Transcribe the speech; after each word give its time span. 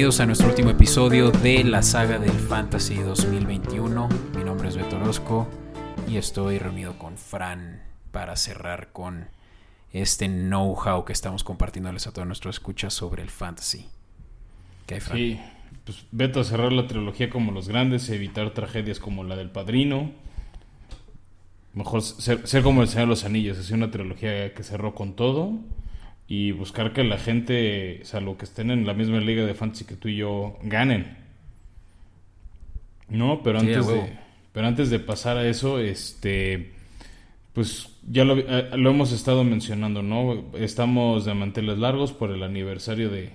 bienvenidos 0.00 0.20
a 0.20 0.24
nuestro 0.24 0.48
último 0.48 0.70
episodio 0.70 1.30
de 1.30 1.62
la 1.62 1.82
saga 1.82 2.18
del 2.18 2.32
Fantasy 2.32 2.94
2021. 2.94 4.08
Mi 4.34 4.44
nombre 4.44 4.70
es 4.70 4.76
Beto 4.78 4.96
Orozco 4.96 5.46
y 6.08 6.16
estoy 6.16 6.58
reunido 6.58 6.96
con 6.96 7.18
Fran 7.18 7.82
para 8.10 8.34
cerrar 8.36 8.92
con 8.92 9.28
este 9.92 10.26
know-how 10.26 11.04
que 11.04 11.12
estamos 11.12 11.44
compartiéndoles 11.44 12.06
a 12.06 12.12
todos 12.14 12.26
nuestros 12.26 12.56
escuchas 12.56 12.94
sobre 12.94 13.22
el 13.22 13.28
Fantasy. 13.28 13.88
¿Qué 14.86 14.94
hay, 14.94 15.00
Fran? 15.00 15.18
Sí, 15.18 15.40
pues 15.84 16.06
Beto 16.12 16.42
cerrar 16.44 16.72
la 16.72 16.86
trilogía 16.86 17.28
como 17.28 17.52
los 17.52 17.68
grandes, 17.68 18.08
evitar 18.08 18.54
tragedias 18.54 19.00
como 19.00 19.22
la 19.22 19.36
del 19.36 19.50
Padrino. 19.50 20.12
Mejor 21.74 22.00
ser, 22.00 22.48
ser 22.48 22.62
como 22.62 22.80
el 22.80 22.88
Señor 22.88 23.04
de 23.04 23.10
los 23.10 23.24
Anillos, 23.26 23.58
es 23.58 23.70
una 23.70 23.90
trilogía 23.90 24.54
que 24.54 24.62
cerró 24.62 24.94
con 24.94 25.12
todo 25.12 25.58
y 26.30 26.52
buscar 26.52 26.92
que 26.92 27.02
la 27.02 27.18
gente, 27.18 28.02
salvo 28.04 28.38
que 28.38 28.44
estén 28.44 28.70
en 28.70 28.86
la 28.86 28.94
misma 28.94 29.18
liga 29.18 29.44
de 29.44 29.52
fantasy 29.52 29.84
que 29.84 29.96
tú 29.96 30.06
y 30.06 30.14
yo, 30.14 30.56
ganen. 30.62 31.18
No, 33.08 33.42
pero 33.42 33.58
antes 33.58 33.84
de, 33.84 34.16
pero 34.52 34.68
antes 34.68 34.90
de 34.90 35.00
pasar 35.00 35.38
a 35.38 35.48
eso, 35.48 35.80
este 35.80 36.70
pues 37.52 37.88
ya 38.08 38.24
lo, 38.24 38.38
eh, 38.38 38.70
lo, 38.76 38.90
hemos 38.90 39.10
estado 39.10 39.42
mencionando, 39.42 40.02
¿no? 40.02 40.44
Estamos 40.56 41.24
de 41.24 41.34
manteles 41.34 41.78
largos 41.78 42.12
por 42.12 42.30
el 42.30 42.44
aniversario 42.44 43.10
de 43.10 43.32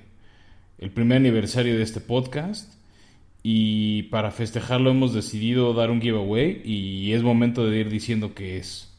el 0.78 0.90
primer 0.90 1.18
aniversario 1.18 1.76
de 1.76 1.84
este 1.84 2.00
podcast 2.00 2.76
y 3.44 4.04
para 4.04 4.32
festejarlo 4.32 4.92
hemos 4.92 5.14
decidido 5.14 5.74
dar 5.74 5.92
un 5.92 6.02
giveaway 6.02 6.62
y 6.64 7.12
es 7.12 7.24
momento 7.24 7.66
de 7.66 7.78
ir 7.78 7.90
diciendo 7.90 8.34
qué 8.34 8.56
es. 8.56 8.95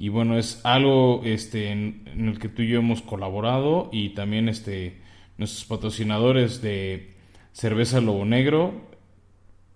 Y 0.00 0.10
bueno, 0.10 0.38
es 0.38 0.60
algo 0.64 1.22
este, 1.24 1.72
en, 1.72 2.04
el 2.16 2.38
que 2.38 2.48
tú 2.48 2.62
y 2.62 2.68
yo 2.68 2.78
hemos 2.78 3.02
colaborado 3.02 3.88
y 3.90 4.10
también 4.10 4.48
este, 4.48 5.00
nuestros 5.38 5.64
patrocinadores 5.64 6.62
de 6.62 7.16
cerveza 7.52 8.00
Lobo 8.00 8.24
Negro 8.24 8.74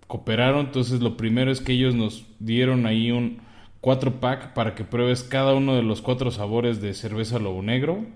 cooperaron. 0.06 0.66
Entonces 0.66 1.00
lo 1.00 1.16
primero 1.16 1.50
es 1.50 1.60
que 1.60 1.72
ellos 1.72 1.96
nos 1.96 2.24
dieron 2.38 2.86
ahí 2.86 3.10
un 3.10 3.40
4 3.80 4.20
pack 4.20 4.54
para 4.54 4.76
que 4.76 4.84
pruebes 4.84 5.24
cada 5.24 5.54
uno 5.54 5.74
de 5.74 5.82
los 5.82 6.00
cuatro 6.02 6.30
sabores 6.30 6.80
de 6.80 6.94
cerveza 6.94 7.40
Lobo 7.40 7.60
Negro. 7.60 8.06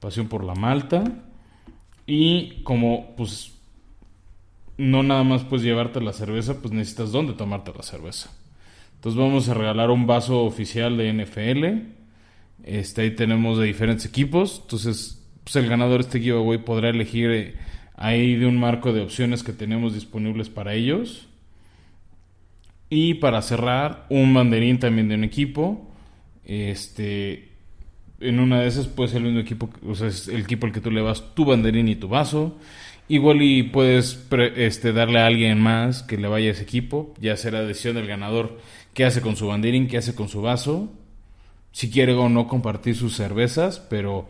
Pasión 0.00 0.28
por 0.28 0.44
la 0.44 0.54
Malta. 0.54 1.02
Y 2.06 2.62
como 2.62 3.16
pues 3.16 3.54
no 4.76 5.02
nada 5.02 5.24
más 5.24 5.44
puedes 5.44 5.64
llevarte 5.64 6.02
la 6.02 6.12
cerveza, 6.12 6.60
pues 6.60 6.74
necesitas 6.74 7.10
dónde 7.10 7.32
tomarte 7.32 7.72
la 7.74 7.82
cerveza. 7.82 8.37
Entonces 8.98 9.16
vamos 9.16 9.48
a 9.48 9.54
regalar 9.54 9.90
un 9.90 10.08
vaso 10.08 10.42
oficial 10.42 10.96
de 10.96 11.12
NFL. 11.12 11.64
Este, 12.64 13.02
ahí 13.02 13.12
tenemos 13.12 13.56
de 13.56 13.66
diferentes 13.66 14.04
equipos. 14.04 14.58
Entonces, 14.62 15.24
pues 15.44 15.54
el 15.54 15.68
ganador 15.68 15.98
de 16.00 16.08
este 16.08 16.20
giveaway 16.20 16.58
podrá 16.58 16.88
elegir 16.88 17.30
eh, 17.30 17.54
ahí 17.94 18.34
de 18.34 18.46
un 18.46 18.58
marco 18.58 18.92
de 18.92 19.02
opciones 19.02 19.44
que 19.44 19.52
tenemos 19.52 19.94
disponibles 19.94 20.48
para 20.48 20.74
ellos. 20.74 21.28
Y 22.90 23.14
para 23.14 23.40
cerrar, 23.40 24.04
un 24.10 24.34
banderín 24.34 24.80
también 24.80 25.08
de 25.08 25.14
un 25.14 25.22
equipo. 25.22 25.88
Este, 26.44 27.52
en 28.18 28.40
una 28.40 28.62
de 28.62 28.66
esas 28.66 28.88
puede 28.88 29.10
ser 29.10 29.18
el 29.18 29.28
mismo 29.28 29.40
equipo, 29.40 29.70
o 29.86 29.94
sea, 29.94 30.08
es 30.08 30.26
el 30.26 30.40
equipo 30.40 30.66
al 30.66 30.72
que 30.72 30.80
tú 30.80 30.90
le 30.90 31.02
vas 31.02 31.36
tu 31.36 31.44
banderín 31.44 31.86
y 31.86 31.94
tu 31.94 32.08
vaso. 32.08 32.58
Igual 33.08 33.40
y 33.42 33.62
puedes 33.62 34.26
este, 34.56 34.92
darle 34.92 35.20
a 35.20 35.26
alguien 35.26 35.58
más 35.58 36.02
que 36.02 36.18
le 36.18 36.28
vaya 36.28 36.48
a 36.48 36.52
ese 36.52 36.62
equipo, 36.62 37.14
ya 37.18 37.36
será 37.36 37.62
decisión 37.62 37.96
del 37.96 38.06
ganador 38.06 38.58
qué 38.92 39.04
hace 39.04 39.20
con 39.22 39.36
su 39.36 39.46
banderín, 39.46 39.88
qué 39.88 39.96
hace 39.96 40.14
con 40.14 40.28
su 40.28 40.42
vaso, 40.42 40.90
si 41.72 41.90
quiere 41.90 42.12
o 42.14 42.28
no 42.28 42.48
compartir 42.48 42.96
sus 42.96 43.16
cervezas, 43.16 43.80
pero 43.80 44.28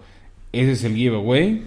ese 0.52 0.72
es 0.72 0.84
el 0.84 0.94
giveaway. 0.94 1.64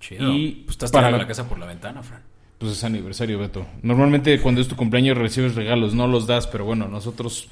Chido. 0.00 0.32
Y 0.32 0.62
pues 0.64 0.70
estás 0.70 0.90
para 0.90 1.10
la 1.10 1.26
casa 1.26 1.48
por 1.48 1.58
la 1.58 1.66
ventana, 1.66 2.02
Fran. 2.02 2.22
Pues 2.58 2.72
es 2.72 2.82
aniversario, 2.82 3.38
Beto. 3.38 3.66
Normalmente 3.82 4.40
cuando 4.40 4.60
es 4.60 4.66
tu 4.66 4.74
cumpleaños 4.74 5.16
recibes 5.16 5.54
regalos, 5.54 5.94
no 5.94 6.08
los 6.08 6.26
das, 6.26 6.48
pero 6.48 6.64
bueno, 6.64 6.88
nosotros 6.88 7.48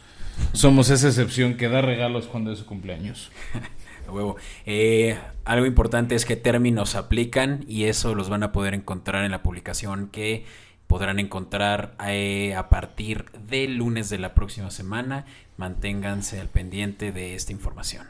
somos 0.53 0.91
esa 0.91 1.07
excepción 1.09 1.55
que 1.55 1.69
da 1.69 1.81
regalos 1.83 2.27
cuando 2.27 2.51
es 2.51 2.59
su 2.59 2.67
cumpleaños. 2.67 3.31
huevo. 4.13 4.37
Eh, 4.65 5.19
algo 5.45 5.67
importante 5.67 6.15
es 6.15 6.25
que 6.25 6.37
términos 6.37 6.95
aplican 6.95 7.65
y 7.69 7.85
eso 7.85 8.15
los 8.15 8.29
van 8.29 8.43
a 8.43 8.53
poder 8.53 8.75
encontrar 8.75 9.25
en 9.25 9.31
la 9.31 9.43
publicación 9.43 10.09
que 10.09 10.45
podrán 10.87 11.19
encontrar 11.19 11.97
eh, 12.07 12.55
a 12.55 12.69
partir 12.69 13.27
del 13.49 13.77
lunes 13.77 14.09
de 14.11 14.19
la 14.19 14.35
próxima 14.35 14.71
semana. 14.71 15.27
Manténganse 15.57 16.41
al 16.41 16.49
pendiente 16.49 17.13
de 17.13 17.35
esta 17.35 17.53
información. 17.53 18.07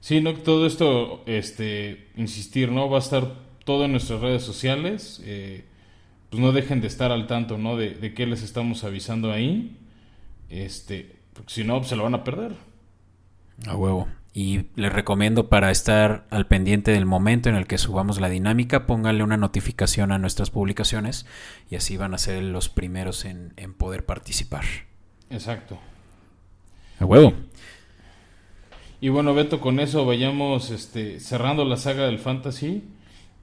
Sí, 0.00 0.20
no, 0.20 0.34
todo 0.34 0.66
esto, 0.66 1.22
este, 1.26 2.08
insistir, 2.16 2.70
¿no? 2.70 2.90
Va 2.90 2.98
a 2.98 3.00
estar 3.00 3.34
todo 3.64 3.86
en 3.86 3.92
nuestras 3.92 4.20
redes 4.20 4.42
sociales. 4.42 5.22
Eh, 5.24 5.64
pues 6.28 6.42
no 6.42 6.52
dejen 6.52 6.80
de 6.80 6.88
estar 6.88 7.12
al 7.12 7.26
tanto, 7.26 7.58
¿no? 7.58 7.76
De, 7.76 7.90
de 7.90 8.12
qué 8.12 8.26
les 8.26 8.42
estamos 8.42 8.84
avisando 8.84 9.32
ahí. 9.32 9.78
Este, 10.50 11.16
porque 11.32 11.52
si 11.52 11.64
no, 11.64 11.78
pues 11.78 11.88
se 11.88 11.96
lo 11.96 12.04
van 12.04 12.14
a 12.14 12.24
perder. 12.24 12.52
A 13.66 13.76
huevo. 13.76 14.08
Y 14.36 14.66
les 14.74 14.92
recomiendo 14.92 15.48
para 15.48 15.70
estar 15.70 16.26
al 16.28 16.48
pendiente 16.48 16.90
del 16.90 17.06
momento 17.06 17.48
en 17.48 17.54
el 17.54 17.68
que 17.68 17.78
subamos 17.78 18.20
la 18.20 18.28
dinámica, 18.28 18.84
pónganle 18.84 19.22
una 19.22 19.36
notificación 19.36 20.10
a 20.10 20.18
nuestras 20.18 20.50
publicaciones 20.50 21.24
y 21.70 21.76
así 21.76 21.96
van 21.96 22.14
a 22.14 22.18
ser 22.18 22.42
los 22.42 22.68
primeros 22.68 23.24
en, 23.24 23.52
poder 23.78 24.04
participar. 24.04 24.64
Exacto. 25.30 25.78
A 26.98 27.04
huevo. 27.04 27.32
Y 29.00 29.08
bueno, 29.08 29.34
Beto, 29.34 29.60
con 29.60 29.78
eso 29.78 30.04
vayamos 30.04 30.70
este, 30.70 31.20
cerrando 31.20 31.64
la 31.64 31.76
saga 31.76 32.06
del 32.06 32.18
fantasy. 32.18 32.82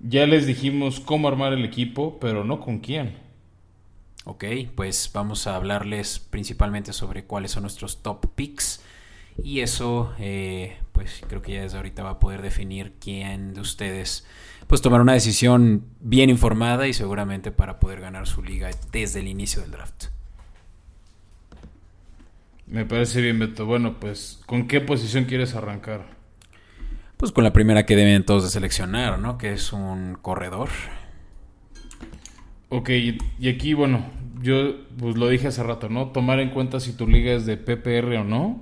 Ya 0.02 0.28
les 0.28 0.46
dijimos 0.46 1.00
cómo 1.00 1.29
armar 1.29 1.53
el 1.53 1.63
equipo, 1.63 2.19
pero 2.19 2.44
no 2.44 2.59
con 2.59 2.79
quién. 2.79 3.16
Ok, 4.25 4.44
pues 4.75 5.09
vamos 5.13 5.47
a 5.47 5.56
hablarles 5.56 6.19
principalmente 6.19 6.91
sobre 6.91 7.23
cuáles 7.23 7.52
son 7.52 7.63
nuestros 7.63 8.03
top 8.03 8.25
picks 8.35 8.84
y 9.44 9.62
eso, 9.62 10.13
eh, 10.19 10.78
pues 10.91 11.22
creo 11.28 11.41
que 11.41 11.53
ya 11.53 11.62
desde 11.62 11.78
ahorita 11.78 12.03
va 12.03 12.12
a 12.12 12.19
poder 12.19 12.41
definir 12.41 12.94
quién 13.00 13.53
de 13.53 13.62
ustedes, 13.62 14.25
pues 14.68 14.81
tomar 14.81 15.02
una 15.02 15.13
decisión 15.13 15.85
bien 16.00 16.29
informada 16.29 16.88
y 16.88 16.94
seguramente 16.94 17.52
para 17.52 17.79
poder 17.79 18.02
ganar 18.02 18.28
su 18.28 18.44
liga 18.44 18.69
desde 18.91 19.19
el 19.19 19.28
inicio 19.28 19.62
del 19.62 19.72
draft. 19.72 20.06
Me 22.68 22.85
parece 22.85 23.22
bien, 23.22 23.38
Beto. 23.38 23.66
Bueno, 23.66 24.00
pues, 24.00 24.41
¿con 24.46 24.68
qué 24.68 24.79
posición 24.79 25.25
quieres 25.25 25.56
arrancar? 25.56 26.06
Pues 27.18 27.31
con 27.31 27.44
la 27.44 27.52
primera 27.52 27.85
que 27.85 27.96
deben 27.96 28.25
todos 28.25 28.44
de 28.44 28.50
seleccionar, 28.50 29.19
¿no? 29.19 29.38
Que 29.38 29.53
es 29.53 29.73
un 29.73 30.18
corredor. 30.22 30.69
Ok, 32.69 32.90
y 32.90 33.50
aquí, 33.50 33.73
bueno, 33.73 34.06
yo 34.41 34.75
pues 34.97 35.18
lo 35.18 35.28
dije 35.28 35.47
hace 35.47 35.63
rato, 35.63 35.90
¿no? 35.90 36.08
Tomar 36.08 36.40
en 36.40 36.50
cuenta 36.50 36.79
si 36.79 36.94
tu 36.94 37.08
liga 37.08 37.34
es 37.34 37.46
de 37.46 37.58
PPR 37.58 38.18
o 38.18 38.23
no. 38.23 38.62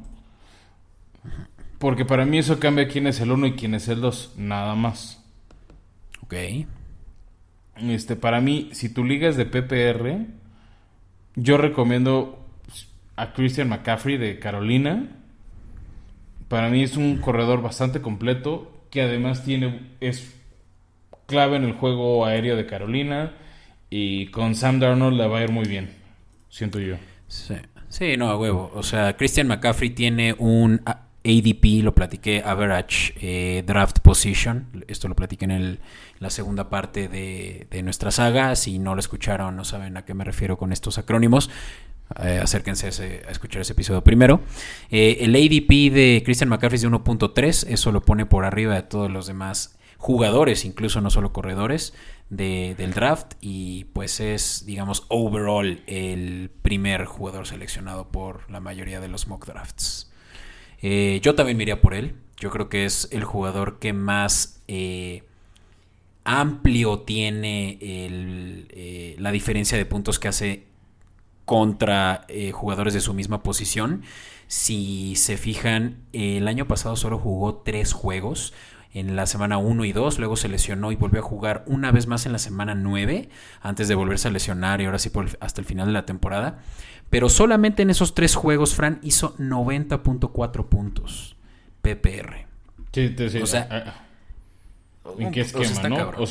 Porque 1.80 2.06
para 2.06 2.26
mí 2.26 2.38
eso 2.38 2.60
cambia 2.60 2.88
quién 2.88 3.08
es 3.08 3.22
el 3.22 3.32
1 3.32 3.48
y 3.48 3.54
quién 3.54 3.74
es 3.74 3.88
el 3.88 4.02
2, 4.02 4.34
nada 4.38 4.76
más. 4.76 5.24
Ok. 6.22 6.36
Este, 7.78 8.18
para 8.18 8.42
mí, 8.42 8.70
si 8.74 8.94
tu 8.94 9.06
liga 9.06 9.30
es 9.30 9.38
de 9.38 9.46
PPR, 9.46 10.26
yo 11.36 11.58
recomiendo 11.58 12.46
a 13.16 13.34
Christian 13.34 13.70
McCaffrey 13.70 14.18
de 14.18 14.40
Carolina. 14.40 15.08
Para 16.50 16.70
mí 16.70 16.84
es 16.84 16.98
un 16.98 17.18
corredor 17.18 17.62
bastante 17.62 18.02
completo 18.02 18.86
que 18.90 19.02
además 19.02 19.46
tiene 19.46 19.92
es 20.02 20.36
clave 21.28 21.58
en 21.58 21.64
el 21.64 21.74
juego 21.74 22.26
aéreo 22.26 22.56
de 22.56 22.66
Carolina 22.66 23.34
y 23.90 24.28
con 24.28 24.56
Sam 24.56 24.80
Darnold 24.80 25.18
le 25.18 25.28
va 25.28 25.40
a 25.40 25.44
ir 25.44 25.52
muy 25.52 25.68
bien, 25.68 25.92
siento 26.50 26.80
yo. 26.80 26.96
Sí, 27.28 27.56
sí 27.88 28.18
no, 28.18 28.30
a 28.30 28.38
huevo. 28.38 28.72
O 28.74 28.84
sea, 28.84 29.16
Christian 29.16 29.48
McCaffrey 29.48 29.92
tiene 29.92 30.34
un 30.38 30.82
ADP, 31.26 31.84
lo 31.84 31.94
platiqué, 31.94 32.42
Average 32.46 33.14
eh, 33.20 33.64
Draft 33.66 34.00
Position. 34.00 34.86
Esto 34.88 35.08
lo 35.08 35.16
platiqué 35.16 35.46
en 35.46 35.80
la 36.20 36.30
segunda 36.30 36.70
parte 36.70 37.08
de, 37.08 37.82
nuestra 37.84 38.12
saga. 38.12 38.56
Si 38.56 38.80
no 38.80 38.96
lo 38.96 39.00
escucharon, 39.00 39.56
no 39.56 39.66
saben 39.66 39.98
a 39.98 40.06
qué 40.06 40.14
me 40.14 40.24
refiero 40.24 40.58
con 40.58 40.72
estos 40.72 40.98
acrónimos. 40.98 41.50
Eh, 42.24 42.40
acérquense 42.42 42.88
a, 42.88 43.32
escuchar 43.32 43.62
ese 43.62 43.74
episodio 43.74 44.04
primero. 44.04 44.42
Eh, 44.90 45.18
el 45.22 45.36
ADP 45.36 45.94
de 45.94 46.22
Christian 46.24 46.50
McCaffrey 46.50 46.78
es 46.78 46.82
de 46.84 46.90
1.3. 46.90 47.68
Eso 47.68 47.92
lo 47.92 48.02
pone 48.02 48.26
por 48.26 48.46
arriba 48.46 48.76
de 48.76 48.84
todos 48.84 49.12
los 49.12 49.28
demás 49.28 49.78
jugadores, 49.98 50.64
incluso 50.64 51.02
no 51.02 51.10
solo 51.10 51.34
corredores 51.34 51.94
del 52.30 52.94
draft. 52.94 53.34
Y 53.42 53.86
pues 53.86 54.22
es, 54.22 54.64
digamos, 54.66 55.06
overall 55.10 55.84
el 55.86 56.50
primer 56.62 57.04
jugador 57.04 57.46
seleccionado 57.46 58.08
por 58.08 58.50
la 58.50 58.62
mayoría 58.62 59.02
de 59.02 59.10
los 59.10 59.28
mock 59.28 59.46
drafts. 59.46 60.09
Eh, 60.82 61.20
yo 61.22 61.36
también 61.36 61.58
me 61.58 61.64
iría 61.64 61.82
por 61.82 61.94
él. 61.94 62.16
Yo 62.38 62.50
creo 62.50 62.70
que 62.70 62.86
es 62.86 63.10
el 63.12 63.24
jugador 63.24 63.80
que 63.80 63.94
más 63.94 64.62
eh, 64.68 65.24
amplio 66.24 67.00
tiene 67.00 67.78
eh, 67.82 69.16
la 69.20 69.32
diferencia 69.32 69.78
de 69.78 69.86
puntos 69.86 70.20
que 70.20 70.28
hace 70.30 70.68
contra 71.46 72.28
jugadores 72.54 72.94
de 72.94 73.02
su 73.02 73.14
misma 73.14 73.42
posición. 73.42 74.04
Si 74.48 75.16
se 75.16 75.38
fijan, 75.38 75.98
el 76.14 76.48
año 76.48 76.68
pasado 76.68 76.96
solo 76.96 77.18
jugó 77.18 77.56
tres 77.58 77.94
juegos. 77.94 78.54
en 78.92 79.16
la 79.16 79.28
semana 79.28 79.60
1 79.60 79.86
y 79.86 79.92
2, 79.92 80.18
luego 80.18 80.36
se 80.36 80.48
lesionó 80.50 80.92
y 80.92 80.96
volvió 80.96 81.20
a 81.20 81.24
jugar 81.24 81.64
una 81.68 81.92
vez 81.92 82.08
más 82.08 82.26
en 82.26 82.32
la 82.32 82.40
semana 82.40 82.74
9, 82.74 83.30
antes 83.62 83.88
de 83.88 83.94
volverse 83.94 84.28
a 84.28 84.32
lesionar 84.32 84.82
y 84.82 84.86
ahora 84.86 84.98
sí 84.98 85.12
hasta 85.40 85.62
el 85.62 85.68
final 85.68 85.88
de 85.88 85.94
la 85.94 86.06
temporada. 86.08 86.60
Pero 87.10 87.30
solamente 87.30 87.82
en 87.82 87.90
esos 87.90 88.14
tres 88.14 88.36
juegos, 88.36 88.76
Fran 88.76 89.00
hizo 89.02 89.36
90.4 89.38 90.70
puntos 90.70 91.36
PPR. 91.82 92.46
Sí, 92.92 93.10
te 93.10 93.24
decía, 93.24 93.44
o 93.44 93.48
sea, 93.48 93.68
ah, 93.70 93.84
ah. 93.88 95.12
¿en 95.18 95.32
qué 95.32 95.42
esquema, 95.42 95.90
no? 95.90 96.26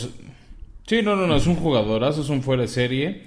sí, 0.86 1.02
no, 1.02 1.16
no, 1.16 1.26
no, 1.26 1.36
es 1.36 1.46
un 1.46 1.56
jugadorazo, 1.56 2.22
es 2.22 2.28
un 2.28 2.42
fuera 2.42 2.62
de 2.62 2.68
serie. 2.68 3.22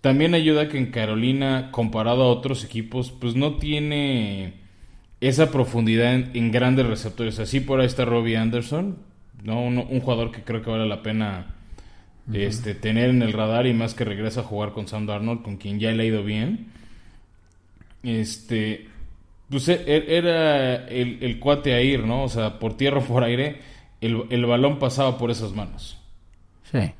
También 0.00 0.34
ayuda 0.34 0.68
que 0.68 0.78
en 0.78 0.90
Carolina, 0.90 1.70
comparado 1.70 2.24
a 2.24 2.26
otros 2.26 2.64
equipos, 2.64 3.10
pues 3.10 3.36
no 3.36 3.54
tiene 3.54 4.54
esa 5.20 5.50
profundidad 5.50 6.12
en, 6.12 6.52
grandes 6.52 6.86
receptores. 6.86 7.38
Así 7.38 7.60
por 7.60 7.80
ahí 7.80 7.86
está 7.86 8.04
Robbie 8.04 8.36
Anderson, 8.36 8.98
¿no? 9.42 9.62
Un, 9.62 10.00
jugador 10.00 10.30
que 10.30 10.42
creo 10.42 10.62
que 10.62 10.70
vale 10.70 10.86
la 10.86 11.02
pena 11.02 11.54
este, 12.32 12.74
tener 12.74 13.10
en 13.10 13.22
el 13.22 13.32
radar 13.32 13.66
y 13.66 13.74
más 13.74 13.94
que 13.94 14.04
regresa 14.04 14.40
a 14.40 14.44
jugar 14.44 14.72
con 14.72 14.88
Sam 14.88 15.06
Darnold, 15.06 15.42
con 15.42 15.56
quien 15.56 15.78
ya 15.78 15.90
le 15.92 16.02
ha 16.02 16.06
ido 16.06 16.24
bien. 16.24 16.72
Este, 18.02 18.88
pues 19.50 19.68
e, 19.68 19.82
e, 19.86 20.16
era 20.16 20.86
el, 20.88 21.38
cuate 21.40 21.74
a 21.74 21.80
ir, 21.80 22.04
¿no? 22.04 22.24
O 22.24 22.28
sea, 22.28 22.58
por 22.58 22.76
tierra 22.76 22.98
o 22.98 23.04
por 23.04 23.24
aire, 23.24 23.60
el, 24.00 24.24
el 24.30 24.46
balón 24.46 24.78
pasaba 24.78 25.18
por 25.18 25.30
esas 25.30 25.52
manos. 25.52 25.98
Sí. 26.70 26.92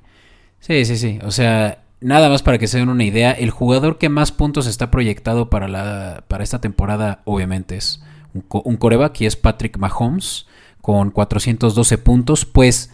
Sí, 0.61 0.85
sí, 0.85 0.97
sí. 0.97 1.19
O 1.23 1.31
sea, 1.31 1.85
Nada 2.05 2.29
más 2.29 2.43
para 2.43 2.59
que 2.59 2.67
se 2.67 2.76
den 2.76 2.91
una 2.91 3.05
idea, 3.05 3.32
el 3.32 3.49
jugador 3.49 3.97
que 3.97 4.11
más 4.11 4.31
puntos 4.31 4.67
está 4.67 4.91
proyectado 4.91 5.49
para, 5.49 5.69
la, 5.69 6.25
para 6.29 6.44
esta 6.44 6.61
temporada, 6.61 7.23
obviamente, 7.25 7.79
es 7.79 8.03
un, 8.35 8.76
coreback 8.76 9.23
y 9.23 9.25
es 9.25 9.37
Patrick 9.37 9.79
Mahomes 9.79 10.47
con 10.82 11.11
412 11.11 11.97
puntos. 11.97 12.44
Pues 12.44 12.93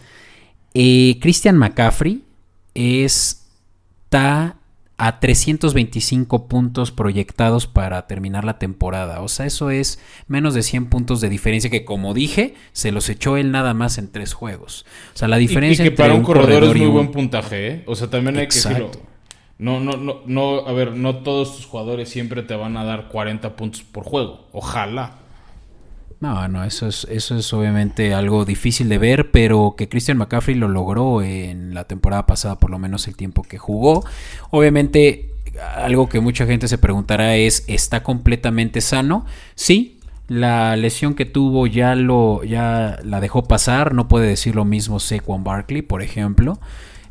eh, 0.73 1.17
Christian 1.21 1.57
McCaffrey 1.57 2.23
está 2.73 4.57
a 5.01 5.19
325 5.19 6.47
puntos 6.47 6.91
proyectados 6.91 7.65
para 7.65 8.05
terminar 8.05 8.45
la 8.45 8.59
temporada. 8.59 9.21
O 9.21 9.29
sea, 9.29 9.47
eso 9.47 9.71
es 9.71 9.99
menos 10.27 10.53
de 10.53 10.61
100 10.61 10.89
puntos 10.89 11.21
de 11.21 11.29
diferencia 11.29 11.71
que, 11.71 11.83
como 11.83 12.13
dije, 12.13 12.53
se 12.71 12.91
los 12.91 13.09
echó 13.09 13.35
él 13.35 13.51
nada 13.51 13.73
más 13.73 13.97
en 13.97 14.11
tres 14.11 14.33
juegos. 14.33 14.85
O 15.15 15.17
sea, 15.17 15.27
la 15.27 15.37
diferencia 15.37 15.83
y, 15.83 15.89
que 15.89 15.95
para 15.95 16.13
un 16.13 16.21
corredor, 16.21 16.63
es 16.63 16.75
muy 16.75 16.85
buen 16.85 17.09
puntaje, 17.09 17.67
¿eh? 17.67 17.83
O 17.87 17.95
sea, 17.95 18.11
también 18.11 18.37
hay 18.37 18.47
que 18.47 18.53
decirlo. 18.53 18.91
No, 19.57 19.79
no, 19.79 19.97
no, 19.97 20.21
no, 20.27 20.67
a 20.67 20.71
ver, 20.71 20.93
no 20.93 21.17
todos 21.17 21.55
tus 21.55 21.65
jugadores 21.65 22.07
siempre 22.09 22.43
te 22.43 22.53
van 22.53 22.77
a 22.77 22.83
dar 22.83 23.07
40 23.07 23.55
puntos 23.55 23.81
por 23.81 24.03
juego. 24.03 24.49
Ojalá. 24.51 25.20
No, 26.21 26.47
no, 26.47 26.63
eso 26.63 26.87
es, 26.87 27.07
eso 27.09 27.35
es 27.35 27.51
obviamente 27.51 28.13
algo 28.13 28.45
difícil 28.45 28.89
de 28.89 28.99
ver, 28.99 29.31
pero 29.31 29.73
que 29.75 29.89
Christian 29.89 30.19
McCaffrey 30.19 30.55
lo 30.55 30.67
logró 30.67 31.23
en 31.23 31.73
la 31.73 31.85
temporada 31.85 32.27
pasada, 32.27 32.59
por 32.59 32.69
lo 32.69 32.77
menos 32.77 33.07
el 33.07 33.15
tiempo 33.15 33.41
que 33.41 33.57
jugó. 33.57 34.05
Obviamente, 34.51 35.31
algo 35.75 36.09
que 36.09 36.19
mucha 36.19 36.45
gente 36.45 36.67
se 36.67 36.77
preguntará 36.77 37.35
es, 37.37 37.63
¿está 37.67 38.03
completamente 38.03 38.81
sano? 38.81 39.25
Sí, 39.55 39.99
la 40.27 40.75
lesión 40.75 41.15
que 41.15 41.25
tuvo 41.25 41.65
ya 41.65 41.95
lo, 41.95 42.43
ya 42.43 42.99
la 43.03 43.19
dejó 43.19 43.45
pasar. 43.45 43.95
No 43.95 44.07
puede 44.07 44.27
decir 44.27 44.55
lo 44.55 44.63
mismo 44.63 44.99
Saquon 44.99 45.43
Barkley, 45.43 45.81
por 45.81 46.03
ejemplo. 46.03 46.59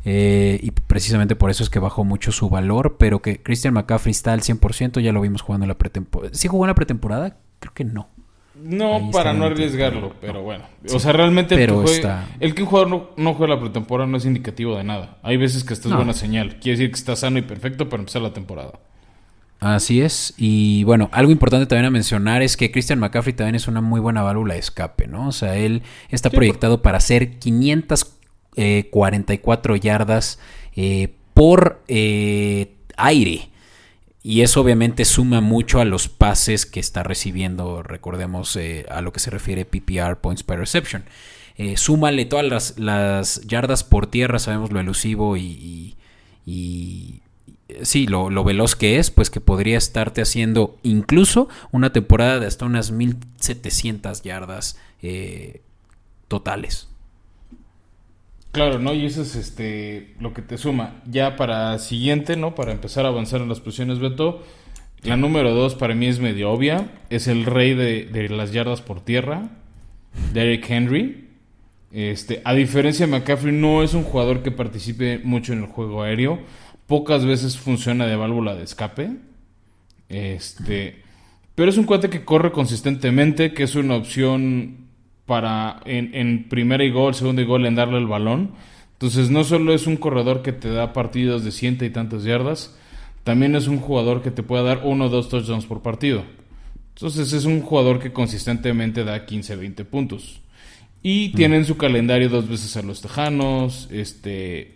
Eh, 0.05 0.57
y 0.63 0.71
precisamente 0.71 1.35
por 1.35 1.51
eso 1.51 1.63
es 1.63 1.69
que 1.69 1.79
bajó 1.79 2.05
mucho 2.05 2.31
su 2.31 2.49
valor, 2.49 2.95
pero 2.97 3.21
que 3.21 3.43
Christian 3.43 3.73
McCaffrey 3.73 4.11
está 4.11 4.31
al 4.31 4.41
100%, 4.41 5.01
ya 5.01 5.11
lo 5.11 5.19
vimos 5.19 5.41
jugando 5.41 5.65
en 5.65 5.69
la 5.69 5.77
pretemporada. 5.77 6.33
¿Sí 6.33 6.47
jugó 6.47 6.63
en 6.63 6.69
la 6.69 6.75
pretemporada? 6.75 7.37
Creo 7.59 7.73
que 7.73 7.83
no. 7.83 8.07
No, 8.63 9.09
para 9.11 9.33
no 9.33 9.45
arriesgarlo, 9.45 10.13
pero 10.21 10.43
bueno. 10.43 10.65
o 10.93 10.99
sea, 10.99 11.13
realmente 11.13 11.55
el, 11.55 11.65
que 12.53 12.61
un 12.61 12.69
jugador 12.69 13.09
no, 13.15 13.33
juega 13.33 13.55
la 13.55 13.59
pretemporada 13.59 14.07
no 14.09 14.17
es 14.17 14.25
indicativo 14.25 14.77
de 14.77 14.83
nada. 14.83 15.17
Hay 15.23 15.37
veces 15.37 15.63
que 15.63 15.73
esto 15.73 15.89
es 15.89 15.95
buena 15.95 16.13
señal. 16.13 16.59
Quiere 16.59 16.77
decir 16.77 16.91
que 16.91 16.97
está 16.97 17.15
sano 17.15 17.39
y 17.39 17.41
perfecto 17.41 17.89
para 17.89 18.01
empezar 18.01 18.21
la 18.21 18.33
temporada. 18.33 18.73
Así 19.59 20.01
es. 20.01 20.35
Y 20.37 20.83
bueno, 20.85 21.09
algo 21.11 21.31
importante 21.31 21.65
también 21.67 21.85
a 21.85 21.91
mencionar 21.91 22.41
es 22.41 22.57
que 22.57 22.71
Christian 22.71 22.99
McCaffrey 22.99 23.33
también 23.33 23.55
es 23.55 23.67
una 23.67 23.81
muy 23.81 23.99
buena 23.99 24.23
válvula 24.23 24.55
de 24.55 24.59
escape, 24.59 25.07
¿no? 25.07 25.27
O 25.27 25.31
sea, 25.31 25.55
él 25.55 25.83
está 26.09 26.29
proyectado 26.29 26.81
para 26.81 26.97
hacer 26.97 27.37
544 27.37 29.75
yardas 29.75 30.39
eh, 30.75 31.13
por 31.33 31.81
eh, 31.87 32.75
aire. 32.97 33.51
Y 34.23 34.41
eso 34.41 34.61
obviamente 34.61 35.03
suma 35.05 35.41
mucho 35.41 35.79
a 35.79 35.85
los 35.85 36.07
pases 36.07 36.65
que 36.65 36.79
está 36.79 37.01
recibiendo, 37.01 37.81
recordemos 37.81 38.55
eh, 38.55 38.85
a 38.89 39.01
lo 39.01 39.11
que 39.11 39.19
se 39.19 39.31
refiere 39.31 39.65
PPR, 39.65 40.17
Points 40.17 40.43
per 40.43 40.59
Reception. 40.59 41.05
Eh, 41.57 41.75
súmale 41.75 42.25
todas 42.25 42.77
las, 42.77 43.41
yardas 43.41 43.83
por 43.83 44.07
tierra, 44.07 44.37
sabemos 44.37 44.71
lo 44.71 44.79
elusivo 44.79 45.37
y, 45.37 45.95
sí, 47.81 48.05
lo, 48.05 48.43
veloz 48.43 48.75
que 48.75 48.99
es, 48.99 49.09
pues 49.09 49.31
que 49.31 49.41
podría 49.41 49.77
estarte 49.77 50.21
haciendo 50.21 50.77
incluso 50.83 51.49
una 51.71 51.91
temporada 51.91 52.39
de 52.39 52.45
hasta 52.45 52.65
unas 52.65 52.91
1700 52.91 54.21
yardas 54.21 54.77
eh, 55.01 55.61
totales. 56.27 56.90
Claro, 58.51 58.79
¿no? 58.79 58.93
Y 58.93 59.05
eso 59.05 59.21
es 59.21 59.35
este 59.35 60.13
lo 60.19 60.33
que 60.33 60.41
te 60.41 60.57
suma. 60.57 61.01
Ya 61.05 61.37
para 61.37 61.79
siguiente, 61.79 62.35
¿no? 62.35 62.53
Para 62.53 62.73
empezar 62.73 63.05
a 63.05 63.09
avanzar 63.09 63.41
en 63.41 63.49
las 63.49 63.61
posiciones, 63.61 63.99
Beto. 63.99 64.43
La 65.03 65.17
número 65.17 65.55
dos 65.55 65.75
para 65.75 65.95
mí 65.95 66.07
es 66.07 66.19
medio 66.19 66.51
obvia. 66.51 66.91
Es 67.09 67.27
el 67.27 67.45
rey 67.45 67.73
de, 67.73 68.29
las 68.29 68.51
yardas 68.51 68.81
por 68.81 69.01
tierra. 69.01 69.49
Derek 70.33 70.69
Henry. 70.69 71.29
Este, 71.93 72.41
a 72.43 72.53
diferencia 72.53 73.05
de 73.05 73.11
McCaffrey, 73.11 73.53
no 73.53 73.83
es 73.83 73.93
un 73.93 74.03
jugador 74.03 74.43
que 74.43 74.51
participe 74.51 75.19
mucho 75.23 75.53
en 75.53 75.59
el 75.59 75.65
juego 75.65 76.03
aéreo. 76.03 76.39
Pocas 76.87 77.25
veces 77.25 77.57
funciona 77.57 78.05
de 78.05 78.17
válvula 78.17 78.55
de 78.55 78.63
escape. 78.63 79.11
Este. 80.09 81.01
Pero 81.55 81.69
es 81.69 81.77
un 81.77 81.85
cuate 81.85 82.09
que 82.09 82.25
corre 82.25 82.51
consistentemente, 82.51 83.53
que 83.53 83.63
es 83.63 83.75
una 83.75 83.95
opción 83.95 84.90
para 85.25 85.81
en, 85.85 86.13
en 86.13 86.49
primera 86.49 86.83
y 86.83 86.91
gol, 86.91 87.15
segundo 87.15 87.41
y 87.41 87.45
gol, 87.45 87.65
en 87.65 87.75
darle 87.75 87.97
el 87.97 88.07
balón. 88.07 88.51
Entonces 88.93 89.31
no 89.31 89.43
solo 89.43 89.73
es 89.73 89.87
un 89.87 89.97
corredor 89.97 90.41
que 90.41 90.51
te 90.51 90.69
da 90.69 90.93
partidos 90.93 91.43
de 91.43 91.51
ciento 91.51 91.85
y 91.85 91.89
tantas 91.89 92.23
yardas, 92.23 92.77
también 93.23 93.55
es 93.55 93.67
un 93.67 93.79
jugador 93.79 94.21
que 94.21 94.31
te 94.31 94.43
puede 94.43 94.63
dar 94.63 94.81
uno 94.83 95.05
o 95.05 95.09
dos 95.09 95.29
touchdowns 95.29 95.65
por 95.65 95.81
partido. 95.81 96.23
Entonces 96.95 97.33
es 97.33 97.45
un 97.45 97.61
jugador 97.61 97.99
que 97.99 98.13
consistentemente 98.13 99.03
da 99.03 99.25
15, 99.25 99.55
20 99.55 99.85
puntos. 99.85 100.41
Y 101.03 101.31
mm. 101.33 101.35
tiene 101.35 101.57
en 101.57 101.65
su 101.65 101.77
calendario 101.77 102.29
dos 102.29 102.47
veces 102.47 102.77
a 102.77 102.83
los 102.83 103.01
Tejanos, 103.01 103.87
este, 103.91 104.75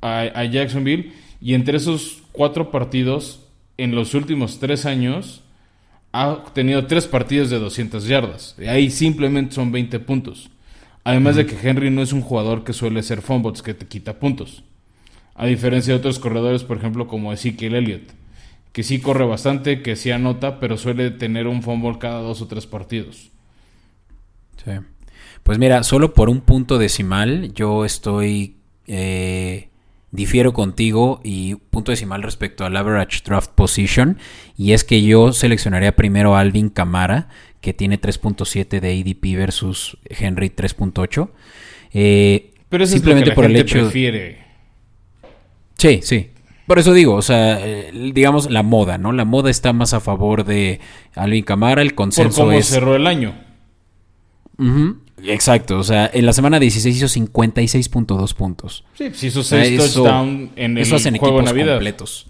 a, 0.00 0.20
a, 0.20 0.44
Jacksonville. 0.44 1.12
Y 1.40 1.54
entre 1.54 1.78
esos 1.78 2.22
cuatro 2.32 2.70
partidos, 2.70 3.40
en 3.78 3.94
los 3.94 4.14
últimos 4.14 4.58
tres 4.58 4.84
años, 4.84 5.42
ha 6.12 6.44
tenido 6.54 6.86
tres 6.86 7.06
partidos 7.06 7.50
de 7.50 7.58
200 7.58 8.06
yardas. 8.06 8.56
Ahí 8.68 8.90
simplemente 8.90 9.54
son 9.54 9.72
20 9.72 9.98
puntos. 10.00 10.50
Además 11.04 11.36
de 11.36 11.46
que 11.46 11.56
Henry 11.62 11.90
no 11.90 12.02
es 12.02 12.12
un 12.12 12.20
jugador 12.20 12.64
que 12.64 12.72
suele 12.72 13.02
ser 13.02 13.22
fumbles, 13.22 13.62
que 13.62 13.74
te 13.74 13.86
quita 13.86 14.18
puntos. 14.18 14.64
A 15.34 15.46
diferencia 15.46 15.92
de 15.92 16.00
otros 16.00 16.18
corredores, 16.18 16.64
por 16.64 16.78
ejemplo, 16.78 17.06
como 17.06 17.32
Ezekiel 17.32 17.74
Elliott, 17.74 18.10
que 18.72 18.82
sí 18.82 19.00
corre 19.00 19.24
bastante, 19.24 19.82
que 19.82 19.94
sí 19.94 20.10
anota, 20.10 20.58
pero 20.58 20.76
suele 20.76 21.10
tener 21.10 21.46
un 21.46 21.62
fumble 21.62 21.98
cada 21.98 22.20
dos 22.20 22.42
o 22.42 22.48
tres 22.48 22.66
partidos. 22.66 23.30
Sí. 24.64 24.72
Pues 25.42 25.58
mira, 25.58 25.84
solo 25.84 26.12
por 26.12 26.28
un 26.28 26.40
punto 26.40 26.76
decimal, 26.76 27.52
yo 27.54 27.84
estoy 27.84 28.56
eh, 28.88 29.68
difiero 30.10 30.52
contigo 30.52 31.20
y 31.24 31.56
punto 31.56 31.90
decimal 31.90 32.22
respecto 32.22 32.64
al 32.64 32.76
average 32.76 33.22
draft 33.24 33.50
position 33.54 34.18
y 34.56 34.72
es 34.72 34.84
que 34.84 35.02
yo 35.02 35.32
seleccionaría 35.32 35.96
primero 35.96 36.36
a 36.36 36.40
Alvin 36.40 36.68
Camara 36.68 37.28
que 37.60 37.74
tiene 37.74 38.00
3.7 38.00 38.80
de 38.80 39.00
ADP 39.00 39.36
versus 39.36 39.98
Henry 40.04 40.48
3.8 40.50 41.30
eh, 41.92 42.52
pero 42.68 42.86
simplemente 42.86 43.32
por 43.32 43.44
el 43.44 43.56
hecho 43.56 43.80
prefiere. 43.80 44.38
sí 45.76 46.00
sí 46.02 46.30
por 46.66 46.80
eso 46.80 46.92
digo, 46.92 47.14
o 47.14 47.22
sea, 47.22 47.64
eh, 47.64 47.92
digamos 48.12 48.50
la 48.50 48.64
moda, 48.64 48.98
¿no? 48.98 49.12
La 49.12 49.24
moda 49.24 49.50
está 49.50 49.72
más 49.72 49.94
a 49.94 50.00
favor 50.00 50.44
de 50.44 50.80
Alvin 51.14 51.44
Camara, 51.44 51.80
el 51.80 51.94
consenso 51.94 52.42
por 52.42 52.50
cómo 52.50 52.62
cerró 52.62 52.96
el 52.96 53.06
año. 53.06 53.34
Exacto, 55.22 55.78
o 55.78 55.84
sea, 55.84 56.10
en 56.12 56.26
la 56.26 56.32
semana 56.32 56.60
16 56.60 56.96
hizo 56.96 57.06
56.2 57.06 58.34
puntos. 58.34 58.84
Sí, 58.94 59.08
pues 59.08 59.24
hizo 59.24 59.42
6 59.42 59.78
touchdowns 59.78 60.50
en 60.56 60.76
el 60.76 60.82
eso 60.82 60.96
hacen 60.96 61.16
juego 61.16 61.40
equipos 61.40 61.66
completos. 61.68 62.26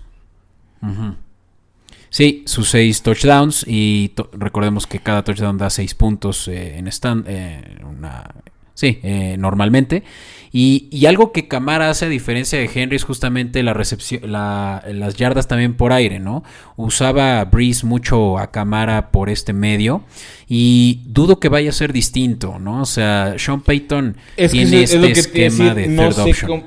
Sí, 2.10 2.44
sus 2.46 2.70
6 2.70 3.02
touchdowns 3.02 3.64
y 3.66 4.12
recordemos 4.32 4.86
que 4.86 5.00
cada 5.00 5.24
touchdown 5.24 5.58
da 5.58 5.68
6 5.68 5.94
puntos 5.94 6.48
eh, 6.48 6.78
en 6.78 6.86
stand, 6.88 7.26
eh, 7.28 7.78
una 7.84 8.30
Sí, 8.76 9.00
eh, 9.02 9.36
normalmente. 9.38 10.04
Y, 10.52 11.04
algo 11.06 11.32
que 11.32 11.48
Camara 11.48 11.90
hace 11.90 12.06
a 12.06 12.08
diferencia 12.08 12.58
de 12.58 12.70
Henry 12.72 12.96
es 12.96 13.04
justamente 13.04 13.62
la 13.62 13.74
recepción, 13.74 14.30
las 14.30 15.16
yardas 15.16 15.48
también 15.48 15.74
por 15.74 15.92
aire, 15.92 16.18
¿no? 16.18 16.44
Usaba 16.76 17.44
Breeze 17.44 17.84
mucho 17.84 18.38
a 18.38 18.50
Camara 18.50 19.10
por 19.10 19.28
este 19.28 19.52
medio 19.52 20.04
y 20.46 21.02
dudo 21.06 21.40
que 21.40 21.48
vaya 21.48 21.70
a 21.70 21.72
ser 21.72 21.92
distinto, 21.92 22.58
¿no? 22.58 22.82
O 22.82 22.86
sea, 22.86 23.34
Sean 23.38 23.62
Payton 23.62 24.16
tiene 24.50 24.82
este 24.82 25.10
esquema 25.10 25.74
de 25.74 25.88
no 25.88 26.08
third 26.08 26.18
option. 26.20 26.64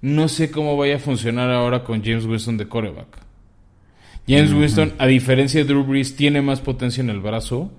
no 0.00 0.28
sé 0.28 0.50
cómo 0.50 0.76
vaya 0.76 0.96
a 0.96 1.00
funcionar 1.00 1.50
ahora 1.50 1.84
con 1.84 2.02
James 2.02 2.24
Winston 2.24 2.56
de 2.56 2.68
coreback. 2.68 3.18
James 4.28 4.52
Winston, 4.52 4.94
a 4.98 5.06
diferencia 5.06 5.60
de 5.60 5.66
Drew 5.66 5.84
Brees, 5.84 6.16
tiene 6.16 6.42
más 6.42 6.60
potencia 6.60 7.02
en 7.02 7.10
el 7.10 7.20
brazo 7.20 7.70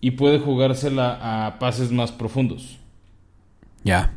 y 0.00 0.12
puede 0.12 0.38
jugársela 0.38 1.46
a 1.46 1.58
pases 1.58 1.90
más 1.90 2.10
profundos. 2.10 2.78
Ya. 3.84 4.14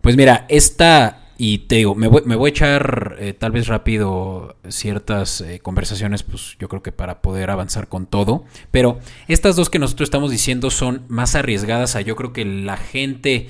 Pues 0.00 0.16
mira, 0.16 0.46
esta, 0.48 1.32
y 1.36 1.58
te 1.58 1.76
digo, 1.76 1.94
me 1.94 2.08
voy, 2.08 2.22
me 2.24 2.36
voy 2.36 2.48
a 2.48 2.50
echar 2.50 3.16
eh, 3.18 3.34
tal 3.34 3.52
vez 3.52 3.66
rápido 3.66 4.56
ciertas 4.68 5.40
eh, 5.40 5.60
conversaciones, 5.60 6.22
pues 6.22 6.56
yo 6.58 6.68
creo 6.68 6.82
que 6.82 6.92
para 6.92 7.20
poder 7.20 7.50
avanzar 7.50 7.88
con 7.88 8.06
todo, 8.06 8.44
pero 8.70 8.98
estas 9.28 9.56
dos 9.56 9.68
que 9.68 9.78
nosotros 9.78 10.06
estamos 10.06 10.30
diciendo 10.30 10.70
son 10.70 11.02
más 11.08 11.34
arriesgadas 11.34 11.94
a 11.94 12.00
yo 12.00 12.16
creo 12.16 12.32
que 12.32 12.44
la 12.44 12.76
gente... 12.76 13.48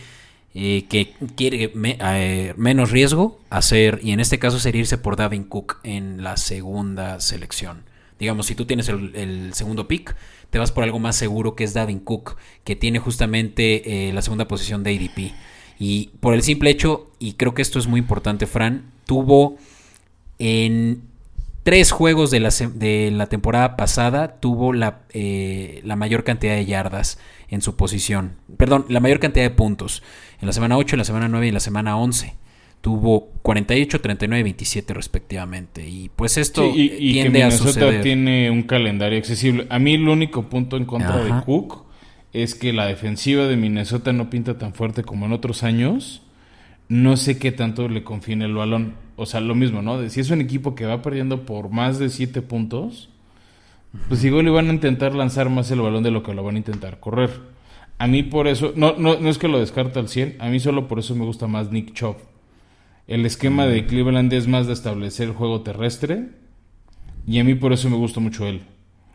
Eh, 0.54 0.85
que 0.90 1.14
quiere 1.35 1.73
menos 2.59 2.90
riesgo 2.90 3.40
hacer, 3.49 4.00
y 4.02 4.12
en 4.12 4.21
este 4.21 4.38
caso 4.38 4.61
sería 4.61 4.83
irse 4.83 4.99
por 4.99 5.16
Davin 5.16 5.45
Cook 5.45 5.78
en 5.83 6.23
la 6.23 6.37
segunda 6.37 7.21
selección. 7.21 7.85
Digamos, 8.23 8.47
si 8.47 8.55
tú 8.55 8.64
tienes 8.64 8.88
el, 8.88 9.52
segundo 9.52 9.88
pick, 9.88 10.17
te 10.50 10.59
vas 10.59 10.71
por 10.71 10.85
algo 10.85 10.99
más 10.99 11.17
seguro 11.17 11.57
que 11.57 11.64
es 11.64 11.75
Davin 11.75 11.99
Cook, 11.99 12.37
que 12.62 12.76
tiene 12.76 13.00
justamente 13.00 14.11
la 14.14 14.23
segunda 14.23 14.47
posición 14.47 14.85
de 14.85 14.97
ADP. 14.97 15.35
Y 15.81 16.11
por 16.21 16.33
el 16.33 16.43
simple 16.45 16.71
hecho, 16.71 17.11
y 17.19 17.33
creo 17.33 17.55
que 17.55 17.62
esto 17.62 17.81
es 17.81 17.88
muy 17.88 17.99
importante, 17.99 18.47
Fran, 18.47 18.93
tuvo 19.07 19.57
en 20.38 21.02
tres 21.62 21.91
juegos 21.91 22.31
de 22.31 22.38
la, 22.38 22.50
de 22.50 23.11
la 23.12 23.26
temporada 23.26 23.76
pasada, 23.76 24.37
tuvo 24.41 24.73
la, 24.73 25.00
eh, 25.11 25.81
la, 25.85 25.97
mayor 25.97 26.25
cantidad 26.25 26.55
de 26.55 26.67
yardas 26.67 27.19
en 27.49 27.62
su 27.62 27.76
posición. 27.76 28.37
Perdón, 28.57 28.87
la 28.88 29.00
mayor 29.00 29.21
cantidad 29.21 29.45
de 29.45 29.50
puntos. 29.50 30.02
En 30.41 30.47
la 30.47 30.52
semana 30.52 30.76
8, 30.76 30.97
en 30.97 30.99
la 30.99 31.05
semana 31.05 31.29
9 31.29 31.47
y 31.47 31.49
en 31.49 31.55
la 31.55 31.61
semana 31.61 31.97
11. 31.97 32.35
Tuvo 32.83 33.31
48, 33.43 34.01
39 34.01 34.41
y 34.41 34.43
27 34.43 34.93
respectivamente. 34.93 35.89
Y 35.89 36.11
pues 36.15 36.37
esto 36.37 36.71
y, 36.75 37.12
tiende 37.12 37.45
a 37.45 37.51
suceder. 37.51 38.03
tiene 38.03 38.51
un 38.51 38.65
calendario 38.65 39.19
accesible. 39.19 39.67
A 39.71 39.79
mí 39.79 39.95
el 39.95 40.09
único 40.09 40.51
punto 40.51 40.77
en 40.77 40.85
contra 40.85 41.25
de 41.25 41.33
Cook 41.45 41.85
es 42.33 42.55
que 42.55 42.73
la 42.73 42.87
defensiva 42.87 43.47
de 43.47 43.57
Minnesota 43.57 44.12
no 44.12 44.31
pinta 44.31 44.59
tan 44.59 44.75
fuerte 44.75 45.05
como 45.05 45.27
en 45.27 45.33
otros 45.33 45.62
años. 45.62 46.23
No 46.89 47.17
sé 47.17 47.39
qué 47.39 47.53
tanto 47.53 47.89
le 47.89 48.05
confíe 48.05 48.35
en 48.35 48.43
el 48.43 48.55
balón. 48.55 48.95
O 49.17 49.27
sea, 49.27 49.41
lo 49.41 49.55
mismo, 49.55 49.81
¿no? 49.83 50.09
si 50.11 50.21
es 50.21 50.31
un 50.31 50.41
equipo 50.41 50.75
que 50.75 50.85
va 50.85 51.03
perdiendo 51.03 51.47
por 51.47 51.71
más 51.71 51.99
de 51.99 52.09
7 52.09 52.43
puntos, 52.43 53.11
pues 54.09 54.25
igual 54.25 54.47
le 54.47 54.51
van 54.51 54.71
a 54.71 54.73
intentar 54.73 55.15
lanzar 55.15 55.51
más 55.51 55.71
el 55.71 55.81
balón 55.81 56.03
de 56.03 56.11
lo 56.11 56.23
que 56.23 56.35
lo 56.35 56.43
van 56.43 56.57
a 56.57 56.59
intentar 56.59 56.99
correr. 56.99 57.31
A 57.99 58.07
mí 58.07 58.23
por 58.23 58.49
eso, 58.49 58.73
no, 58.75 58.97
no, 58.99 59.21
no 59.21 59.29
es 59.29 59.39
que 59.39 59.49
lo 59.49 59.61
descarte 59.61 60.01
al 60.01 60.09
100, 60.09 60.37
a 60.41 60.49
mí 60.49 60.59
solo 60.59 60.89
por 60.89 60.99
eso 60.99 61.15
me 61.15 61.25
gusta 61.25 61.47
más 61.47 61.71
Nick 61.71 61.93
Chubb. 61.93 62.17
El 63.12 63.26
esquema 63.26 63.66
de 63.66 63.85
Cleveland 63.85 64.33
es 64.33 64.49
más 64.49 64.66
de 64.66 64.73
establecer 64.73 65.28
el 65.28 65.35
juego 65.35 65.61
terrestre 65.61 66.31
y 67.26 67.40
a 67.40 67.45
mí 67.45 67.54
por 67.54 67.75
eso 67.75 67.90
me 67.90 67.97
gusta 67.97 68.21
mucho 68.21 68.47
él. 68.47 68.62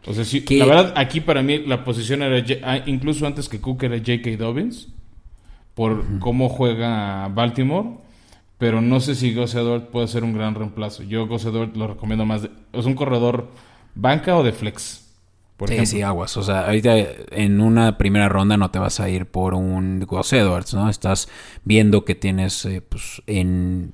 O 0.06 0.14
sea, 0.14 0.24
sí, 0.24 0.46
la 0.52 0.68
verdad, 0.68 0.94
aquí 0.96 1.20
para 1.20 1.42
mí 1.42 1.58
la 1.66 1.84
posición 1.84 2.22
era, 2.22 2.46
ah, 2.62 2.78
incluso 2.86 3.26
antes 3.26 3.50
que 3.50 3.60
Cook 3.60 3.82
era 3.82 3.98
J.K. 3.98 4.38
Dobbins, 4.38 4.90
por 5.74 6.20
cómo 6.20 6.48
juega 6.48 7.28
Baltimore, 7.30 7.98
pero 8.60 8.82
no 8.82 9.00
sé 9.00 9.16
si 9.16 9.34
Gus 9.34 9.56
Edward 9.56 9.88
puede 9.88 10.08
ser 10.08 10.24
un 10.24 10.34
gran 10.34 10.54
reemplazo. 10.54 11.02
Yo 11.02 11.26
Gus 11.26 11.46
Edward 11.46 11.76
lo 11.76 11.88
recomiendo 11.88 12.24
más, 12.24 12.44
de, 12.44 12.52
¿es 12.74 12.86
un 12.86 12.94
corredor 12.94 13.50
banca 13.96 14.38
o 14.38 14.44
de 14.44 14.52
flex? 14.52 15.07
Por 15.58 15.70
sí, 15.70 15.86
sí, 15.88 16.02
aguas. 16.04 16.38
O 16.38 16.44
sea, 16.44 16.68
ahorita 16.68 16.96
en 17.32 17.62
una 17.62 17.98
primera 17.98 18.30
ronda 18.30 18.58
no 18.58 18.70
te 18.70 18.78
vas 18.78 19.00
a 19.00 19.10
ir 19.10 19.26
por 19.26 19.56
un 19.56 20.00
Gus 20.02 20.32
Edwards, 20.34 20.76
¿no? 20.76 20.88
Estás 20.88 21.28
viendo 21.64 22.06
que 22.06 22.14
tienes 22.14 22.64
eh, 22.66 22.82
pues, 22.82 23.24
en 23.26 23.94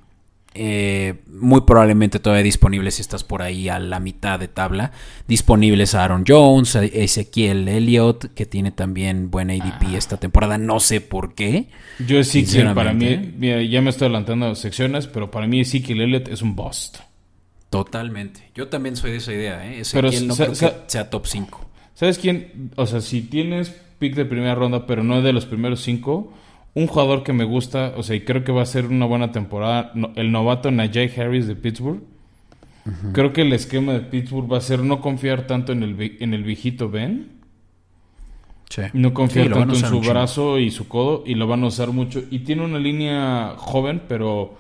eh, 0.56 1.16
muy 1.28 1.62
probablemente 1.62 2.20
todavía 2.20 2.44
disponibles 2.44 2.96
si 2.96 3.02
estás 3.02 3.24
por 3.24 3.42
ahí 3.42 3.70
a 3.70 3.80
la 3.80 4.00
mitad 4.00 4.40
de 4.40 4.48
tabla. 4.48 4.92
Disponibles 5.28 5.96
a 5.96 6.04
Aaron 6.04 6.26
Jones, 6.28 6.76
a 6.76 6.84
Ezequiel 6.84 7.68
Elliott, 7.68 8.34
que 8.34 8.46
tiene 8.46 8.72
también 8.72 9.32
buen 9.32 9.50
ADP 9.50 9.84
ah. 9.86 9.98
esta 9.98 10.18
temporada. 10.18 10.58
No 10.58 10.80
sé 10.80 11.02
por 11.02 11.34
qué. 11.34 11.70
Yo 12.06 12.20
Ezequiel, 12.20 12.74
para 12.74 12.94
mí, 12.94 13.36
ya 13.70 13.82
me 13.82 13.90
estoy 13.90 14.08
adelantando 14.08 14.54
secciones, 14.56 15.08
pero 15.08 15.32
para 15.32 15.48
mí 15.48 15.62
Ezequiel 15.62 16.02
Elliott 16.02 16.28
es 16.28 16.42
un 16.42 16.56
bust. 16.56 16.98
Totalmente. 17.74 18.52
Yo 18.54 18.68
también 18.68 18.96
soy 18.96 19.12
de 19.12 19.18
esa 19.18 19.34
idea. 19.34 19.66
¿eh? 19.66 19.80
Ezequiel 19.80 20.28
no 20.28 20.36
creo 20.36 20.52
que 20.52 20.74
sea 20.86 21.10
top 21.10 21.26
5. 21.26 21.70
¿Sabes 21.96 22.20
quién? 22.20 22.72
O 22.76 22.86
sea, 22.86 23.02
si 23.02 23.24
tienes 23.24 23.74
pick 23.98 24.14
de 24.14 24.26
primera 24.26 24.54
ronda, 24.54 24.86
pero 24.86 25.04
no 25.04 25.24
de 25.24 25.34
los 25.34 25.46
primeros 25.46 25.82
5 25.82 26.34
un 26.76 26.88
jugador 26.88 27.24
que 27.24 27.34
me 27.34 27.44
gusta, 27.44 27.94
o 27.98 28.04
sea, 28.04 28.16
y 28.16 28.22
creo 28.22 28.44
que 28.44 28.52
va 28.52 28.62
a 28.64 28.66
ser 28.68 28.88
una 28.88 29.06
buena 29.06 29.32
temporada, 29.32 29.92
el 30.16 30.32
novato 30.32 30.72
Najee 30.72 31.12
Harris 31.20 31.48
de 31.48 31.56
Pittsburgh. 31.56 32.02
Creo 33.14 33.32
que 33.32 33.44
el 33.44 33.54
esquema 33.54 33.94
de 33.94 34.02
Pittsburgh 34.02 34.52
va 34.52 34.58
a 34.58 34.62
ser 34.62 34.80
no 34.80 35.00
confiar 35.00 35.48
tanto 35.48 35.72
en 35.72 35.84
el, 35.84 36.18
en 36.20 36.34
el 36.34 36.44
viejito 36.44 36.90
Ben. 36.90 37.30
No 38.94 39.14
confiar 39.14 39.54
tanto 39.54 39.76
en 39.76 39.82
su 39.82 40.02
brazo 40.02 40.60
y 40.60 40.70
su 40.70 40.88
codo 40.88 41.24
y 41.26 41.36
lo 41.36 41.48
van 41.48 41.64
a 41.64 41.68
usar 41.68 41.92
mucho. 41.92 42.24
Y 42.30 42.40
tiene 42.40 42.66
una 42.66 42.80
línea 42.80 43.54
joven, 43.56 44.02
pero 44.08 44.58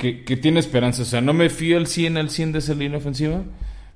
que, 0.00 0.36
tiene 0.36 0.60
esperanza. 0.60 1.02
O 1.02 1.04
sea, 1.04 1.20
no 1.20 1.32
me 1.32 1.50
fío 1.50 1.76
al 1.76 1.86
100 1.86 2.16
al 2.16 2.30
100 2.30 2.52
de 2.52 2.58
esa 2.58 2.74
línea 2.74 2.98
ofensiva, 2.98 3.42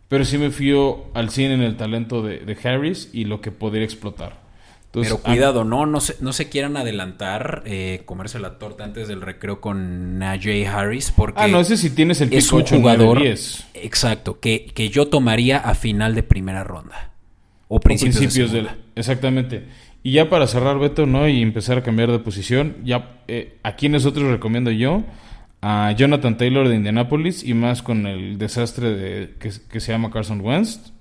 pero 0.09 0.25
sí 0.25 0.39
me 0.39 0.51
fío 0.51 1.07
al 1.15 1.31
100 1.31 1.53
en 1.53 1.63
el 1.63 1.77
talento 1.77 2.23
de, 2.23 2.39
de 2.39 2.57
Harris 2.63 3.11
y 3.13 3.25
lo 3.25 3.41
que 3.41 3.51
podría 3.51 3.85
explotar. 3.85 4.45
Pero 4.93 5.19
cuidado, 5.19 5.65
no, 5.65 5.87
no 5.87 6.01
se, 6.01 6.15
no 6.21 6.33
se 6.33 6.49
quieran 6.49 6.77
adelantar, 6.77 7.65
eh, 7.67 8.03
comerse 8.05 8.39
la 8.39 8.59
torta 8.59 8.85
antes 8.85 9.09
del 9.09 9.23
recreo 9.23 9.61
con 9.61 10.21
Najee 10.21 10.69
Harris, 10.69 11.11
porque 11.11 11.43
ah, 11.43 11.49
no 11.49 11.65
sé 11.65 11.77
si 11.77 11.91
tienes 11.91 12.21
el 12.21 12.33
es 12.33 12.53
un 12.53 12.65
jugador, 12.65 13.21
exacto, 13.75 14.39
que, 14.39 14.67
que 14.67 14.91
yo 14.91 15.09
tomaría 15.09 15.59
a 15.59 15.75
final 15.75 16.15
de 16.15 16.23
primera 16.23 16.63
ronda 16.63 17.11
o 17.67 17.81
principios, 17.81 18.53
de, 18.53 18.69
exactamente. 18.95 19.65
Y 20.05 20.13
ya 20.13 20.31
para 20.31 20.47
cerrar 20.47 20.79
Beto, 20.79 21.07
¿no? 21.07 21.29
Y 21.29 21.43
empezar 21.43 21.79
a 21.79 21.83
cambiar 21.83 22.13
de 22.13 22.21
posición, 22.21 22.77
ya 22.85 23.23
eh, 23.27 23.57
aquí 23.65 23.89
nosotros 23.89 24.31
recomiendo 24.31 24.71
yo 24.71 25.03
a 25.67 25.93
Jonathan 25.93 26.37
Taylor 26.37 26.69
de 26.69 26.77
Indianapolis 26.77 27.43
y 27.43 27.55
más 27.55 27.83
con 27.83 28.07
el 28.07 28.37
desastre 28.37 28.91
de, 28.95 29.35
que, 29.41 29.51
que 29.71 29.81
se 29.81 29.93
llama 29.93 30.11
Carson 30.11 30.43
Wentz 30.43 30.93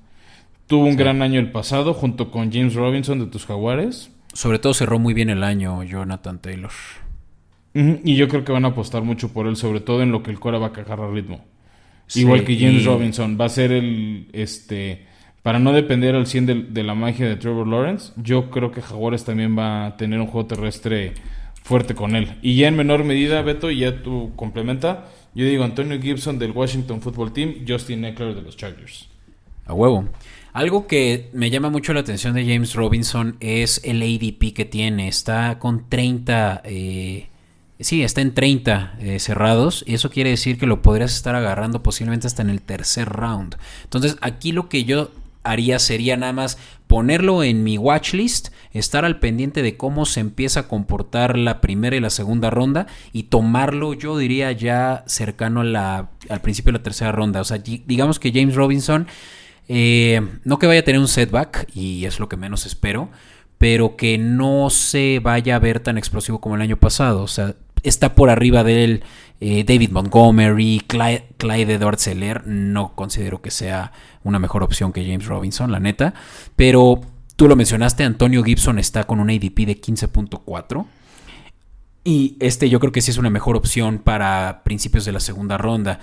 Tuvo 0.67 0.85
un 0.85 0.95
gran 0.95 1.21
año 1.21 1.39
el 1.39 1.51
pasado 1.51 1.93
junto 1.93 2.31
con 2.31 2.51
James 2.51 2.73
Robinson 2.73 3.19
de 3.19 3.25
tus 3.25 3.45
Jaguares. 3.45 4.11
Sobre 4.31 4.59
todo 4.59 4.73
cerró 4.73 4.97
muy 4.97 5.13
bien 5.13 5.29
el 5.29 5.43
año 5.43 5.83
Jonathan 5.83 6.39
Taylor. 6.39 6.71
Y 7.73 8.15
yo 8.15 8.27
creo 8.27 8.45
que 8.45 8.51
van 8.51 8.65
a 8.65 8.69
apostar 8.69 9.03
mucho 9.03 9.33
por 9.33 9.47
él, 9.47 9.57
sobre 9.57 9.81
todo 9.81 10.01
en 10.01 10.11
lo 10.11 10.23
que 10.23 10.31
el 10.31 10.39
Cora 10.39 10.59
va 10.59 10.67
a 10.67 10.69
agarrar 10.69 11.11
ritmo. 11.11 11.43
Igual 12.15 12.45
que 12.45 12.57
James 12.57 12.85
Robinson. 12.85 13.37
Va 13.39 13.45
a 13.45 13.49
ser 13.49 13.71
el. 13.71 14.29
este 14.31 15.05
Para 15.41 15.59
no 15.59 15.73
depender 15.73 16.15
al 16.15 16.27
100 16.27 16.71
de, 16.73 16.83
la 16.83 16.95
magia 16.95 17.27
de 17.27 17.35
Trevor 17.35 17.67
Lawrence, 17.67 18.13
yo 18.15 18.49
creo 18.49 18.71
que 18.71 18.81
Jaguares 18.81 19.25
también 19.25 19.57
va 19.57 19.87
a 19.87 19.97
tener 19.97 20.19
un 20.19 20.27
juego 20.27 20.47
terrestre 20.47 21.13
fuerte 21.63 21.95
con 21.95 22.15
él. 22.15 22.37
Y 22.41 22.55
ya 22.57 22.67
en 22.67 22.75
menor 22.75 23.03
medida, 23.03 23.41
Beto, 23.41 23.71
y 23.71 23.79
ya 23.79 24.03
tú 24.03 24.31
complementa. 24.35 25.05
Yo 25.33 25.45
digo 25.45 25.63
Antonio 25.63 25.99
Gibson 25.99 26.37
del 26.37 26.51
Washington 26.51 27.01
Football 27.01 27.33
Team, 27.33 27.65
Justin 27.67 28.05
Eckler 28.05 28.35
de 28.35 28.41
los 28.41 28.55
Chargers. 28.55 29.07
A 29.65 29.73
huevo. 29.73 30.09
Algo 30.51 30.85
que 30.85 31.29
me 31.33 31.49
llama 31.49 31.69
mucho 31.69 31.93
la 31.93 32.01
atención 32.01 32.35
de 32.35 32.45
James 32.45 32.75
Robinson 32.75 33.37
es 33.39 33.81
el 33.83 34.03
ADP 34.03 34.53
que 34.53 34.65
tiene. 34.65 35.07
Está 35.07 35.57
con 35.57 35.89
30, 35.89 36.61
eh, 36.65 37.29
sí, 37.79 38.03
está 38.03 38.21
en 38.21 38.35
30 38.35 38.97
eh, 38.99 39.19
cerrados. 39.19 39.83
Y 39.87 39.95
eso 39.95 40.11
quiere 40.11 40.29
decir 40.29 40.59
que 40.59 40.67
lo 40.67 40.83
podrías 40.83 41.15
estar 41.15 41.33
agarrando 41.33 41.81
posiblemente 41.81 42.27
hasta 42.27 42.43
en 42.43 42.51
el 42.51 42.61
tercer 42.61 43.09
round. 43.09 43.55
Entonces 43.85 44.17
aquí 44.21 44.51
lo 44.51 44.69
que 44.69 44.83
yo 44.83 45.09
haría 45.41 45.79
sería 45.79 46.17
nada 46.17 46.33
más 46.33 46.59
ponerlo 46.93 47.43
en 47.43 47.63
mi 47.63 47.79
watchlist, 47.79 48.49
estar 48.71 49.03
al 49.03 49.17
pendiente 49.17 49.63
de 49.63 49.77
cómo 49.77 50.05
se 50.05 50.19
empieza 50.19 50.59
a 50.59 50.67
comportar 50.67 51.39
la 51.39 51.59
primera 51.59 51.95
y 51.95 51.99
la 51.99 52.11
segunda 52.11 52.51
ronda 52.51 52.85
y 53.11 53.23
tomarlo, 53.23 53.95
yo 53.95 54.15
diría 54.15 54.51
ya 54.51 55.03
cercano 55.07 55.61
a 55.61 55.63
la, 55.63 56.11
al 56.29 56.41
principio 56.41 56.71
de 56.71 56.77
la 56.77 56.83
tercera 56.83 57.11
ronda. 57.11 57.41
O 57.41 57.45
sea, 57.45 57.57
digamos 57.57 58.19
que 58.19 58.31
James 58.31 58.53
Robinson 58.53 59.07
eh, 59.67 60.21
no 60.43 60.59
que 60.59 60.67
vaya 60.67 60.81
a 60.81 60.83
tener 60.83 61.01
un 61.01 61.07
setback, 61.07 61.67
y 61.73 62.05
es 62.05 62.19
lo 62.19 62.29
que 62.29 62.37
menos 62.37 62.67
espero, 62.67 63.09
pero 63.57 63.95
que 63.95 64.19
no 64.19 64.69
se 64.69 65.19
vaya 65.19 65.55
a 65.55 65.59
ver 65.59 65.79
tan 65.79 65.97
explosivo 65.97 66.39
como 66.39 66.53
el 66.57 66.61
año 66.61 66.77
pasado. 66.77 67.23
O 67.23 67.27
sea, 67.27 67.55
está 67.81 68.13
por 68.13 68.29
arriba 68.29 68.63
de 68.63 68.83
él 68.83 69.03
eh, 69.45 69.65
David 69.65 69.89
Montgomery, 69.91 70.81
Clyde, 70.87 71.27
Clyde 71.35 71.73
Edward 71.73 71.99
Seller. 71.99 72.47
No 72.47 72.95
considero 72.95 73.41
que 73.41 73.51
sea 73.51 73.91
una 74.23 74.39
mejor 74.39 74.63
opción 74.63 74.93
que 74.93 75.03
James 75.03 75.25
Robinson, 75.25 75.69
la 75.69 75.81
neta. 75.81 76.13
Pero 76.55 77.01
tú 77.35 77.49
lo 77.49 77.57
mencionaste, 77.57 78.05
Antonio 78.05 78.41
Gibson 78.41 78.79
está 78.79 79.03
con 79.03 79.19
un 79.19 79.29
ADP 79.29 79.65
de 79.65 79.81
15.4. 79.81 80.85
Y 82.05 82.37
este 82.39 82.69
yo 82.69 82.79
creo 82.79 82.93
que 82.93 83.01
sí 83.01 83.11
es 83.11 83.17
una 83.17 83.29
mejor 83.29 83.57
opción 83.57 83.99
para 83.99 84.61
principios 84.63 85.03
de 85.03 85.11
la 85.11 85.19
segunda 85.19 85.57
ronda. 85.57 85.99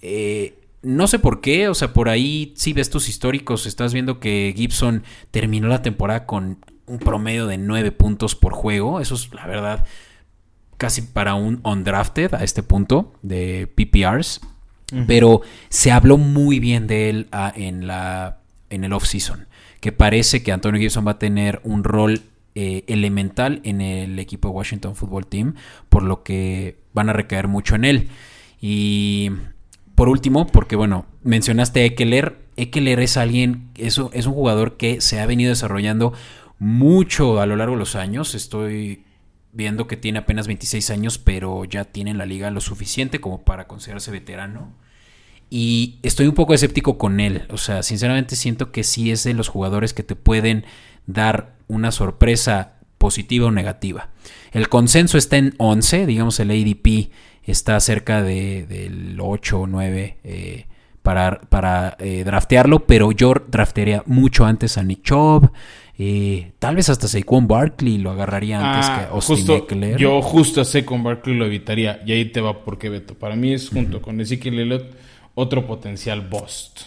Eh, 0.00 0.60
no 0.82 1.08
sé 1.08 1.18
por 1.18 1.40
qué, 1.40 1.68
o 1.68 1.74
sea, 1.74 1.92
por 1.92 2.08
ahí 2.08 2.52
si 2.56 2.74
ves 2.74 2.90
tus 2.90 3.08
históricos, 3.08 3.66
estás 3.66 3.92
viendo 3.92 4.20
que 4.20 4.54
Gibson 4.56 5.02
terminó 5.32 5.66
la 5.66 5.82
temporada 5.82 6.26
con 6.26 6.58
un 6.86 6.98
promedio 7.00 7.48
de 7.48 7.58
9 7.58 7.90
puntos 7.90 8.36
por 8.36 8.52
juego. 8.52 9.00
Eso 9.00 9.16
es, 9.16 9.34
la 9.34 9.48
verdad, 9.48 9.84
casi 10.84 11.00
para 11.00 11.34
un 11.34 11.60
undrafted 11.64 12.34
a 12.34 12.44
este 12.44 12.62
punto 12.62 13.14
de 13.22 13.66
PPRs. 13.74 14.42
Pero 15.06 15.40
se 15.70 15.90
habló 15.90 16.18
muy 16.18 16.60
bien 16.60 16.86
de 16.86 17.08
él 17.08 17.26
ah, 17.32 17.50
en, 17.56 17.86
la, 17.86 18.40
en 18.68 18.84
el 18.84 18.92
off-season. 18.92 19.48
Que 19.80 19.92
parece 19.92 20.42
que 20.42 20.52
Antonio 20.52 20.78
Gibson 20.78 21.06
va 21.06 21.12
a 21.12 21.18
tener 21.18 21.60
un 21.64 21.84
rol 21.84 22.20
eh, 22.54 22.84
elemental 22.86 23.60
en 23.64 23.80
el 23.80 24.18
equipo 24.18 24.48
de 24.48 24.54
Washington 24.54 24.94
Football 24.94 25.26
Team. 25.26 25.54
Por 25.88 26.02
lo 26.02 26.22
que 26.22 26.76
van 26.92 27.08
a 27.08 27.14
recaer 27.14 27.48
mucho 27.48 27.76
en 27.76 27.86
él. 27.86 28.08
Y 28.60 29.30
por 29.94 30.10
último, 30.10 30.46
porque 30.46 30.76
bueno, 30.76 31.06
mencionaste 31.22 31.80
a 31.80 31.84
Ekeler. 31.86 32.36
Ekeler 32.56 33.00
es 33.00 33.16
alguien, 33.16 33.70
es, 33.74 33.98
es 34.12 34.26
un 34.26 34.34
jugador 34.34 34.76
que 34.76 35.00
se 35.00 35.18
ha 35.18 35.24
venido 35.24 35.48
desarrollando 35.48 36.12
mucho 36.58 37.40
a 37.40 37.46
lo 37.46 37.56
largo 37.56 37.74
de 37.74 37.80
los 37.80 37.96
años. 37.96 38.34
Estoy 38.34 39.03
viendo 39.54 39.86
que 39.86 39.96
tiene 39.96 40.18
apenas 40.18 40.46
26 40.46 40.90
años, 40.90 41.18
pero 41.18 41.64
ya 41.64 41.84
tiene 41.84 42.10
en 42.10 42.18
la 42.18 42.26
liga 42.26 42.50
lo 42.50 42.60
suficiente 42.60 43.20
como 43.20 43.44
para 43.44 43.66
considerarse 43.66 44.10
veterano. 44.10 44.72
Y 45.50 45.98
estoy 46.02 46.26
un 46.26 46.34
poco 46.34 46.54
escéptico 46.54 46.98
con 46.98 47.20
él. 47.20 47.46
O 47.50 47.58
sea, 47.58 47.82
sinceramente 47.82 48.36
siento 48.36 48.72
que 48.72 48.82
sí 48.82 49.10
es 49.10 49.24
de 49.24 49.34
los 49.34 49.48
jugadores 49.48 49.94
que 49.94 50.02
te 50.02 50.16
pueden 50.16 50.64
dar 51.06 51.54
una 51.68 51.92
sorpresa 51.92 52.74
positiva 52.98 53.46
o 53.46 53.50
negativa. 53.50 54.10
El 54.52 54.68
consenso 54.68 55.18
está 55.18 55.36
en 55.36 55.54
11, 55.58 56.06
digamos 56.06 56.40
el 56.40 56.50
ADP 56.50 57.10
está 57.42 57.78
cerca 57.80 58.22
de, 58.22 58.66
del 58.66 59.18
8 59.20 59.60
o 59.60 59.66
9 59.66 60.18
eh, 60.24 60.66
para, 61.02 61.40
para 61.42 61.96
eh, 62.00 62.24
draftearlo, 62.24 62.86
pero 62.86 63.12
yo 63.12 63.34
draftearía 63.46 64.02
mucho 64.06 64.46
antes 64.46 64.78
a 64.78 64.82
Nick 64.82 65.02
Chubb, 65.02 65.50
tal 66.58 66.76
vez 66.76 66.88
hasta 66.88 67.06
Saquon 67.08 67.46
Barkley 67.46 67.98
lo 67.98 68.10
agarraría 68.10 68.58
antes 68.58 68.90
Ah, 68.90 68.98
que 69.08 69.14
Austin 69.14 69.36
justo, 69.36 69.56
Eckler. 69.56 69.96
Yo 69.96 70.20
justo 70.22 70.60
a 70.60 70.64
Saquon 70.64 71.02
Barkley 71.02 71.36
lo 71.36 71.46
evitaría. 71.46 72.02
Y 72.04 72.12
ahí 72.12 72.24
te 72.26 72.40
va 72.40 72.64
porque 72.64 72.88
Beto. 72.88 73.14
Para 73.14 73.36
mí 73.36 73.52
es 73.52 73.68
junto 73.68 74.02
con 74.02 74.20
Ezekiel 74.20 74.58
Elliott 74.58 74.94
otro 75.34 75.66
potencial 75.66 76.20
bust. 76.22 76.80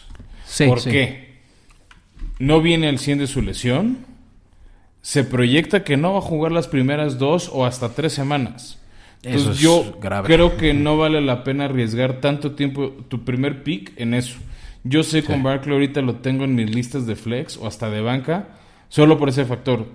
Sí, 0.46 0.66
¿Por 0.68 0.80
sí. 0.82 0.90
qué? 0.92 1.28
No 2.40 2.62
viene 2.62 2.88
al 2.88 3.00
100 3.00 3.20
de 3.20 3.28
su 3.28 3.42
lesión. 3.42 4.00
Se 5.02 5.24
proyecta 5.24 5.84
que 5.84 5.96
no 5.96 6.14
va 6.14 6.20
a 6.20 6.22
jugar 6.22 6.52
las 6.52 6.68
primeras 6.68 7.18
dos 7.18 7.50
o 7.54 7.66
hasta 7.66 7.90
tres 7.94 8.14
semanas. 8.14 8.78
Entonces 9.24 9.56
es 9.56 9.60
yo 9.60 9.98
grave. 10.02 10.28
creo 10.28 10.58
que 10.58 10.74
no 10.74 10.98
vale 10.98 11.22
la 11.22 11.44
pena 11.44 11.66
arriesgar 11.66 12.20
tanto 12.22 12.52
tiempo 12.52 12.90
tu 13.08 13.24
primer 13.24 13.64
pick 13.64 13.94
en 14.00 14.14
eso. 14.14 14.38
Yo 14.84 15.04
sé 15.04 15.24
con 15.24 15.44
Barkley 15.44 15.74
ahorita 15.74 16.02
lo 16.02 16.16
tengo 16.18 16.44
en 16.44 16.56
mis 16.56 16.70
listas 16.74 17.08
de 17.08 17.16
flex 17.16 17.58
o 17.58 17.68
hasta 17.68 17.90
de 17.90 18.02
banca, 18.02 18.50
solo 18.90 19.18
por 19.18 19.30
ese 19.30 19.46
factor. 19.46 19.86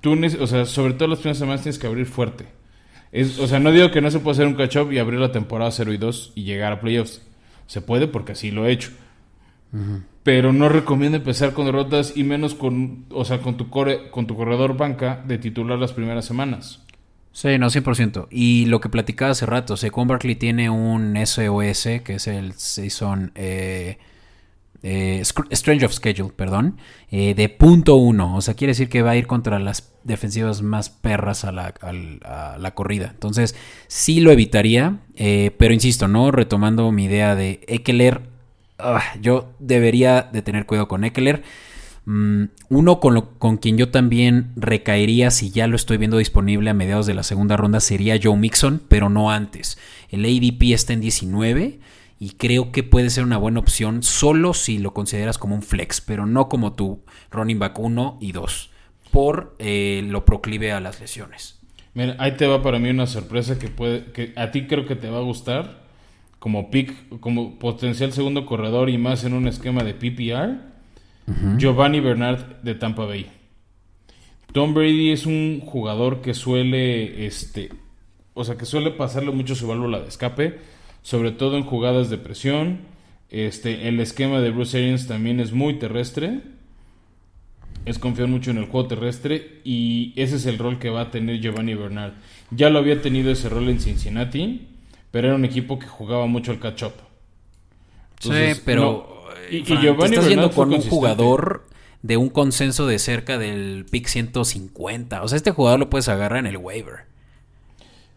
Tú, 0.00 0.18
o 0.40 0.46
sea, 0.46 0.64
sobre 0.66 0.94
todo 0.94 1.08
las 1.08 1.20
primeras 1.20 1.38
semanas 1.38 1.62
tienes 1.62 1.78
que 1.78 1.86
abrir 1.86 2.06
fuerte. 2.06 2.46
Es, 3.12 3.38
o 3.38 3.46
sea, 3.46 3.60
no 3.60 3.70
digo 3.72 3.90
que 3.90 4.00
no 4.00 4.10
se 4.10 4.20
puede 4.20 4.34
hacer 4.34 4.46
un 4.46 4.54
catch-up 4.54 4.90
y 4.92 4.98
abrir 4.98 5.20
la 5.20 5.32
temporada 5.32 5.70
0 5.70 5.92
y 5.92 5.98
2 5.98 6.32
y 6.34 6.44
llegar 6.44 6.72
a 6.72 6.80
playoffs. 6.80 7.22
Se 7.66 7.80
puede 7.80 8.08
porque 8.08 8.32
así 8.32 8.50
lo 8.50 8.66
he 8.66 8.72
hecho. 8.72 8.90
Pero 10.22 10.52
no 10.52 10.68
recomiendo 10.68 11.16
empezar 11.16 11.52
con 11.52 11.66
derrotas 11.66 12.16
y 12.16 12.24
menos 12.24 12.54
con, 12.54 13.06
o 13.10 13.24
sea, 13.24 13.40
con 13.40 13.56
tu 13.56 13.70
core, 13.70 14.10
con 14.10 14.26
tu 14.26 14.36
corredor 14.36 14.76
banca 14.76 15.22
de 15.26 15.38
titular 15.38 15.78
las 15.78 15.92
primeras 15.92 16.24
semanas. 16.24 16.82
Sí, 17.32 17.56
no, 17.58 17.68
100%. 17.68 18.28
Y 18.30 18.66
lo 18.66 18.80
que 18.80 18.90
platicaba 18.90 19.30
hace 19.30 19.46
rato, 19.46 19.76
Saquon 19.76 20.06
Barkley 20.06 20.34
tiene 20.34 20.68
un 20.68 21.16
SOS, 21.16 22.02
que 22.04 22.14
es 22.16 22.26
el 22.26 22.52
Season 22.52 23.32
eh, 23.34 23.98
eh, 24.82 25.22
Strange 25.50 25.86
of 25.86 25.92
Schedule, 25.92 26.32
perdón, 26.34 26.78
eh, 27.10 27.34
de 27.34 27.48
punto 27.48 27.96
uno. 27.96 28.36
O 28.36 28.40
sea, 28.40 28.54
quiere 28.54 28.72
decir 28.72 28.88
que 28.88 29.02
va 29.02 29.10
a 29.12 29.16
ir 29.16 29.26
contra 29.26 29.58
las 29.58 29.92
defensivas 30.04 30.62
más 30.62 30.90
perras 30.90 31.44
a 31.44 31.52
la, 31.52 31.74
al- 31.80 32.20
a 32.24 32.56
la 32.58 32.74
corrida. 32.74 33.10
Entonces, 33.12 33.54
sí 33.86 34.20
lo 34.20 34.30
evitaría, 34.32 34.98
eh, 35.14 35.54
pero 35.58 35.72
insisto, 35.74 36.08
¿no? 36.08 36.30
Retomando 36.32 36.90
mi 36.92 37.04
idea 37.04 37.34
de 37.36 37.60
Eckler, 37.68 38.22
ah, 38.78 39.02
yo 39.20 39.52
debería 39.60 40.22
de 40.22 40.42
tener 40.42 40.66
cuidado 40.66 40.88
con 40.88 41.04
Eckler. 41.04 41.42
Mm, 42.04 42.46
uno 42.68 42.98
con, 42.98 43.14
lo- 43.14 43.38
con 43.38 43.58
quien 43.58 43.78
yo 43.78 43.90
también 43.90 44.50
recaería 44.56 45.30
si 45.30 45.50
ya 45.50 45.68
lo 45.68 45.76
estoy 45.76 45.98
viendo 45.98 46.16
disponible 46.18 46.68
a 46.70 46.74
mediados 46.74 47.06
de 47.06 47.14
la 47.14 47.22
segunda 47.22 47.56
ronda 47.56 47.78
sería 47.78 48.18
Joe 48.20 48.36
Mixon, 48.36 48.82
pero 48.88 49.08
no 49.08 49.30
antes. 49.30 49.78
El 50.10 50.24
ADP 50.24 50.72
está 50.74 50.92
en 50.94 51.00
19 51.00 51.78
y 52.22 52.34
creo 52.36 52.70
que 52.70 52.84
puede 52.84 53.10
ser 53.10 53.24
una 53.24 53.36
buena 53.36 53.58
opción 53.58 54.04
solo 54.04 54.54
si 54.54 54.78
lo 54.78 54.94
consideras 54.94 55.38
como 55.38 55.56
un 55.56 55.62
flex, 55.62 56.00
pero 56.00 56.24
no 56.24 56.48
como 56.48 56.72
tu 56.72 57.02
running 57.32 57.58
back 57.58 57.76
1 57.76 58.18
y 58.20 58.30
2, 58.30 58.70
por 59.10 59.56
eh, 59.58 60.04
lo 60.06 60.24
proclive 60.24 60.70
a 60.70 60.78
las 60.78 61.00
lesiones. 61.00 61.58
Mira, 61.94 62.14
ahí 62.20 62.36
te 62.36 62.46
va 62.46 62.62
para 62.62 62.78
mí 62.78 62.90
una 62.90 63.08
sorpresa 63.08 63.58
que 63.58 63.66
puede, 63.66 64.12
que 64.12 64.32
a 64.36 64.52
ti 64.52 64.68
creo 64.68 64.86
que 64.86 64.94
te 64.94 65.10
va 65.10 65.18
a 65.18 65.22
gustar 65.22 65.82
como 66.38 66.70
pick, 66.70 67.18
como 67.18 67.58
potencial 67.58 68.12
segundo 68.12 68.46
corredor 68.46 68.88
y 68.88 68.98
más 68.98 69.24
en 69.24 69.32
un 69.32 69.48
esquema 69.48 69.82
de 69.82 69.94
PPR. 69.94 70.60
Giovanni 71.58 71.98
Bernard 71.98 72.62
de 72.62 72.76
Tampa 72.76 73.04
Bay. 73.04 73.32
Tom 74.52 74.74
Brady 74.74 75.10
es 75.10 75.26
un 75.26 75.58
jugador 75.58 76.20
que 76.20 76.34
suele, 76.34 77.26
este, 77.26 77.70
o 78.32 78.44
sea, 78.44 78.56
que 78.56 78.64
suele 78.64 78.92
pasarle 78.92 79.32
mucho 79.32 79.56
su 79.56 79.66
válvula 79.66 79.98
de 79.98 80.06
escape, 80.06 80.60
sobre 81.02 81.30
todo 81.32 81.56
en 81.56 81.64
jugadas 81.64 82.10
de 82.10 82.18
presión. 82.18 82.80
Este, 83.30 83.88
el 83.88 83.98
esquema 84.00 84.40
de 84.40 84.50
Bruce 84.50 84.76
Arians 84.78 85.06
también 85.06 85.40
es 85.40 85.52
muy 85.52 85.78
terrestre. 85.78 86.40
Es 87.84 87.98
confiar 87.98 88.28
mucho 88.28 88.50
en 88.52 88.58
el 88.58 88.66
juego 88.66 88.86
terrestre 88.86 89.60
y 89.64 90.12
ese 90.16 90.36
es 90.36 90.46
el 90.46 90.58
rol 90.58 90.78
que 90.78 90.90
va 90.90 91.00
a 91.02 91.10
tener 91.10 91.40
Giovanni 91.40 91.74
Bernard. 91.74 92.12
Ya 92.50 92.70
lo 92.70 92.78
había 92.78 93.02
tenido 93.02 93.30
ese 93.32 93.48
rol 93.48 93.68
en 93.68 93.80
Cincinnati, 93.80 94.68
pero 95.10 95.28
era 95.28 95.36
un 95.36 95.44
equipo 95.44 95.78
que 95.80 95.86
jugaba 95.88 96.26
mucho 96.26 96.52
al 96.52 96.60
catch-up. 96.60 96.92
Sí, 98.20 98.30
pero 98.64 98.82
no. 98.82 99.32
Y- 99.50 99.56
y 99.58 99.76
Giovanni 99.78 100.14
estás 100.14 100.28
Bernard 100.28 100.52
con 100.54 100.68
un 100.72 100.82
jugador 100.82 101.66
de 102.02 102.16
un 102.16 102.28
consenso 102.28 102.86
de 102.86 102.98
cerca 103.00 103.36
del 103.38 103.84
pick 103.90 104.06
150. 104.06 105.22
O 105.22 105.28
sea, 105.28 105.36
este 105.36 105.50
jugador 105.50 105.80
lo 105.80 105.90
puedes 105.90 106.08
agarrar 106.08 106.38
en 106.38 106.46
el 106.46 106.56
waiver. 106.58 107.06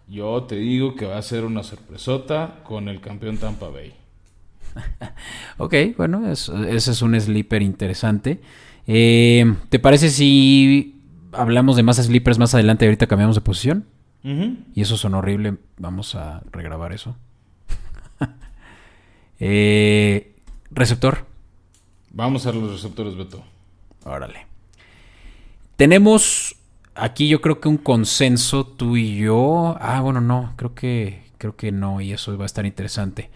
Yo 0.07 0.43
te 0.43 0.55
digo 0.57 0.95
que 0.95 1.05
va 1.05 1.17
a 1.17 1.21
ser 1.21 1.45
una 1.45 1.63
sorpresota 1.63 2.59
con 2.63 2.87
el 2.89 3.01
campeón 3.01 3.37
Tampa 3.37 3.69
Bay. 3.69 3.93
Ok, 5.57 5.73
bueno, 5.97 6.29
es- 6.29 6.49
ese 6.49 6.91
es 6.91 7.01
un 7.01 7.19
sleeper 7.19 7.61
interesante. 7.61 8.41
Eh, 8.87 9.55
¿Te 9.69 9.79
parece 9.79 10.09
si 10.09 10.99
hablamos 11.31 11.75
de 11.75 11.83
más 11.83 11.97
sleepers 11.97 12.37
más 12.37 12.53
adelante 12.53 12.85
ahorita 12.85 13.07
cambiamos 13.07 13.35
de 13.35 13.41
posición? 13.41 13.85
Y 14.23 14.81
eso 14.81 14.97
son 14.97 15.13
horrible. 15.13 15.57
Vamos 15.77 16.15
a 16.15 16.41
regrabar 16.51 16.91
eso. 16.93 17.15
Eh, 19.39 20.33
receptor. 20.71 21.25
Vamos 22.11 22.45
a 22.47 22.51
los 22.53 22.71
receptores, 22.71 23.15
Beto. 23.15 23.43
Órale. 24.05 24.47
Tenemos 25.75 26.55
aquí 26.95 27.27
yo 27.27 27.41
creo 27.41 27.59
que 27.59 27.67
un 27.69 27.77
consenso 27.77 28.65
tú 28.65 28.97
y 28.97 29.17
yo. 29.17 29.75
Ah, 29.79 30.01
bueno, 30.01 30.21
no, 30.21 30.53
creo 30.57 30.73
que 30.75 31.23
creo 31.37 31.55
que 31.55 31.71
no 31.71 32.01
y 32.01 32.11
eso 32.13 32.37
va 32.37 32.45
a 32.45 32.47
estar 32.47 32.65
interesante. 32.65 33.29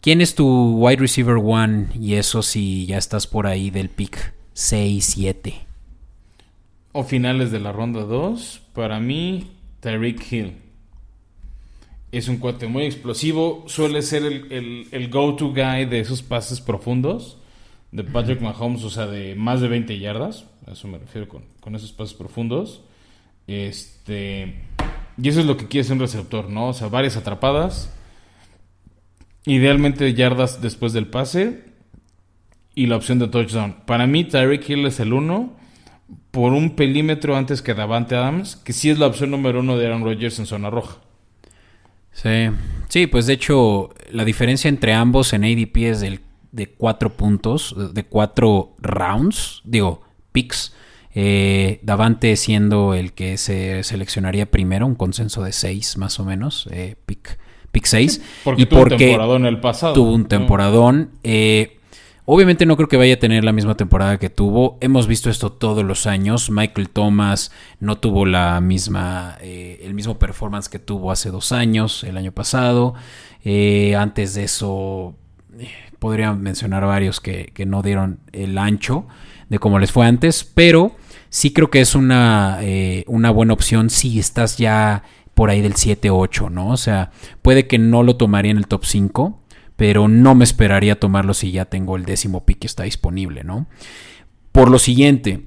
¿Quién 0.00 0.20
es 0.20 0.34
tu 0.34 0.76
wide 0.78 0.98
receiver 0.98 1.36
one? 1.42 1.88
Y 2.00 2.14
eso 2.14 2.42
si 2.42 2.86
ya 2.86 2.98
estás 2.98 3.26
por 3.26 3.46
ahí 3.46 3.70
del 3.70 3.90
pick 3.90 4.34
6, 4.54 5.04
7. 5.04 5.66
O 6.92 7.04
finales 7.04 7.52
de 7.52 7.60
la 7.60 7.70
ronda 7.72 8.02
2, 8.02 8.60
para 8.74 8.98
mí, 8.98 9.52
Tyreek 9.80 10.32
Hill. 10.32 10.56
Es 12.12 12.28
un 12.28 12.38
cuate 12.38 12.66
muy 12.66 12.84
explosivo, 12.84 13.64
suele 13.66 14.00
ser 14.02 14.24
el, 14.24 14.50
el- 14.52 14.88
el 14.92 15.10
go-to 15.10 15.48
guy 15.52 15.84
de 15.86 16.00
esos 16.00 16.22
pases 16.22 16.60
profundos 16.60 17.38
de 17.92 18.04
Patrick 18.04 18.40
Mahomes, 18.40 18.84
o 18.84 18.90
sea, 18.90 19.06
de 19.06 19.34
más 19.34 19.60
de 19.60 19.68
20 19.68 19.98
yardas. 19.98 20.46
A 20.66 20.72
eso 20.72 20.88
me 20.88 20.98
refiero 20.98 21.28
con, 21.28 21.42
con 21.60 21.74
esos 21.74 21.92
pases 21.92 22.14
profundos. 22.14 22.82
Este, 23.46 24.54
y 25.18 25.28
eso 25.28 25.40
es 25.40 25.46
lo 25.46 25.56
que 25.56 25.66
quiere 25.66 25.90
un 25.92 26.00
receptor, 26.00 26.50
¿no? 26.50 26.68
O 26.68 26.72
sea, 26.74 26.88
varias 26.88 27.16
atrapadas. 27.16 27.92
Idealmente 29.44 30.12
yardas 30.14 30.60
después 30.60 30.92
del 30.92 31.06
pase. 31.06 31.64
Y 32.74 32.86
la 32.86 32.96
opción 32.96 33.18
de 33.18 33.28
touchdown. 33.28 33.76
Para 33.86 34.06
mí, 34.06 34.24
Tyreek 34.24 34.68
Hill 34.68 34.86
es 34.86 35.00
el 35.00 35.12
uno. 35.12 35.56
Por 36.30 36.52
un 36.52 36.76
pelímetro 36.76 37.36
antes 37.36 37.62
que 37.62 37.72
Davante 37.72 38.14
Adams. 38.14 38.56
Que 38.56 38.72
sí 38.72 38.90
es 38.90 38.98
la 38.98 39.06
opción 39.06 39.30
número 39.30 39.60
uno 39.60 39.78
de 39.78 39.86
Aaron 39.86 40.04
Rodgers 40.04 40.38
en 40.38 40.46
zona 40.46 40.68
roja. 40.68 40.98
Sí. 42.12 42.50
Sí, 42.88 43.06
pues 43.06 43.26
de 43.26 43.34
hecho, 43.34 43.90
la 44.10 44.24
diferencia 44.24 44.68
entre 44.68 44.92
ambos 44.92 45.32
en 45.32 45.44
ADP 45.44 45.76
es 45.76 46.00
del, 46.00 46.20
de 46.52 46.68
4 46.68 47.16
puntos, 47.16 47.74
de 47.94 48.04
4 48.04 48.76
rounds, 48.78 49.62
digo, 49.64 50.02
picks. 50.32 50.74
Eh, 51.18 51.80
Davante 51.82 52.36
siendo 52.36 52.92
el 52.92 53.14
que 53.14 53.38
se 53.38 53.82
seleccionaría 53.84 54.50
primero, 54.50 54.86
un 54.86 54.94
consenso 54.94 55.42
de 55.42 55.52
6 55.52 55.96
más 55.96 56.20
o 56.20 56.26
menos, 56.26 56.68
eh, 56.70 56.96
pick, 57.06 57.38
pick 57.72 57.86
6. 57.86 58.20
porque 58.44 58.62
y 58.62 58.66
tuvo 58.66 58.80
un 58.80 58.88
porque 58.90 59.06
temporadón 59.06 59.46
el 59.46 59.58
pasado. 59.58 59.94
tuvo 59.94 60.12
un 60.12 60.26
temporadón. 60.26 61.10
eh, 61.24 61.78
obviamente 62.26 62.66
no 62.66 62.76
creo 62.76 62.88
que 62.88 62.98
vaya 62.98 63.14
a 63.14 63.18
tener 63.18 63.44
la 63.44 63.52
misma 63.52 63.76
temporada 63.76 64.18
que 64.18 64.28
tuvo. 64.28 64.76
Hemos 64.82 65.06
visto 65.06 65.30
esto 65.30 65.50
todos 65.50 65.84
los 65.84 66.06
años. 66.06 66.50
Michael 66.50 66.90
Thomas 66.90 67.50
no 67.80 67.96
tuvo 67.96 68.26
la 68.26 68.60
misma, 68.60 69.38
eh, 69.40 69.80
el 69.84 69.94
mismo 69.94 70.18
performance 70.18 70.68
que 70.68 70.78
tuvo 70.78 71.10
hace 71.10 71.30
dos 71.30 71.50
años, 71.52 72.04
el 72.04 72.18
año 72.18 72.32
pasado. 72.32 72.94
Eh, 73.42 73.96
antes 73.96 74.34
de 74.34 74.44
eso, 74.44 75.14
eh, 75.58 75.70
podría 75.98 76.34
mencionar 76.34 76.84
varios 76.84 77.20
que, 77.20 77.52
que 77.54 77.64
no 77.64 77.80
dieron 77.80 78.18
el 78.32 78.58
ancho 78.58 79.06
de 79.48 79.58
cómo 79.58 79.78
les 79.78 79.92
fue 79.92 80.04
antes, 80.04 80.44
pero 80.44 80.96
sí 81.28 81.52
creo 81.52 81.70
que 81.70 81.80
es 81.80 81.94
una, 81.94 82.58
eh, 82.62 83.04
una 83.06 83.30
buena 83.30 83.52
opción 83.52 83.90
si 83.90 84.18
estás 84.18 84.58
ya 84.58 85.02
por 85.34 85.50
ahí 85.50 85.60
del 85.60 85.74
7-8, 85.74 86.50
¿no? 86.50 86.70
O 86.70 86.76
sea, 86.76 87.10
puede 87.42 87.66
que 87.66 87.78
no 87.78 88.02
lo 88.02 88.16
tomaría 88.16 88.50
en 88.50 88.56
el 88.56 88.66
top 88.66 88.84
5, 88.84 89.42
pero 89.76 90.08
no 90.08 90.34
me 90.34 90.44
esperaría 90.44 90.98
tomarlo 90.98 91.34
si 91.34 91.52
ya 91.52 91.66
tengo 91.66 91.96
el 91.96 92.06
décimo 92.06 92.46
pick 92.46 92.60
que 92.60 92.66
está 92.66 92.84
disponible, 92.84 93.44
¿no? 93.44 93.66
Por 94.52 94.70
lo 94.70 94.78
siguiente, 94.78 95.42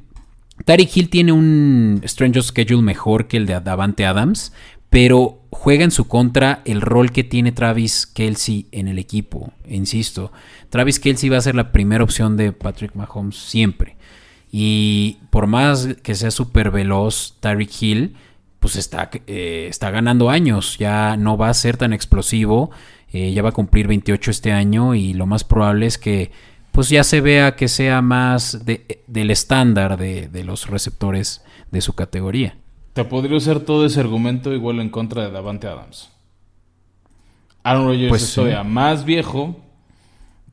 Tariq 0.65 0.95
Hill 0.95 1.09
tiene 1.09 1.31
un 1.31 2.01
Stranger 2.05 2.43
Schedule 2.43 2.83
mejor 2.83 3.27
que 3.27 3.37
el 3.37 3.47
de 3.47 3.59
Davante 3.59 4.05
Adams, 4.05 4.53
pero 4.89 5.41
juega 5.51 5.83
en 5.83 5.91
su 5.91 6.07
contra 6.07 6.61
el 6.65 6.81
rol 6.81 7.11
que 7.11 7.23
tiene 7.23 7.51
Travis 7.51 8.05
Kelsey 8.05 8.67
en 8.71 8.87
el 8.87 8.99
equipo. 8.99 9.53
Insisto, 9.67 10.31
Travis 10.69 10.99
Kelsey 10.99 11.29
va 11.29 11.37
a 11.37 11.41
ser 11.41 11.55
la 11.55 11.71
primera 11.71 12.03
opción 12.03 12.37
de 12.37 12.51
Patrick 12.51 12.95
Mahomes 12.95 13.37
siempre. 13.37 13.97
Y 14.51 15.17
por 15.29 15.47
más 15.47 15.87
que 16.03 16.15
sea 16.15 16.31
súper 16.31 16.71
veloz, 16.71 17.35
Tyreek 17.39 17.81
Hill, 17.81 18.15
pues 18.59 18.75
está, 18.75 19.09
eh, 19.27 19.67
está 19.69 19.91
ganando 19.91 20.29
años. 20.29 20.77
Ya 20.79 21.15
no 21.17 21.37
va 21.37 21.49
a 21.49 21.53
ser 21.53 21.77
tan 21.77 21.93
explosivo. 21.93 22.71
eh, 23.11 23.31
ya 23.33 23.41
va 23.41 23.49
a 23.49 23.53
cumplir 23.53 23.87
28 23.87 24.29
este 24.31 24.51
año. 24.51 24.93
Y 24.95 25.13
lo 25.13 25.25
más 25.25 25.43
probable 25.43 25.85
es 25.87 25.97
que 25.97 26.31
pues 26.71 26.89
ya 26.89 27.03
se 27.03 27.21
vea 27.21 27.55
que 27.55 27.67
sea 27.67 28.01
más 28.03 28.65
de- 28.65 29.01
del 29.07 29.31
estándar 29.31 29.97
de, 29.97 30.27
de 30.27 30.43
los 30.43 30.67
receptores 30.67 31.43
de 31.71 31.81
su 31.81 31.93
categoría. 31.93 32.55
Te 32.93 33.03
podría 33.05 33.37
usar 33.37 33.61
todo 33.61 33.85
ese 33.85 33.99
argumento 33.99 34.53
igual 34.53 34.79
en 34.79 34.89
contra 34.91 35.23
de 35.23 35.31
Davante 35.31 35.65
Adams. 35.67 36.09
Aaron 37.63 37.85
Rodgers 37.87 38.09
Pues 38.09 38.21
es 38.23 38.29
sí. 38.29 38.35
todavía 38.35 38.63
más 38.63 39.03
viejo. 39.05 39.57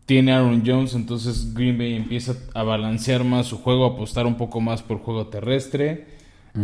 Tiene 0.06 0.32
Aaron 0.32 0.62
Jones, 0.64 0.94
entonces 0.94 1.52
Green 1.52 1.76
Bay 1.76 1.94
empieza 1.94 2.36
a 2.54 2.62
balancear 2.62 3.24
más 3.24 3.46
su 3.46 3.58
juego, 3.58 3.84
a 3.84 3.88
apostar 3.94 4.26
un 4.26 4.36
poco 4.36 4.60
más 4.60 4.82
por 4.82 4.98
juego 4.98 5.26
terrestre. 5.26 6.06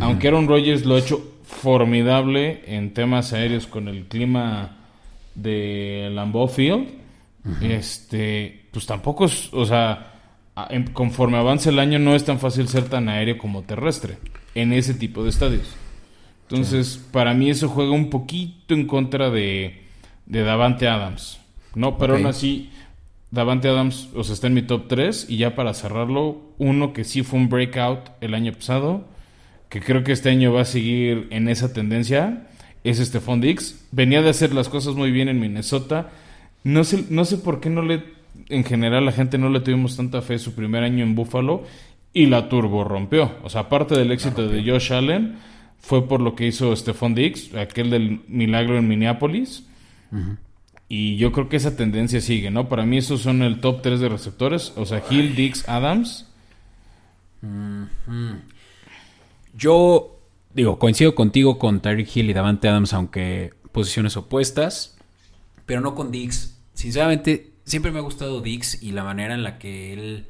Aunque 0.00 0.28
Aaron 0.28 0.48
Rodgers 0.48 0.87
lo 0.87 0.94
ha 0.94 1.00
hecho 1.00 1.22
formidable 1.42 2.62
en 2.66 2.94
temas 2.94 3.33
aéreos 3.35 3.66
con 3.66 3.88
el 3.88 4.07
clima 4.07 4.78
de 5.35 6.09
Lambeau 6.12 6.48
Field, 6.48 6.88
este, 7.61 8.68
pues 8.70 8.87
tampoco 8.87 9.26
es, 9.26 9.52
o 9.52 9.66
sea, 9.66 10.12
conforme 10.92 11.37
avance 11.37 11.70
el 11.70 11.78
año 11.78 11.98
no 11.98 12.14
es 12.14 12.24
tan 12.24 12.38
fácil 12.38 12.68
ser 12.68 12.88
tan 12.88 13.09
aéreo 13.09 13.38
como 13.38 13.62
terrestre 13.62 14.18
en 14.55 14.72
ese 14.72 14.94
tipo 14.94 15.24
de 15.24 15.31
estadios. 15.31 15.74
Entonces, 16.42 17.02
para 17.11 17.35
mí 17.35 17.50
eso 17.50 17.68
juega 17.68 17.92
un 17.92 18.11
poquito 18.11 18.74
en 18.74 18.87
contra 18.87 19.31
de, 19.31 19.83
de 20.26 20.42
Davante 20.42 20.87
Adams. 20.87 21.40
No, 21.74 21.96
pero 21.96 22.14
aún 22.14 22.26
así, 22.26 22.70
Davante 23.33 23.68
Adams, 23.68 24.11
o 24.14 24.23
sea, 24.23 24.35
está 24.35 24.47
en 24.47 24.55
mi 24.55 24.62
top 24.62 24.88
3. 24.88 25.27
Y 25.29 25.38
ya 25.38 25.57
para 25.57 25.75
cerrarlo, 25.75 26.42
uno 26.59 26.92
que 26.92 27.03
sí 27.03 27.23
fue 27.23 27.40
un 27.40 27.49
breakout 27.49 28.11
el 28.21 28.35
año 28.35 28.53
pasado, 28.53 29.09
que 29.71 29.81
creo 29.81 30.05
que 30.05 30.12
este 30.12 30.29
año 30.29 30.53
va 30.53 30.61
a 30.61 30.66
seguir 30.66 31.29
en 31.31 31.49
esa 31.49 31.73
tendencia, 31.73 32.47
es 32.85 32.99
Stephon 32.99 33.40
Diggs. 33.40 33.87
Venía 33.90 34.21
de 34.21 34.29
hacer 34.29 34.55
las 34.55 34.68
cosas 34.68 34.95
muy 34.95 35.11
bien 35.11 35.29
en 35.29 35.40
Minnesota. 35.40 36.11
No 36.62 36.85
sé, 36.85 37.07
no 37.09 37.25
sé 37.25 37.38
por 37.38 37.61
qué 37.61 37.71
no 37.71 37.81
le, 37.81 38.05
en 38.51 38.64
general, 38.64 39.07
la 39.07 39.12
gente 39.12 39.38
no 39.38 39.49
le 39.49 39.61
tuvimos 39.61 39.97
tanta 39.97 40.21
fe 40.21 40.38
su 40.38 40.55
primer 40.55 40.85
año 40.85 41.03
en 41.03 41.14
Buffalo 41.14 41.64
y 42.12 42.27
la 42.27 42.51
turbo 42.51 42.85
rompió. 42.85 43.33
O 43.42 43.49
sea, 43.49 43.62
aparte 43.62 43.99
del 43.99 44.12
éxito 44.12 44.47
de 44.47 44.62
Josh 44.62 44.92
Allen, 44.92 45.37
fue 45.79 46.07
por 46.07 46.21
lo 46.21 46.35
que 46.35 46.47
hizo 46.47 46.77
Stephon 46.77 47.14
Diggs, 47.14 47.55
aquel 47.55 47.88
del 47.88 48.21
milagro 48.29 48.77
en 48.77 48.87
Minneapolis. 48.88 49.66
Y 50.94 51.16
yo 51.16 51.33
creo 51.33 51.48
que 51.48 51.57
esa 51.57 51.74
tendencia 51.74 52.20
sigue, 52.20 52.50
¿no? 52.50 52.68
Para 52.68 52.85
mí 52.85 52.98
esos 52.98 53.22
son 53.22 53.40
el 53.40 53.62
top 53.62 53.81
3 53.81 53.98
de 53.98 54.11
receptores. 54.11 54.74
O 54.76 54.85
sea, 54.85 55.02
Hill, 55.09 55.35
Diggs, 55.35 55.66
Adams. 55.66 56.26
Yo 59.57 60.18
digo, 60.52 60.78
coincido 60.78 61.14
contigo 61.14 61.59
con 61.59 61.81
Tyreek 61.81 62.14
Hill 62.14 62.28
y 62.28 62.35
Davante 62.35 62.68
Adams, 62.68 62.92
aunque 62.92 63.55
posiciones 63.72 64.18
opuestas, 64.18 64.98
pero 65.64 65.81
no 65.81 65.94
con 65.94 66.12
Diggs. 66.12 66.61
Sinceramente, 66.74 67.55
siempre 67.64 67.90
me 67.90 68.00
ha 68.00 68.02
gustado 68.02 68.42
Diggs 68.42 68.83
y 68.83 68.92
la 68.92 69.02
manera 69.02 69.33
en 69.33 69.44
la 69.44 69.59
que 69.59 69.94
él 69.94 70.26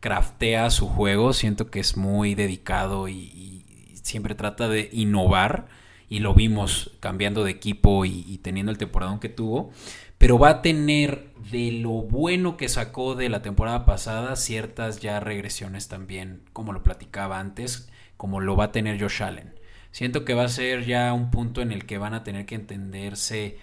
craftea 0.00 0.70
su 0.70 0.88
juego. 0.88 1.32
Siento 1.32 1.70
que 1.70 1.78
es 1.78 1.96
muy 1.96 2.34
dedicado 2.34 3.06
y, 3.06 3.14
y 3.14 3.64
siempre 4.02 4.34
trata 4.34 4.68
de 4.68 4.90
innovar. 4.92 5.68
Y 6.10 6.18
lo 6.18 6.34
vimos 6.34 6.90
cambiando 7.00 7.44
de 7.44 7.52
equipo 7.52 8.04
y, 8.04 8.38
teniendo 8.42 8.72
el 8.72 8.78
temporadón 8.78 9.20
que 9.20 9.28
tuvo. 9.28 9.70
Pero 10.18 10.38
va 10.38 10.50
a 10.50 10.60
tener 10.60 11.32
de 11.50 11.70
lo 11.70 11.90
bueno 12.02 12.56
que 12.56 12.68
sacó 12.68 13.14
de 13.14 13.28
la 13.30 13.40
temporada 13.42 13.86
pasada 13.86 14.36
ciertas 14.36 15.00
ya 15.00 15.20
regresiones 15.20 15.88
también, 15.88 16.42
como 16.52 16.72
lo 16.72 16.82
platicaba 16.82 17.38
antes, 17.38 17.88
como 18.18 18.40
lo 18.40 18.56
va 18.56 18.64
a 18.64 18.72
tener 18.72 19.00
Josh 19.00 19.22
Allen. 19.22 19.54
Siento 19.92 20.24
que 20.24 20.34
va 20.34 20.44
a 20.44 20.48
ser 20.48 20.84
ya 20.84 21.12
un 21.12 21.30
punto 21.30 21.62
en 21.62 21.72
el 21.72 21.86
que 21.86 21.96
van 21.96 22.12
a 22.12 22.24
tener 22.24 22.44
que 22.44 22.56
entenderse 22.56 23.58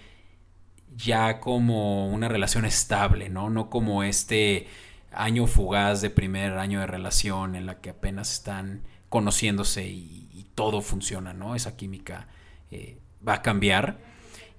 ya 0.96 1.40
como 1.40 2.08
una 2.08 2.28
relación 2.28 2.64
estable, 2.64 3.28
¿no? 3.28 3.50
No 3.50 3.70
como 3.70 4.02
este 4.02 4.66
año 5.12 5.46
fugaz 5.46 6.00
de 6.00 6.10
primer 6.10 6.54
año 6.54 6.80
de 6.80 6.86
relación 6.86 7.54
en 7.56 7.66
la 7.66 7.80
que 7.80 7.90
apenas 7.90 8.32
están 8.32 8.82
conociéndose 9.10 9.86
y, 9.86 10.28
y 10.32 10.46
todo 10.54 10.80
funciona, 10.80 11.34
¿no? 11.34 11.54
Esa 11.54 11.76
química 11.76 12.26
eh, 12.70 12.98
va 13.26 13.34
a 13.34 13.42
cambiar. 13.42 13.98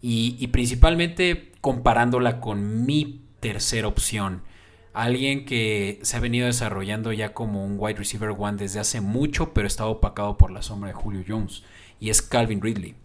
Y, 0.02 0.38
y 0.40 0.48
principalmente 0.48 1.52
comparándola 1.62 2.40
con 2.40 2.86
mi 2.86 3.22
tercera 3.40 3.88
opción. 3.88 4.44
Alguien 4.94 5.46
que 5.46 6.00
se 6.02 6.18
ha 6.18 6.20
venido 6.20 6.48
desarrollando 6.48 7.12
ya 7.14 7.34
como 7.34 7.64
un 7.66 7.76
wide 7.78 7.98
receiver 8.00 8.34
one 8.38 8.58
desde 8.58 8.80
hace 8.80 9.02
mucho, 9.02 9.54
pero 9.54 9.68
está 9.68 9.86
opacado 9.86 10.38
por 10.38 10.52
la 10.52 10.62
sombra 10.62 10.88
de 10.90 10.94
Julio 10.94 11.24
Jones. 11.28 11.64
Y 12.00 12.10
es 12.10 12.22
Calvin 12.22 12.62
Ridley. 12.62 12.96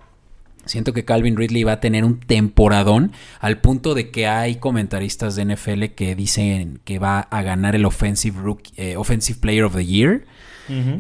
Siento 0.67 0.95
que 0.95 1.05
Calvin 1.05 1.37
Ridley 1.37 1.63
va 1.63 1.73
a 1.73 1.81
tener 1.81 2.05
un 2.05 2.21
temporadón 2.21 3.13
al 3.39 3.61
punto 3.61 3.93
de 3.95 4.11
que 4.11 4.27
hay 4.27 4.57
comentaristas 4.57 5.37
de 5.37 5.45
NFL 5.45 5.85
que 5.95 6.15
dicen 6.15 6.81
que 6.85 6.99
va 6.99 7.21
a 7.21 7.43
ganar 7.43 7.75
el 7.75 7.85
Offensive, 7.85 8.41
Rookie- 8.41 8.73
eh, 8.77 8.97
offensive 8.97 9.39
Player 9.41 9.65
of 9.65 9.75
the 9.77 9.85
Year. 9.85 10.25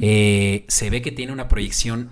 Eh, 0.03 0.65
se 0.69 0.91
ve 0.91 1.01
que 1.01 1.13
tiene 1.13 1.33
una 1.33 1.49
proyección 1.49 2.11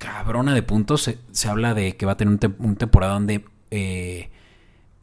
cabrona 0.00 0.52
de 0.54 0.62
puntos. 0.64 1.02
Se, 1.02 1.18
se 1.30 1.48
habla 1.48 1.74
de 1.74 1.96
que 1.96 2.06
va 2.06 2.12
a 2.12 2.16
tener 2.16 2.32
un, 2.32 2.40
tem- 2.40 2.56
un 2.58 2.74
temporadón 2.74 3.28
de... 3.28 3.44
eh, 3.70 4.30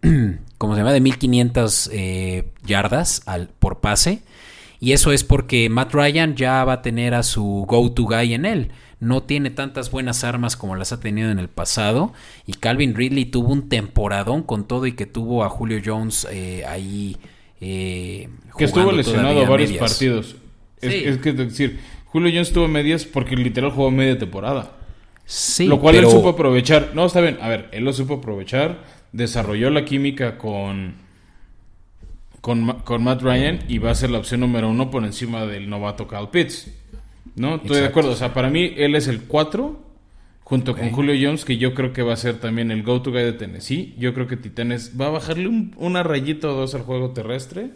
¿Cómo 0.58 0.74
se 0.74 0.80
llama? 0.82 0.92
De 0.94 1.00
1500 1.02 1.90
eh, 1.94 2.50
yardas 2.66 3.22
al, 3.26 3.48
por 3.60 3.80
pase. 3.80 4.22
Y 4.80 4.92
eso 4.92 5.12
es 5.12 5.24
porque 5.24 5.70
Matt 5.70 5.94
Ryan 5.94 6.36
ya 6.36 6.64
va 6.64 6.74
a 6.74 6.82
tener 6.82 7.14
a 7.16 7.24
su 7.24 7.66
go-to 7.68 8.04
guy 8.04 8.34
en 8.34 8.46
él. 8.46 8.72
No 9.00 9.24
tiene 9.24 9.50
tantas 9.52 9.92
buenas 9.92 10.24
armas 10.24 10.56
como 10.56 10.76
las 10.76 10.92
ha 10.92 11.00
tenido 11.00 11.30
en 11.32 11.40
el 11.40 11.48
pasado. 11.50 12.14
Y 12.46 12.54
Calvin 12.54 12.96
Ridley 12.96 13.26
tuvo 13.26 13.54
un 13.54 13.70
temporadón 13.70 14.44
con 14.44 14.68
todo 14.68 14.86
y 14.88 14.94
que 14.94 15.06
tuvo 15.06 15.44
a 15.44 15.50
Julio 15.50 15.80
Jones 15.84 16.28
eh, 16.32 16.64
ahí. 16.68 17.18
eh, 17.62 18.30
Que 18.58 18.66
estuvo 18.66 18.92
lesionado 18.92 19.46
varios 19.48 19.72
medias. 19.72 19.90
partidos. 19.92 20.36
Es, 20.82 20.92
Sí. 20.94 21.02
es 21.06 21.18
que 21.18 21.30
es 21.30 21.38
decir, 21.38 21.80
Julio 22.06 22.30
Jones 22.32 22.50
estuvo 22.50 22.68
medias 22.68 23.06
porque 23.06 23.36
literal 23.36 23.72
jugó 23.72 23.90
media 23.92 24.18
temporada. 24.20 24.72
Sí, 25.30 25.68
lo 25.68 25.80
cual 25.80 25.94
pero- 25.96 26.08
él 26.08 26.14
supo 26.16 26.30
aprovechar. 26.30 26.92
No, 26.96 27.06
está 27.06 27.20
bien. 27.22 27.38
A 27.42 27.50
ver, 27.50 27.68
él 27.74 27.84
lo 27.84 27.92
supo 27.94 28.16
aprovechar. 28.16 28.78
Desarrolló 29.12 29.70
la 29.70 29.84
química 29.84 30.38
con, 30.38 30.96
con, 32.42 32.68
con 32.84 33.04
Matt 33.04 33.22
Ryan 33.22 33.60
y 33.68 33.78
va 33.80 33.92
a 33.92 33.96
ser 33.96 34.10
la 34.10 34.20
opción 34.20 34.40
número 34.42 34.70
uno 34.70 34.90
por 34.90 35.04
encima 35.04 35.46
del 35.46 35.70
novato 35.70 36.08
Cal 36.08 36.30
Pitts. 36.30 36.72
¿No? 37.36 37.56
Estoy 37.56 37.82
de 37.82 37.86
acuerdo. 37.86 38.12
O 38.12 38.16
sea, 38.16 38.34
para 38.34 38.50
mí 38.50 38.74
él 38.78 38.96
es 38.96 39.08
el 39.08 39.22
4 39.24 39.80
junto 40.44 40.76
con. 40.76 40.90
Julio 40.92 41.14
Jones, 41.22 41.46
que 41.46 41.58
yo 41.58 41.74
creo 41.74 41.94
que 41.94 42.02
va 42.04 42.14
a 42.14 42.18
ser 42.18 42.40
también 42.40 42.72
el 42.72 42.84
go-to 42.84 43.12
guy 43.12 43.22
de 43.24 43.34
Tennessee. 43.34 43.94
Yo 43.98 44.14
creo 44.14 44.28
que 44.28 44.38
Titanes 44.38 44.94
va 45.00 45.08
a 45.08 45.10
bajarle 45.10 45.48
un- 45.48 45.74
una 45.78 46.04
rayita 46.04 46.48
o 46.48 46.54
dos 46.54 46.74
al 46.74 46.82
juego 46.84 47.12
terrestre. 47.12 47.72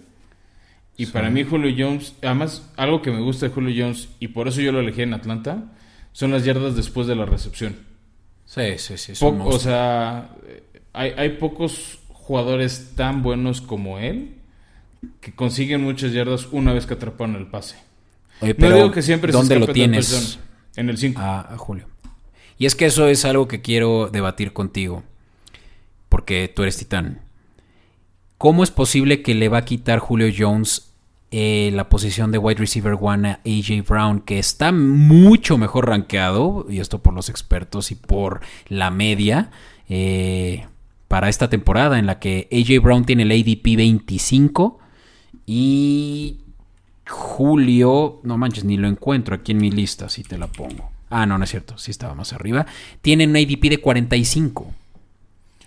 Y 0.98 1.08
para 1.08 1.30
mí 1.30 1.44
Julio 1.44 1.74
Jones, 1.78 2.16
además 2.22 2.72
algo 2.78 3.02
que 3.02 3.12
me 3.12 3.22
gusta 3.22 3.48
de 3.48 3.54
Julio 3.54 3.84
Jones 3.86 4.10
y 4.20 4.30
por 4.30 4.48
eso 4.48 4.62
yo 4.62 4.72
lo 4.72 4.80
elegí 4.82 5.02
en 5.02 5.14
Atlanta, 5.14 5.66
son 6.12 6.32
las 6.32 6.44
yardas 6.46 6.76
después 6.76 7.08
de 7.08 7.16
la 7.16 7.26
recepción. 7.26 7.78
Sí, 8.46 8.78
sí, 8.78 8.98
sí. 8.98 9.12
es 9.14 9.22
un 9.22 9.40
Po- 9.40 9.46
o 9.46 9.60
sea, 9.60 10.30
hay, 10.94 11.12
hay 11.18 11.30
pocos 11.38 12.00
jugadores 12.10 12.94
tan 12.96 13.24
buenos 13.24 13.62
como 13.62 13.98
él 13.98 14.36
que 15.20 15.34
consiguen 15.34 15.82
muchas 15.84 16.12
yardas 16.14 16.48
una 16.52 16.74
vez 16.74 16.86
que 16.86 16.94
atrapan 16.94 17.36
el 17.36 17.48
pase. 17.48 17.78
no 18.42 18.76
digo 18.76 18.92
que 18.92 19.02
siempre 19.02 19.32
¿Dónde 19.32 19.60
lo 19.60 19.68
tienes? 19.68 20.40
En 20.76 20.90
el 20.90 20.98
5. 20.98 21.20
A, 21.22 21.58
Julio. 21.58 21.88
Y 22.58 22.66
es 22.66 22.76
que 22.76 22.86
eso 22.86 23.08
es 23.08 23.26
algo 23.26 23.48
que 23.48 23.62
quiero 23.62 24.10
debatir 24.12 24.54
contigo. 24.54 25.04
Porque 26.10 26.52
tú 26.54 26.62
eres 26.62 26.78
titán. 26.78 27.22
¿Cómo 28.38 28.64
es 28.64 28.72
posible 28.72 29.22
que 29.22 29.34
le 29.34 29.50
va 29.50 29.60
a 29.60 29.66
quitar 29.66 30.00
Julio 30.00 30.28
Jones 30.36 30.91
eh, 31.32 31.72
la 31.74 31.88
posición 31.88 32.32
de 32.32 32.38
wide 32.38 32.60
receiver 32.60 32.98
one 33.00 33.30
a 33.30 33.40
AJ 33.46 33.88
Brown, 33.88 34.20
que 34.20 34.38
está 34.38 34.74
mucho 34.74 35.58
mejor 35.58 35.88
rankeado, 35.88 36.66
y 36.70 36.80
esto 36.80 37.02
por 37.02 37.14
los 37.14 37.30
expertos 37.30 37.92
y 37.92 37.96
por 37.96 38.42
la 38.68 38.92
media, 38.92 39.50
eh, 39.88 40.66
para 41.08 41.30
esta 41.30 41.50
temporada 41.50 42.00
en 42.00 42.06
la 42.06 42.20
que 42.20 42.50
AJ 42.52 42.84
Brown 42.84 43.06
tiene 43.06 43.24
el 43.24 43.32
ADP 43.32 43.78
25 43.78 44.80
y 45.46 46.40
Julio, 47.08 48.20
no 48.24 48.38
manches, 48.38 48.64
ni 48.64 48.78
lo 48.78 48.88
encuentro 48.88 49.36
aquí 49.36 49.54
en 49.54 49.60
mi 49.60 49.72
lista, 49.72 50.10
si 50.10 50.24
te 50.24 50.38
la 50.38 50.48
pongo. 50.48 50.92
Ah, 51.10 51.26
no, 51.26 51.38
no 51.38 51.44
es 51.44 51.50
cierto, 51.50 51.78
sí 51.78 51.92
estaba 51.92 52.14
más 52.14 52.34
arriba. 52.34 52.66
Tiene 53.02 53.26
un 53.26 53.36
ADP 53.36 53.70
de 53.70 53.78
45. 53.80 54.74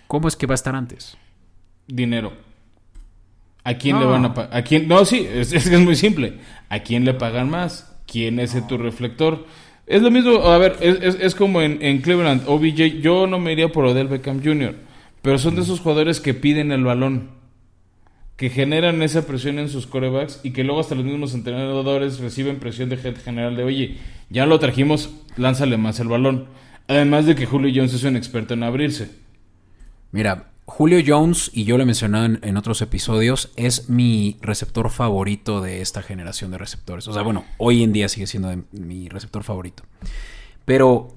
¿Cómo 0.07 0.27
es 0.27 0.35
que 0.35 0.47
va 0.47 0.53
a 0.53 0.55
estar 0.55 0.75
antes? 0.75 1.17
Dinero. 1.87 2.33
¿A 3.65 3.73
quién 3.73 3.99
le 3.99 4.05
van 4.05 4.23
a 4.23 4.33
pagar? 4.33 4.55
¿A 4.55 4.61
quién? 4.61 4.87
No, 4.87 5.03
sí, 5.03 5.27
es, 5.29 5.51
es, 5.51 5.67
es, 5.67 5.79
muy 5.81 5.95
simple. 5.95 6.35
¿A 6.69 6.79
quién 6.79 7.03
le 7.03 7.13
pagan 7.13 7.49
más? 7.49 7.93
¿Quién 8.07 8.39
es 8.39 8.55
tu 8.67 8.77
reflector? 8.77 9.45
Es 9.87 10.01
lo 10.01 10.11
mismo, 10.11 10.37
a 10.43 10.57
ver, 10.57 10.77
es, 10.79 11.17
es 11.19 11.35
como 11.35 11.61
en, 11.61 11.81
en, 11.81 12.01
Cleveland, 12.01 12.43
OBJ. 12.47 13.01
Yo 13.01 13.27
no 13.27 13.39
me 13.39 13.51
iría 13.51 13.71
por 13.71 13.85
Odell 13.85 14.07
Beckham 14.07 14.41
Jr., 14.43 14.75
pero 15.21 15.37
son 15.37 15.55
de 15.55 15.63
esos 15.63 15.81
jugadores 15.81 16.21
que 16.21 16.33
piden 16.33 16.71
el 16.71 16.83
balón 16.83 17.35
que 18.37 18.49
generan 18.49 19.01
esa 19.01 19.25
presión 19.25 19.59
en 19.59 19.69
sus 19.69 19.87
corebacks 19.87 20.41
y 20.43 20.51
que 20.51 20.63
luego 20.63 20.81
hasta 20.81 20.95
los 20.95 21.05
mismos 21.05 21.33
entrenadores 21.33 22.19
reciben 22.19 22.59
presión 22.59 22.89
de 22.89 22.97
gente 22.97 23.21
general 23.21 23.55
de, 23.55 23.63
oye, 23.63 23.97
ya 24.29 24.45
lo 24.45 24.59
trajimos, 24.59 25.09
lánzale 25.37 25.77
más 25.77 25.99
el 25.99 26.09
balón. 26.09 26.47
Además 26.87 27.25
de 27.25 27.35
que 27.35 27.45
Julio 27.45 27.71
Jones 27.73 27.93
es 27.93 28.03
un 28.03 28.17
experto 28.17 28.53
en 28.53 28.63
abrirse. 28.63 29.09
Mira, 30.11 30.51
Julio 30.67 30.99
Jones, 31.05 31.51
y 31.53 31.63
yo 31.63 31.77
lo 31.77 31.83
he 31.83 31.85
mencionado 31.85 32.25
en, 32.25 32.39
en, 32.41 32.57
otros 32.57 32.81
episodios, 32.81 33.51
es 33.55 33.89
mi 33.89 34.37
receptor 34.41 34.89
favorito 34.89 35.61
de 35.61 35.81
esta 35.81 36.01
generación 36.01 36.51
de 36.51 36.57
receptores. 36.57 37.07
O 37.07 37.13
sea, 37.13 37.21
bueno, 37.21 37.45
hoy 37.57 37.83
en 37.83 37.93
día 37.93 38.09
sigue 38.09 38.25
siendo 38.25 38.51
mi 38.71 39.07
receptor 39.07 39.43
favorito. 39.43 39.83
Pero 40.65 41.15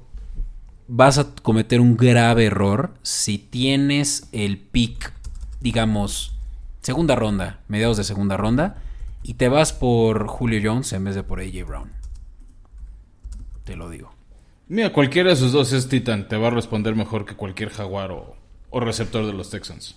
vas 0.88 1.18
a 1.18 1.34
cometer 1.42 1.80
un 1.80 1.96
grave 1.96 2.46
error 2.46 2.94
si 3.02 3.38
tienes 3.38 4.28
el 4.32 4.58
pick, 4.58 5.12
digamos, 5.60 6.34
segunda 6.80 7.14
ronda, 7.14 7.60
mediados 7.68 7.98
de 7.98 8.04
segunda 8.04 8.36
ronda, 8.36 8.82
y 9.22 9.34
te 9.34 9.48
vas 9.48 9.72
por 9.72 10.26
Julio 10.26 10.60
Jones 10.62 10.92
en 10.92 11.04
vez 11.04 11.14
de 11.14 11.22
por 11.22 11.40
AJ 11.40 11.66
Brown. 11.66 11.92
Te 13.64 13.76
lo 13.76 13.90
digo. 13.90 14.12
Mira, 14.68 14.92
cualquiera 14.92 15.28
de 15.28 15.34
esos 15.34 15.52
dos 15.52 15.72
es 15.72 15.88
Titan, 15.88 16.28
te 16.28 16.36
va 16.36 16.48
a 16.48 16.50
responder 16.50 16.94
mejor 16.94 17.26
que 17.26 17.36
cualquier 17.36 17.70
jaguar 17.70 18.10
o, 18.10 18.36
o 18.70 18.80
receptor 18.80 19.26
de 19.26 19.32
los 19.32 19.50
Texans. 19.50 19.96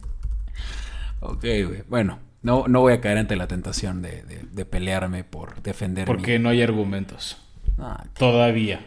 ok, 1.20 1.40
güey. 1.40 1.82
Bueno, 1.88 2.18
no, 2.42 2.66
no 2.68 2.80
voy 2.80 2.92
a 2.92 3.00
caer 3.00 3.18
ante 3.18 3.36
la 3.36 3.48
tentación 3.48 4.02
de, 4.02 4.22
de, 4.22 4.44
de 4.50 4.64
pelearme 4.64 5.24
por 5.24 5.62
defender. 5.62 6.06
Porque 6.06 6.38
no 6.38 6.48
hay 6.48 6.62
argumentos. 6.62 7.38
Ah, 7.78 8.04
Todavía. 8.16 8.80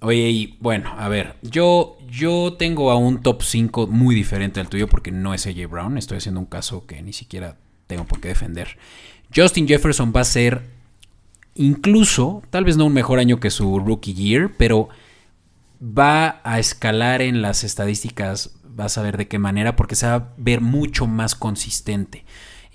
Oye, 0.00 0.30
y 0.30 0.56
bueno, 0.60 0.94
a 0.98 1.08
ver, 1.08 1.36
yo, 1.42 1.96
yo 2.08 2.54
tengo 2.58 2.90
a 2.90 2.96
un 2.96 3.22
top 3.22 3.42
5 3.42 3.86
muy 3.86 4.14
diferente 4.14 4.60
al 4.60 4.68
tuyo 4.68 4.88
porque 4.88 5.10
no 5.10 5.32
es 5.34 5.46
AJ 5.46 5.68
Brown. 5.68 5.96
Estoy 5.96 6.18
haciendo 6.18 6.40
un 6.40 6.46
caso 6.46 6.86
que 6.86 7.02
ni 7.02 7.12
siquiera 7.12 7.56
tengo 7.86 8.04
por 8.04 8.20
qué 8.20 8.28
defender. 8.28 8.76
Justin 9.34 9.66
Jefferson 9.66 10.12
va 10.14 10.20
a 10.20 10.24
ser 10.24 10.62
incluso, 11.54 12.42
tal 12.50 12.64
vez 12.64 12.76
no 12.76 12.84
un 12.84 12.92
mejor 12.92 13.18
año 13.18 13.40
que 13.40 13.50
su 13.50 13.78
rookie 13.80 14.12
year, 14.12 14.50
pero 14.56 14.88
va 15.80 16.40
a 16.44 16.58
escalar 16.58 17.22
en 17.22 17.42
las 17.42 17.64
estadísticas, 17.64 18.58
vas 18.64 18.98
a 18.98 19.02
ver 19.02 19.16
de 19.16 19.28
qué 19.28 19.38
manera, 19.38 19.76
porque 19.76 19.96
se 19.96 20.06
va 20.06 20.14
a 20.14 20.28
ver 20.36 20.60
mucho 20.60 21.06
más 21.06 21.34
consistente. 21.34 22.24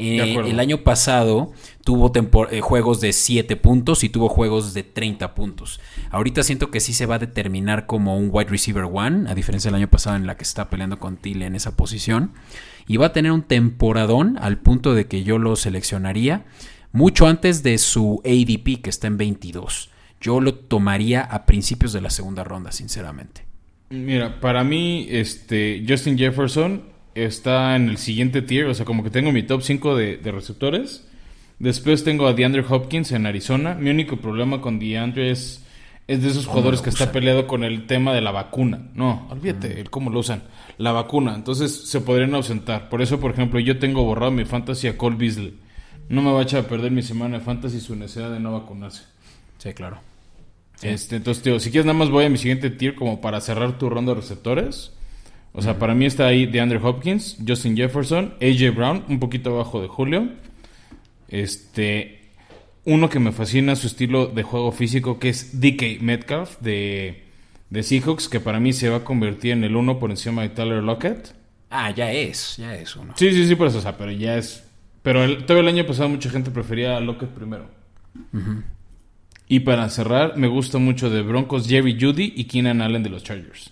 Eh, 0.04 0.36
el 0.48 0.60
año 0.60 0.84
pasado 0.84 1.52
tuvo 1.84 2.12
eh, 2.50 2.62
juegos 2.62 3.02
de 3.02 3.14
7 3.14 3.56
puntos 3.58 4.04
y 4.04 4.10
tuvo 4.10 4.30
juegos 4.30 4.74
de 4.74 4.82
30 4.82 5.36
puntos. 5.36 5.80
Ahorita 6.10 6.42
siento 6.42 6.72
que 6.72 6.80
sí 6.80 6.94
se 6.94 7.06
va 7.06 7.16
a 7.16 7.20
determinar 7.20 7.86
como 7.86 8.18
un 8.18 8.30
wide 8.32 8.50
receiver 8.50 8.86
one, 8.92 9.30
a 9.30 9.36
diferencia 9.36 9.70
del 9.70 9.76
año 9.76 9.90
pasado 9.92 10.16
en 10.16 10.26
la 10.26 10.38
que 10.38 10.44
está 10.44 10.72
peleando 10.72 10.98
con 10.98 11.18
Tile 11.18 11.46
en 11.46 11.56
esa 11.56 11.76
posición. 11.76 12.32
Y 12.88 12.98
va 12.98 13.08
a 13.08 13.14
tener 13.14 13.32
un 13.32 13.44
temporadón 13.44 14.40
al 14.40 14.58
punto 14.58 14.96
de 14.96 15.06
que 15.06 15.24
yo 15.24 15.38
lo 15.38 15.56
seleccionaría 15.56 16.46
mucho 16.92 17.28
antes 17.28 17.62
de 17.62 17.78
su 17.78 18.22
ADP 18.26 18.82
que 18.82 18.90
está 18.90 19.06
en 19.06 19.18
22. 19.18 19.91
Yo 20.22 20.40
lo 20.40 20.54
tomaría 20.54 21.22
a 21.22 21.46
principios 21.46 21.94
de 21.94 22.02
la 22.02 22.12
segunda 22.12 22.44
ronda, 22.44 22.72
sinceramente. 22.72 23.44
Mira, 23.90 24.40
para 24.40 24.64
mí, 24.64 25.08
este, 25.10 25.84
Justin 25.88 26.18
Jefferson 26.18 26.84
está 27.16 27.76
en 27.76 27.90
el 27.90 27.98
siguiente 27.98 28.42
tier, 28.42 28.68
o 28.68 28.74
sea, 28.74 28.86
como 28.86 29.04
que 29.04 29.10
tengo 29.10 29.32
mi 29.32 29.44
top 29.44 29.62
5 29.62 29.96
de, 29.96 30.20
receptores. 30.24 31.08
Después 31.60 32.04
tengo 32.04 32.28
a 32.28 32.34
DeAndre 32.34 32.64
Hopkins 32.68 33.12
en 33.12 33.26
Arizona. 33.26 33.76
Mi 33.76 33.90
único 33.90 34.18
problema 34.18 34.62
con 34.62 34.80
DeAndre 34.80 35.32
es, 35.32 35.64
es 36.08 36.24
de 36.24 36.30
esos 36.30 36.48
jugadores 36.48 36.82
que 36.82 36.90
está 36.90 37.12
peleado 37.12 37.48
con 37.48 37.64
el 37.64 37.86
tema 37.86 38.14
de 38.14 38.22
la 38.22 38.32
vacuna. 38.32 38.90
No, 38.96 39.28
olvídate, 39.30 39.80
el 39.80 39.90
cómo 39.90 40.10
lo 40.10 40.20
usan. 40.20 40.44
La 40.78 40.92
vacuna. 40.92 41.36
Entonces 41.36 41.90
se 41.90 42.02
podrían 42.02 42.34
ausentar. 42.34 42.90
Por 42.90 43.02
eso, 43.02 43.20
por 43.20 43.32
ejemplo, 43.32 43.60
yo 43.60 43.78
tengo 43.78 44.04
borrado 44.04 44.32
mi 44.32 44.46
fantasy 44.46 44.88
a 44.88 44.98
Cole 44.98 45.18
Beasley. 45.18 45.56
No 46.10 46.22
me 46.22 46.32
va 46.32 46.40
a 46.40 46.44
echar 46.44 46.62
a 46.62 46.68
perder 46.68 46.92
mi 46.92 47.04
semana 47.04 47.38
de 47.38 47.44
fantasy 47.44 47.80
su 47.80 47.96
necesidad 47.96 48.32
de 48.32 48.40
no 48.40 48.54
vacunarse. 48.54 49.04
Sí, 49.60 49.74
claro. 49.74 50.11
Este, 50.82 51.18
entonces, 51.18 51.44
tío, 51.44 51.60
si 51.60 51.70
quieres 51.70 51.86
nada 51.86 51.98
más 51.98 52.10
voy 52.10 52.26
a 52.26 52.30
mi 52.30 52.38
siguiente 52.38 52.70
tier 52.70 52.96
como 52.96 53.22
para 53.22 53.42
cerrar 53.42 53.78
tu 53.78 53.90
ronda 53.90 54.14
de 54.14 54.22
receptores. 54.22 54.92
O 55.54 55.62
sea, 55.62 55.78
para 55.78 55.94
mí 55.94 56.06
está 56.06 56.28
ahí 56.28 56.46
DeAndre 56.46 56.80
Hopkins, 56.82 57.38
Justin 57.46 57.76
Jefferson, 57.76 58.36
AJ 58.42 58.74
Brown, 58.76 59.04
un 59.10 59.20
poquito 59.20 59.54
abajo 59.54 59.82
de 59.82 59.88
Julio. 59.88 60.30
Este, 61.28 62.22
uno 62.86 63.10
que 63.10 63.20
me 63.20 63.32
fascina 63.32 63.76
su 63.76 63.88
estilo 63.88 64.28
de 64.28 64.44
juego 64.44 64.72
físico, 64.72 65.20
que 65.20 65.30
es 65.30 65.60
DK 65.60 66.02
Metcalf 66.02 66.60
de, 66.62 67.26
de 67.70 67.84
Seahawks, 67.84 68.30
que 68.30 68.40
para 68.40 68.60
mí 68.60 68.74
se 68.74 68.90
va 68.90 68.98
a 68.98 69.04
convertir 69.04 69.52
en 69.52 69.64
el 69.64 69.76
uno 69.76 70.00
por 70.00 70.10
encima 70.10 70.42
de 70.42 70.50
Tyler 70.50 70.82
Lockett. 70.82 71.34
Ah, 71.70 71.92
ya 71.92 72.12
es, 72.12 72.58
ya 72.58 72.76
es 72.76 72.96
uno. 72.96 73.14
Sí, 73.16 73.32
sí, 73.32 73.48
sí, 73.48 73.56
por 73.56 73.68
eso, 73.68 73.80
o 73.80 73.82
sea, 73.82 73.98
pero 73.98 74.12
ya 74.12 74.38
es. 74.38 74.64
Pero 75.04 75.24
el, 75.24 75.46
todo 75.46 75.60
el 75.60 75.68
año 75.68 75.86
pasado 75.86 76.10
mucha 76.10 76.30
gente 76.30 76.52
prefería 76.52 76.98
a 76.98 77.00
Lockett 77.00 77.30
primero. 77.30 77.66
Y 79.52 79.60
para 79.60 79.90
cerrar, 79.90 80.38
me 80.38 80.48
gusta 80.48 80.78
mucho 80.78 81.10
de 81.10 81.24
Broncos 81.24 81.68
Jerry 81.68 81.98
Judy 82.00 82.32
y 82.38 82.46
Keenan 82.46 82.82
Allen 82.82 83.04
de 83.04 83.10
los 83.10 83.22
Chargers. 83.22 83.72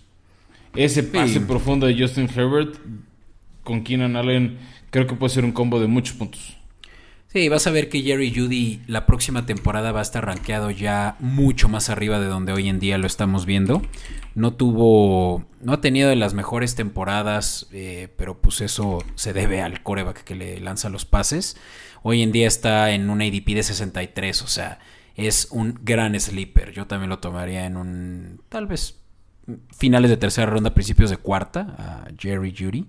Ese 0.76 1.04
pase 1.04 1.40
profundo 1.40 1.88
de 1.88 1.98
Justin 1.98 2.30
Herbert 2.30 2.76
con 3.64 3.86
Keenan 3.86 4.18
Allen 4.18 4.58
creo 4.90 5.08
que 5.08 5.16
puede 5.16 5.34
ser 5.34 5.46
un 5.46 5.54
combo 5.54 5.80
de 5.80 5.88
muchos 5.88 6.18
puntos. 6.18 6.58
Sí, 7.28 7.48
vas 7.48 7.66
a 7.66 7.72
ver 7.72 7.88
que 7.88 8.02
Jerry 8.02 8.34
Judy 8.36 8.82
la 8.88 9.06
próxima 9.06 9.46
temporada 9.46 9.94
va 9.94 10.00
a 10.00 10.02
estar 10.02 10.26
rankeado 10.26 10.70
ya 10.70 11.16
mucho 11.20 11.70
más 11.70 11.90
arriba 11.90 12.20
de 12.20 12.28
donde 12.28 12.52
hoy 12.52 12.68
en 12.68 12.82
día 12.82 12.98
lo 12.98 13.08
estamos 13.08 13.46
viendo. 13.46 13.82
No 14.36 14.52
tuvo, 14.52 15.46
no 15.62 15.72
ha 15.72 15.80
tenido 15.80 16.10
de 16.10 16.18
las 16.18 16.34
mejores 16.34 16.76
temporadas, 16.76 17.68
eh, 17.72 18.10
pero 18.18 18.42
pues 18.42 18.60
eso 18.60 19.02
se 19.16 19.32
debe 19.32 19.62
al 19.62 19.82
coreback 19.82 20.26
que 20.26 20.36
le 20.36 20.60
lanza 20.60 20.90
los 20.90 21.06
pases. 21.06 21.56
Hoy 22.04 22.22
en 22.22 22.34
día 22.34 22.50
está 22.50 22.92
en 22.92 23.10
un 23.10 23.22
ADP 23.22 23.56
de 23.56 23.64
63, 23.64 24.42
o 24.42 24.48
sea, 24.48 24.80
es 25.28 25.50
un 25.52 25.80
gran 25.84 26.20
sleeper. 26.20 26.72
Yo 26.72 26.88
también 26.88 27.10
lo 27.10 27.20
tomaría 27.20 27.66
en 27.66 27.78
un, 27.78 28.42
tal 28.50 28.68
vez 28.68 29.02
finales 29.76 30.10
de 30.10 30.18
tercera 30.18 30.50
ronda, 30.50 30.74
principios 30.74 31.10
de 31.10 31.18
cuarta, 31.18 31.76
a 31.78 32.08
Jerry 32.18 32.54
Judy, 32.58 32.88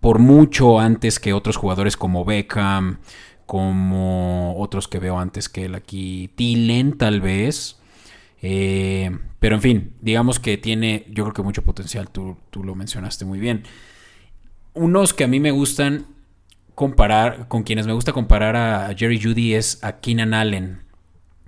por 0.00 0.18
mucho 0.18 0.80
antes 0.80 1.18
que 1.18 1.32
otros 1.32 1.56
jugadores 1.56 1.96
como 1.96 2.24
Beckham, 2.24 2.98
como 3.46 4.54
otros 4.58 4.88
que 4.88 4.98
veo 4.98 5.18
antes 5.18 5.48
que 5.48 5.66
él 5.66 5.74
aquí, 5.74 6.30
Tilen 6.36 6.96
tal 6.96 7.20
vez. 7.20 7.78
Eh, 8.40 9.10
pero 9.38 9.56
en 9.56 9.62
fin, 9.62 9.94
digamos 10.00 10.40
que 10.40 10.56
tiene, 10.56 11.04
yo 11.10 11.24
creo 11.24 11.34
que 11.34 11.42
mucho 11.42 11.62
potencial, 11.62 12.08
tú, 12.10 12.36
tú 12.50 12.64
lo 12.64 12.74
mencionaste 12.74 13.24
muy 13.24 13.38
bien. 13.38 13.64
Unos 14.74 15.12
que 15.12 15.24
a 15.24 15.28
mí 15.28 15.38
me 15.38 15.50
gustan 15.50 16.06
comparar, 16.74 17.48
con 17.48 17.62
quienes 17.62 17.86
me 17.86 17.92
gusta 17.92 18.12
comparar 18.12 18.56
a 18.56 18.94
Jerry 18.96 19.20
Judy 19.22 19.54
es 19.54 19.82
a 19.84 20.00
Keenan 20.00 20.32
Allen, 20.34 20.81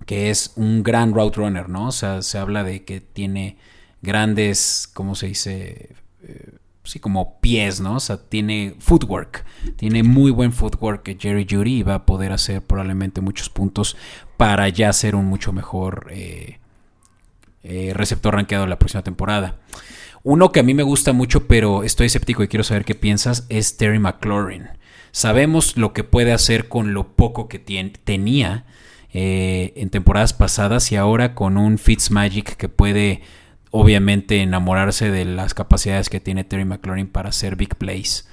que 0.06 0.30
es 0.30 0.52
un 0.56 0.82
gran 0.82 1.14
route 1.14 1.36
runner, 1.36 1.68
¿no? 1.68 1.88
O 1.88 1.92
sea, 1.92 2.22
se 2.22 2.38
habla 2.38 2.64
de 2.64 2.84
que 2.84 3.00
tiene 3.00 3.56
grandes, 4.02 4.88
¿cómo 4.92 5.14
se 5.14 5.28
dice? 5.28 5.90
Eh, 6.22 6.50
sí, 6.84 7.00
como 7.00 7.40
pies, 7.40 7.80
¿no? 7.80 7.96
O 7.96 8.00
sea, 8.00 8.18
tiene 8.18 8.74
footwork. 8.78 9.44
Tiene 9.76 10.02
muy 10.02 10.30
buen 10.30 10.52
footwork 10.52 11.02
que 11.02 11.16
Jerry 11.18 11.46
Judy 11.48 11.82
va 11.82 11.94
a 11.94 12.06
poder 12.06 12.32
hacer 12.32 12.62
probablemente 12.62 13.20
muchos 13.20 13.48
puntos 13.48 13.96
para 14.36 14.68
ya 14.68 14.92
ser 14.92 15.16
un 15.16 15.26
mucho 15.26 15.52
mejor 15.52 16.08
eh, 16.10 16.58
eh, 17.62 17.92
receptor 17.94 18.34
rankeado 18.34 18.66
la 18.66 18.78
próxima 18.78 19.02
temporada. 19.02 19.56
Uno 20.22 20.52
que 20.52 20.60
a 20.60 20.62
mí 20.62 20.74
me 20.74 20.82
gusta 20.82 21.12
mucho, 21.12 21.46
pero 21.46 21.84
estoy 21.84 22.06
escéptico 22.06 22.42
y 22.42 22.48
quiero 22.48 22.64
saber 22.64 22.84
qué 22.84 22.94
piensas, 22.94 23.46
es 23.48 23.76
Terry 23.76 23.98
McLaurin. 23.98 24.68
Sabemos 25.12 25.76
lo 25.76 25.92
que 25.92 26.02
puede 26.02 26.32
hacer 26.32 26.68
con 26.68 26.92
lo 26.92 27.14
poco 27.14 27.46
que 27.46 27.58
tenía 27.58 28.64
eh, 29.16 29.72
en 29.76 29.90
temporadas 29.90 30.32
pasadas 30.32 30.90
y 30.90 30.96
ahora 30.96 31.36
con 31.36 31.56
un 31.56 31.78
Fitzmagic 31.78 32.56
que 32.56 32.68
puede 32.68 33.22
obviamente 33.70 34.42
enamorarse 34.42 35.08
de 35.08 35.24
las 35.24 35.54
capacidades 35.54 36.10
que 36.10 36.18
tiene 36.18 36.42
Terry 36.42 36.64
McLaurin 36.64 37.06
para 37.06 37.28
hacer 37.28 37.54
big 37.54 37.76
plays. 37.76 38.28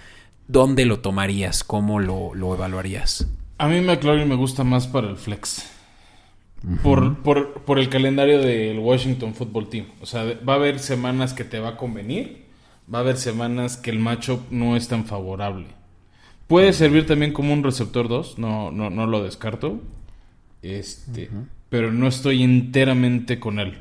¿Dónde 0.47 0.85
lo 0.85 0.99
tomarías? 0.99 1.63
¿Cómo 1.63 1.99
lo, 1.99 2.33
lo 2.33 2.55
evaluarías? 2.55 3.27
A 3.59 3.67
mí 3.67 3.79
McLaurin 3.79 4.27
me 4.27 4.33
gusta 4.33 4.63
más 4.63 4.87
para 4.87 5.07
el 5.07 5.17
flex. 5.17 5.69
por, 6.81 7.21
por, 7.21 7.61
por, 7.61 7.77
el 7.77 7.87
calendario 7.89 8.39
del 8.41 8.79
Washington 8.79 9.35
Football 9.35 9.69
Team. 9.69 9.85
O 10.01 10.07
sea, 10.07 10.23
va 10.47 10.53
a 10.53 10.55
haber 10.55 10.79
semanas 10.79 11.33
que 11.33 11.43
te 11.43 11.59
va 11.59 11.69
a 11.69 11.77
convenir. 11.77 12.45
Va 12.91 12.97
a 12.97 13.01
haber 13.01 13.17
semanas 13.17 13.77
que 13.77 13.91
el 13.91 13.99
matchup 13.99 14.41
no 14.49 14.75
es 14.75 14.87
tan 14.87 15.05
favorable. 15.05 15.67
Puede 16.47 16.73
servir 16.73 17.05
también 17.05 17.33
como 17.33 17.53
un 17.53 17.63
receptor 17.63 18.07
2. 18.07 18.39
No, 18.39 18.71
no, 18.71 18.89
no 18.89 19.05
lo 19.05 19.23
descarto. 19.23 19.79
Este, 20.61 21.29
Pero 21.69 21.91
no 21.91 22.07
estoy 22.07 22.43
enteramente 22.43 23.39
con 23.39 23.59
él. 23.59 23.77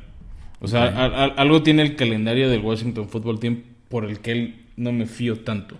O 0.61 0.69
sea, 0.69 0.87
algo 1.37 1.63
tiene 1.63 1.83
el 1.83 1.97
calendario 1.97 2.51
del 2.51 2.61
Washington 2.61 3.09
Football 3.09 3.41
Team 3.41 3.63
por 3.89 4.05
el 4.05 4.21
que 4.21 4.33
él 4.33 4.67
no 4.77 4.93
me 4.93 5.07
fío 5.07 5.41
tanto. 5.41 5.77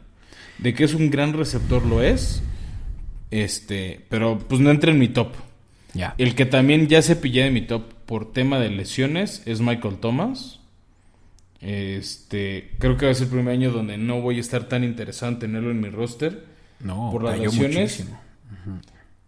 De 0.59 0.75
que 0.75 0.85
es 0.85 0.95
un 0.95 1.11
gran 1.11 1.33
receptor 1.33 1.85
lo 1.85 2.03
es. 2.03 2.43
Este, 3.31 4.05
pero 4.09 4.39
pues 4.39 4.61
no 4.61 4.71
entra 4.71 4.91
en 4.91 4.99
mi 4.99 5.09
top. 5.09 5.35
Ya. 5.95 6.15
El 6.19 6.35
que 6.35 6.47
también 6.47 6.89
ya 6.89 7.03
se 7.03 7.17
pillé 7.17 7.45
de 7.45 7.51
mi 7.51 7.63
top 7.63 7.93
por 8.07 8.33
tema 8.33 8.59
de 8.59 8.71
lesiones 8.71 9.43
es 9.47 9.61
Michael 9.61 9.97
Thomas. 9.97 10.61
Este, 11.61 12.71
creo 12.79 12.97
que 12.97 13.07
va 13.07 13.13
a 13.13 13.15
ser 13.15 13.25
el 13.25 13.33
primer 13.33 13.55
año 13.55 13.71
donde 13.71 13.99
no 13.99 14.21
voy 14.21 14.39
a 14.39 14.41
estar 14.41 14.65
tan 14.65 14.83
interesado 14.83 15.33
en 15.33 15.39
tenerlo 15.39 15.71
en 15.71 15.81
mi 15.81 15.91
roster. 15.91 16.45
No, 16.81 17.11
por 17.13 17.23
las 17.23 17.39
lesiones. 17.39 18.07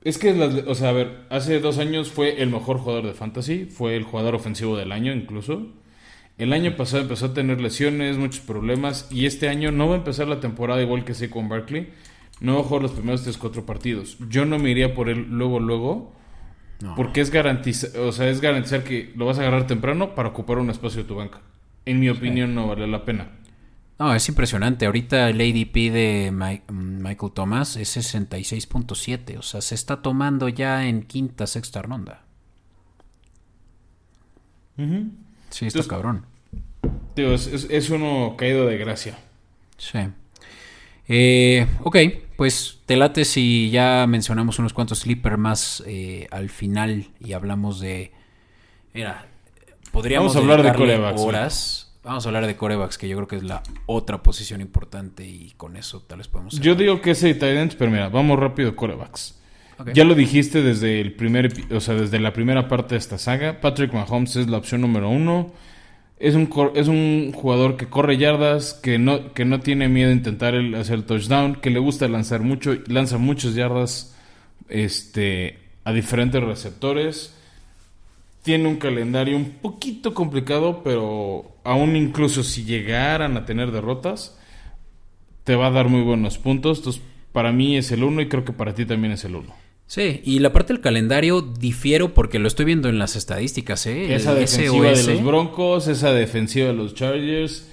Es 0.05 0.19
que, 0.19 0.33
o 0.33 0.75
sea, 0.75 0.89
a 0.89 0.93
ver, 0.93 1.27
hace 1.31 1.61
dos 1.61 1.79
años 1.79 2.11
fue 2.11 2.43
el 2.43 2.51
mejor 2.51 2.79
jugador 2.79 3.07
de 3.07 3.15
fantasy, 3.15 3.67
fue 3.67 3.97
el 3.97 4.03
jugador 4.03 4.35
ofensivo 4.35 4.77
del 4.77 4.91
año 4.91 5.13
incluso. 5.13 5.69
El 6.39 6.53
año 6.53 6.77
pasado 6.77 7.03
empezó 7.03 7.27
a 7.27 7.35
tener 7.35 7.61
lesiones, 7.61 8.17
muchos 8.17 8.41
problemas, 8.41 9.07
y 9.13 9.27
este 9.27 9.49
año 9.49 9.71
no 9.71 9.89
va 9.89 9.95
a 9.95 9.99
empezar 9.99 10.27
la 10.27 10.41
temporada 10.41 10.83
igual 10.83 11.05
que 11.05 11.31
con 11.31 11.49
Barkley. 11.49 11.91
No 12.41 12.55
va 12.55 12.61
a 12.61 12.65
jugar 12.65 12.83
los 12.83 12.93
primeros 12.93 13.25
3-4 13.27 13.65
partidos. 13.65 14.17
Yo 14.29 14.45
no 14.45 14.59
me 14.59 14.71
iría 14.71 14.95
por 14.95 15.09
él 15.09 15.27
luego, 15.31 15.61
luego, 15.61 16.13
porque 16.97 17.21
es 17.21 17.31
garantizar, 17.31 17.97
o 18.01 18.11
sea, 18.11 18.29
es 18.29 18.41
garantizar 18.41 18.83
que 18.83 19.13
lo 19.15 19.27
vas 19.27 19.39
a 19.39 19.43
agarrar 19.43 19.69
temprano 19.69 20.17
para 20.17 20.31
ocupar 20.31 20.59
un 20.59 20.71
espacio 20.71 21.03
de 21.03 21.09
tu 21.09 21.15
banca. 21.15 21.43
En 21.87 22.01
mi 22.01 22.09
opinión, 22.09 22.57
no 22.57 22.67
vale 22.67 22.89
la 22.89 23.05
pena. 23.05 23.31
No, 24.03 24.13
es 24.17 24.29
impresionante. 24.29 24.87
Ahorita 24.87 25.31
el 25.31 25.41
ADP 25.41 25.93
de 25.93 26.33
Michael 26.33 27.31
Thomas 27.33 27.77
es 27.77 27.97
66.7. 27.97 29.39
O 29.39 29.43
sea, 29.43 29.61
se 29.61 29.77
está 29.77 30.03
tomando 30.03 30.49
ya 30.49 30.89
en 30.89 31.05
quinta, 31.05 31.47
sexta 31.47 31.83
ronda. 31.83 32.25
Sí, 35.51 35.67
está 35.67 35.85
cabrón. 35.85 36.27
es, 37.15 37.91
uno 37.91 38.35
caído 38.37 38.67
de 38.67 38.77
gracia. 38.77 39.17
Sí. 39.79 40.01
Eh, 41.07 41.69
ok, 41.85 41.97
pues 42.37 42.81
te 42.87 42.97
late 42.97 43.25
si 43.25 43.71
ya 43.71 44.05
mencionamos 44.09 44.59
unos 44.59 44.73
cuantos 44.73 44.99
sleeper 44.99 45.37
más 45.37 45.81
eh, 45.87 46.27
al 46.33 46.51
final 46.51 47.07
y 47.21 47.35
hablamos 47.35 47.79
de... 47.79 48.11
Mira, 48.95 49.29
podríamos 49.93 50.35
hablar 50.35 50.65
de. 50.65 50.97
Horas. 51.19 51.92
Vamos 52.05 52.27
a 52.27 52.29
hablar 52.29 52.47
de 52.47 52.57
corebacks, 52.57 52.99
que 52.99 53.09
yo 53.09 53.17
creo 53.17 53.29
que 53.29 53.37
es 53.37 53.45
la 53.45 53.63
otra 53.87 54.23
posición 54.23 54.61
importante 54.61 55.25
y 55.25 55.53
con 55.57 55.77
eso 55.77 56.03
tal 56.03 56.19
vez 56.19 56.29
podemos... 56.29 56.59
Yo 56.59 56.75
digo 56.75 57.01
que 57.01 57.13
ese 57.13 57.33
Titans, 57.35 57.77
pero 57.77 57.91
mira, 57.91 58.09
vamos 58.09 58.39
rápido 58.39 58.75
corebacks. 58.75 59.39
Ya 59.95 60.05
lo 60.05 60.15
dijiste 60.15 60.63
desde 60.63 61.01
el 61.01 61.15
primer, 61.15 61.53
o 61.73 61.81
sea, 61.81 61.95
desde 61.95 62.21
la 62.21 62.33
primera 62.33 62.69
parte 62.69 62.95
de 62.95 62.99
esta 62.99 63.19
saga. 63.19 63.61
Patrick 63.61 63.93
Mahomes 63.93 64.37
es 64.37 64.49
la 64.49 64.59
opción 64.59 64.81
número 64.81 65.09
uno. 65.09 65.53
Es 66.19 66.35
un, 66.35 66.49
es 66.75 66.89
un 66.89 67.33
jugador 67.33 67.77
que 67.77 67.89
corre 67.89 68.17
yardas, 68.17 68.75
que 68.75 68.99
no, 68.99 69.33
que 69.33 69.45
no 69.45 69.61
tiene 69.61 69.89
miedo 69.89 70.11
a 70.11 70.13
intentar 70.13 70.55
el, 70.55 70.75
hacer 70.75 70.97
el 70.97 71.05
touchdown, 71.05 71.57
que 71.57 71.71
le 71.71 71.81
gusta 71.81 72.07
lanzar 72.07 72.43
mucho, 72.43 72.77
lanza 72.87 73.19
muchas 73.19 73.55
yardas 73.55 74.17
este, 74.69 75.59
a 75.85 75.93
diferentes 75.93 76.43
receptores. 76.43 77.37
Tiene 78.43 78.69
un 78.69 78.77
calendario 78.77 79.37
un 79.37 79.51
poquito 79.51 80.15
complicado, 80.15 80.83
pero 80.83 81.57
aún 81.65 81.97
incluso 81.97 82.43
si 82.43 82.65
llegaran 82.65 83.37
a 83.37 83.45
tener 83.45 83.71
derrotas, 83.71 84.37
te 85.45 85.57
va 85.57 85.69
a 85.69 85.71
dar 85.71 85.89
muy 85.89 86.03
buenos 86.03 86.39
puntos. 86.39 86.79
Entonces, 86.79 87.03
para 87.33 87.53
mí 87.53 87.77
es 87.77 87.93
el 87.93 88.03
uno 88.05 88.21
y 88.21 88.29
creo 88.29 88.45
que 88.45 88.53
para 88.53 88.75
ti 88.75 88.85
también 88.85 89.13
es 89.13 89.25
el 89.25 89.37
uno. 89.37 89.55
Sí, 89.87 90.23
y 90.25 90.39
la 90.39 90.53
parte 90.53 90.73
del 90.73 90.81
calendario 90.81 91.43
difiero 91.43 92.15
porque 92.15 92.39
lo 92.39 92.49
estoy 92.49 92.65
viendo 92.65 92.89
en 92.89 92.99
las 92.99 93.15
estadísticas, 93.15 93.87
¿eh? 93.87 94.15
Esa 94.15 94.35
defensiva 94.35 94.91
de 94.91 95.03
los 95.05 95.25
Broncos, 95.25 95.87
esa 95.87 96.13
defensiva 96.13 96.69
de 96.69 96.73
los 96.73 96.95
Chargers, 96.95 97.69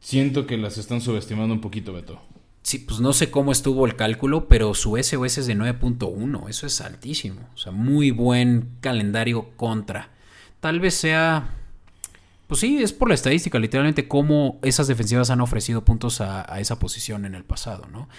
siento 0.00 0.46
que 0.46 0.56
las 0.56 0.76
están 0.76 1.00
subestimando 1.00 1.54
un 1.54 1.60
poquito, 1.60 1.92
Beto. 1.92 2.20
Sí, 2.62 2.78
pues 2.78 3.00
no 3.00 3.12
sé 3.12 3.30
cómo 3.30 3.52
estuvo 3.52 3.86
el 3.86 3.96
cálculo, 3.96 4.46
pero 4.46 4.74
su 4.74 4.96
SOS 4.96 5.38
es 5.38 5.46
de 5.46 5.56
9.1, 5.56 6.48
eso 6.48 6.66
es 6.66 6.80
altísimo. 6.80 7.48
O 7.54 7.58
sea, 7.58 7.72
muy 7.72 8.10
buen 8.10 8.68
calendario 8.80 9.50
contra. 9.56 10.10
Tal 10.60 10.78
vez 10.78 10.94
sea 10.94 11.58
pues 12.52 12.60
sí, 12.60 12.82
es 12.82 12.92
por 12.92 13.08
la 13.08 13.14
estadística, 13.14 13.58
literalmente, 13.58 14.06
cómo 14.06 14.58
esas 14.60 14.86
defensivas 14.86 15.30
han 15.30 15.40
ofrecido 15.40 15.86
puntos 15.86 16.20
a, 16.20 16.42
esa 16.60 16.78
posición 16.78 17.24
en 17.24 17.34
el 17.34 17.44
pasado, 17.44 17.86
¿no? 17.90 18.10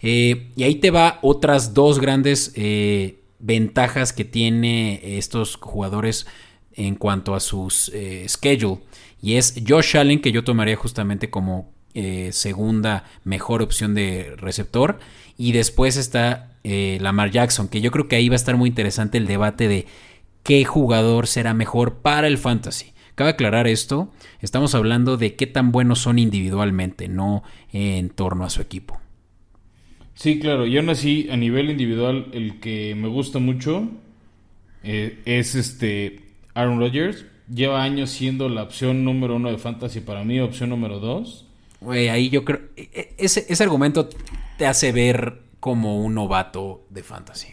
Eh, 0.00 0.50
y 0.56 0.62
ahí 0.62 0.76
te 0.76 0.90
va 0.90 1.18
otras 1.20 1.74
dos 1.74 2.00
grandes 2.00 2.52
eh, 2.56 3.18
ventajas 3.38 4.14
que 4.14 4.24
tiene 4.24 5.18
estos 5.18 5.56
jugadores 5.56 6.26
en 6.72 6.94
cuanto 6.94 7.34
a 7.34 7.40
sus 7.40 7.90
eh, 7.92 8.24
schedule. 8.30 8.80
Y 9.20 9.34
es 9.34 9.60
Josh 9.68 9.98
Allen, 9.98 10.22
que 10.22 10.32
yo 10.32 10.42
tomaría 10.42 10.76
justamente 10.76 11.28
como 11.28 11.70
segunda 12.32 13.04
mejor 13.24 13.62
opción 13.62 13.94
de 13.94 14.34
receptor. 14.36 14.98
Y 15.36 15.52
después 15.52 15.96
está 15.96 16.52
Lamar 16.64 17.30
Jackson, 17.30 17.68
que 17.68 17.80
yo 17.80 17.90
creo 17.90 18.08
que 18.08 18.16
ahí 18.16 18.28
va 18.28 18.34
a 18.34 18.36
estar 18.36 18.56
muy 18.56 18.68
interesante 18.68 19.18
el 19.18 19.26
debate 19.26 19.68
de 19.68 19.86
qué 20.42 20.64
jugador 20.64 21.26
será 21.26 21.54
mejor 21.54 21.96
para 21.96 22.26
el 22.26 22.38
fantasy. 22.38 22.92
Cabe 23.14 23.30
aclarar 23.30 23.66
esto, 23.66 24.10
estamos 24.40 24.74
hablando 24.74 25.18
de 25.18 25.34
qué 25.34 25.46
tan 25.46 25.70
buenos 25.70 25.98
son 25.98 26.18
individualmente, 26.18 27.08
no 27.08 27.42
en 27.70 28.08
torno 28.08 28.44
a 28.44 28.50
su 28.50 28.62
equipo. 28.62 28.98
Sí, 30.14 30.38
claro, 30.38 30.66
y 30.66 30.76
aún 30.78 30.88
así, 30.88 31.28
a 31.30 31.36
nivel 31.36 31.68
individual, 31.70 32.28
el 32.32 32.60
que 32.60 32.94
me 32.94 33.08
gusta 33.08 33.38
mucho 33.38 33.88
eh, 34.82 35.20
es 35.24 35.54
este 35.54 36.20
Aaron 36.54 36.78
Rodgers. 36.78 37.26
Lleva 37.52 37.82
años 37.82 38.10
siendo 38.10 38.48
la 38.48 38.62
opción 38.62 39.04
número 39.04 39.36
uno 39.36 39.50
de 39.50 39.58
Fantasy 39.58 40.00
para 40.00 40.24
mí, 40.24 40.40
opción 40.40 40.70
número 40.70 40.98
dos. 40.98 41.46
Güey, 41.82 42.08
ahí 42.08 42.30
yo 42.30 42.44
creo. 42.44 42.60
E, 42.76 42.88
e, 42.92 43.14
ese, 43.18 43.46
ese 43.48 43.62
argumento 43.62 44.08
te 44.58 44.66
hace 44.66 44.92
ver 44.92 45.42
como 45.60 46.00
un 46.00 46.14
novato 46.14 46.86
de 46.90 47.02
Fantasy. 47.02 47.48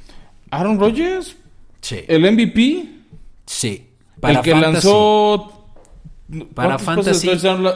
¿Aaron 0.52 0.80
Rodgers? 0.80 1.36
Sí. 1.82 2.04
¿El 2.08 2.32
MVP? 2.32 2.90
Sí 3.46 3.90
el 4.28 4.42
que 4.42 4.56
lanzó. 4.56 5.54
Para 6.54 6.78
Fantasy. 6.78 7.30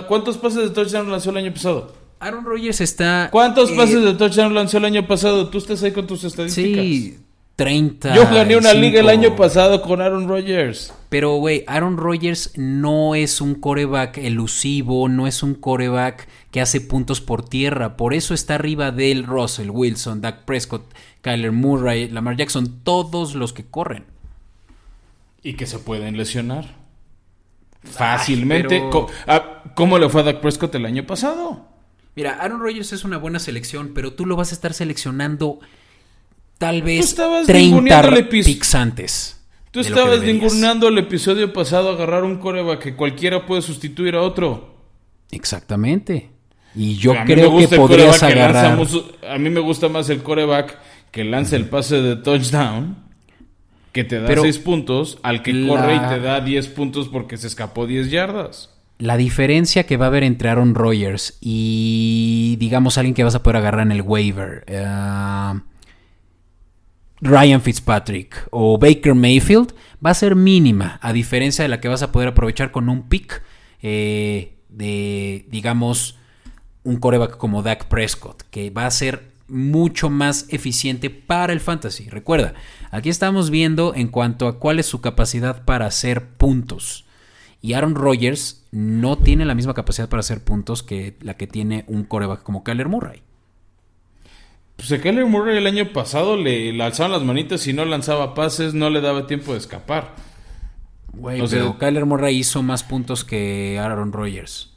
¿Cuántos 0.07 0.37
pases 0.37 0.63
de 0.63 0.69
touchdown 0.69 1.09
lanzó 1.09 1.31
el 1.31 1.37
año 1.37 1.53
pasado? 1.53 1.93
Aaron 2.19 2.45
Rodgers 2.45 2.81
está. 2.81 3.29
¿Cuántos 3.31 3.71
eh, 3.71 3.75
pases 3.75 4.03
de 4.03 4.13
touchdown 4.13 4.53
lanzó 4.53 4.77
el 4.77 4.85
año 4.85 5.07
pasado? 5.07 5.49
Tú 5.49 5.57
estás 5.57 5.81
ahí 5.83 5.91
con 5.91 6.07
tus 6.07 6.23
estadísticas. 6.23 6.83
Sí, 6.83 7.19
30. 7.55 8.15
Yo 8.15 8.25
gané 8.25 8.55
una 8.55 8.73
liga 8.73 8.99
el 8.99 9.09
año 9.09 9.35
pasado 9.35 9.81
con 9.81 10.01
Aaron 10.01 10.27
Rodgers. 10.27 10.93
Pero, 11.13 11.35
güey, 11.35 11.63
Aaron 11.67 11.97
Rodgers 11.97 12.53
no 12.55 13.13
es 13.13 13.39
un 13.39 13.53
coreback 13.53 14.17
elusivo, 14.17 15.07
no 15.09 15.27
es 15.27 15.43
un 15.43 15.53
coreback 15.53 16.27
que 16.49 16.59
hace 16.59 16.81
puntos 16.81 17.21
por 17.21 17.47
tierra. 17.47 17.97
Por 17.97 18.15
eso 18.15 18.33
está 18.33 18.55
arriba 18.55 18.89
de 18.89 19.11
él 19.11 19.23
Russell 19.23 19.69
Wilson, 19.69 20.21
Dak 20.21 20.43
Prescott, 20.45 20.91
Kyler 21.21 21.51
Murray, 21.51 22.09
Lamar 22.09 22.35
Jackson, 22.35 22.79
todos 22.83 23.35
los 23.35 23.53
que 23.53 23.63
corren. 23.63 24.05
Y 25.43 25.53
que 25.53 25.67
se 25.67 25.77
pueden 25.77 26.17
lesionar. 26.17 26.77
Fácilmente. 27.83 28.81
Ah, 29.27 29.61
¿Cómo, 29.75 29.99
le 29.99 30.09
fue 30.09 30.21
a 30.21 30.23
Dak 30.23 30.41
Prescott 30.41 30.73
el 30.73 30.87
año 30.87 31.05
pasado? 31.05 31.67
Mira, 32.15 32.39
Aaron 32.39 32.59
Rodgers 32.59 32.91
es 32.91 33.03
una 33.03 33.19
buena 33.19 33.37
selección, 33.37 33.91
pero 33.93 34.13
tú 34.13 34.25
lo 34.25 34.35
vas 34.35 34.49
a 34.49 34.55
estar 34.55 34.73
seleccionando 34.73 35.59
tal 36.57 36.81
vez 36.81 37.15
30 37.45 38.29
picks 38.31 38.73
antes. 38.73 39.42
Tú 39.73 39.79
estabas 39.79 40.21
ningurnando 40.21 40.87
el 40.87 40.99
episodio 40.99 41.51
pasado 41.51 41.89
agarrar 41.89 42.23
un 42.23 42.37
coreback 42.37 42.79
que 42.79 42.95
cualquiera 42.95 43.47
puede 43.47 43.63
sustituir 43.63 44.13
a 44.13 44.21
otro. 44.21 44.75
Exactamente. 45.31 46.29
Y 46.75 46.93
yo 46.97 47.15
creo 47.25 47.57
que 47.57 47.67
podrías 47.75 48.21
agarrar. 48.21 48.79
a 49.27 49.37
mí 49.39 49.49
me 49.49 49.59
gusta 49.61 49.89
más 49.89 50.11
el 50.11 50.21
coreback 50.21 50.77
que 51.09 51.23
lanza 51.23 51.55
el 51.55 51.69
pase 51.69 52.03
de 52.03 52.17
touchdown 52.17 52.97
que 53.93 54.03
te 54.03 54.19
da 54.19 54.27
6 54.39 54.59
puntos 54.59 55.17
al 55.23 55.41
que 55.41 55.65
corre 55.67 55.95
y 55.95 55.99
te 56.01 56.19
da 56.19 56.39
10 56.39 56.67
puntos 56.67 57.09
porque 57.09 57.37
se 57.37 57.47
escapó 57.47 57.87
10 57.87 58.11
yardas. 58.11 58.69
La 58.99 59.17
diferencia 59.17 59.87
que 59.87 59.97
va 59.97 60.05
a 60.05 60.09
haber 60.09 60.21
entre 60.21 60.49
Aaron 60.49 60.75
Rodgers 60.75 61.39
y 61.41 62.57
digamos 62.59 62.99
alguien 62.99 63.15
que 63.15 63.23
vas 63.23 63.33
a 63.33 63.41
poder 63.41 63.57
agarrar 63.57 63.87
en 63.87 63.91
el 63.91 64.03
waiver. 64.03 64.63
Eh, 64.67 64.85
Ryan 67.23 67.61
Fitzpatrick 67.61 68.47
o 68.51 68.77
Baker 68.77 69.15
Mayfield 69.15 69.73
va 70.05 70.09
a 70.09 70.13
ser 70.13 70.35
mínima, 70.35 70.99
a 71.01 71.13
diferencia 71.13 71.63
de 71.63 71.69
la 71.69 71.79
que 71.79 71.87
vas 71.87 72.03
a 72.03 72.11
poder 72.11 72.27
aprovechar 72.29 72.71
con 72.71 72.89
un 72.89 73.07
pick 73.07 73.41
eh, 73.81 74.57
de, 74.67 75.45
digamos, 75.49 76.17
un 76.83 76.97
coreback 76.97 77.37
como 77.37 77.63
Dak 77.63 77.85
Prescott, 77.85 78.43
que 78.51 78.69
va 78.71 78.85
a 78.85 78.91
ser 78.91 79.31
mucho 79.47 80.09
más 80.09 80.47
eficiente 80.49 81.09
para 81.09 81.53
el 81.53 81.61
fantasy. 81.61 82.09
Recuerda, 82.09 82.55
aquí 82.91 83.07
estamos 83.09 83.49
viendo 83.49 83.95
en 83.95 84.09
cuanto 84.09 84.47
a 84.47 84.59
cuál 84.59 84.79
es 84.79 84.85
su 84.85 84.99
capacidad 84.99 85.63
para 85.63 85.85
hacer 85.85 86.27
puntos. 86.27 87.05
Y 87.61 87.71
Aaron 87.73 87.95
Rodgers 87.95 88.65
no 88.71 89.17
tiene 89.17 89.45
la 89.45 89.55
misma 89.55 89.73
capacidad 89.73 90.09
para 90.09 90.19
hacer 90.19 90.43
puntos 90.43 90.83
que 90.83 91.15
la 91.21 91.35
que 91.35 91.47
tiene 91.47 91.85
un 91.87 92.03
coreback 92.03 92.43
como 92.43 92.65
Kyler 92.65 92.89
Murray. 92.89 93.21
Pues 94.75 94.91
a 94.91 95.01
Kyler 95.01 95.25
Murray 95.25 95.57
el 95.57 95.67
año 95.67 95.93
pasado 95.93 96.35
le, 96.35 96.81
alzaban 96.81 97.11
las 97.11 97.23
manitas 97.23 97.65
y 97.67 97.73
no 97.73 97.85
lanzaba 97.85 98.33
pases, 98.33 98.73
no 98.73 98.89
le 98.89 99.01
daba 99.01 99.27
tiempo 99.27 99.53
de 99.53 99.59
escapar. 99.59 100.15
Güey, 101.13 101.41
pero 101.47 101.77
Kyler 101.77 102.05
Murray 102.05 102.37
hizo 102.37 102.63
más 102.63 102.83
puntos 102.83 103.23
que 103.23 103.77
Aaron 103.79 104.11
Rodgers 104.11 104.73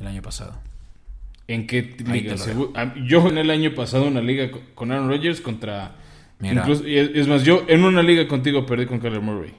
el 0.00 0.06
año 0.06 0.22
pasado. 0.22 0.58
¿En 1.46 1.66
qué 1.66 1.94
liga? 2.06 2.36
Yo 3.04 3.28
en 3.28 3.38
el 3.38 3.50
año 3.50 3.74
pasado 3.74 4.06
una 4.06 4.22
liga 4.22 4.50
con 4.74 4.90
Aaron 4.90 5.08
Rodgers 5.08 5.40
contra... 5.40 5.96
es 6.40 7.28
más, 7.28 7.44
yo 7.44 7.64
en 7.68 7.84
una 7.84 8.02
liga 8.02 8.26
contigo 8.26 8.64
perdí 8.64 8.86
con 8.86 8.98
Kyler 8.98 9.20
Murray. 9.20 9.54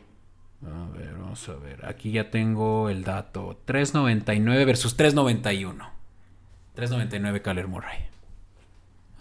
A 0.66 0.98
ver, 0.98 1.14
vamos 1.14 1.48
a 1.48 1.56
ver. 1.56 1.86
Aquí 1.86 2.12
ya 2.12 2.32
tengo 2.32 2.90
el 2.90 3.04
dato. 3.04 3.62
3.99 3.68 4.66
versus 4.66 4.98
3.91. 4.98 5.76
3.99 6.76 7.42
Kyler 7.42 7.68
Murray. 7.68 8.13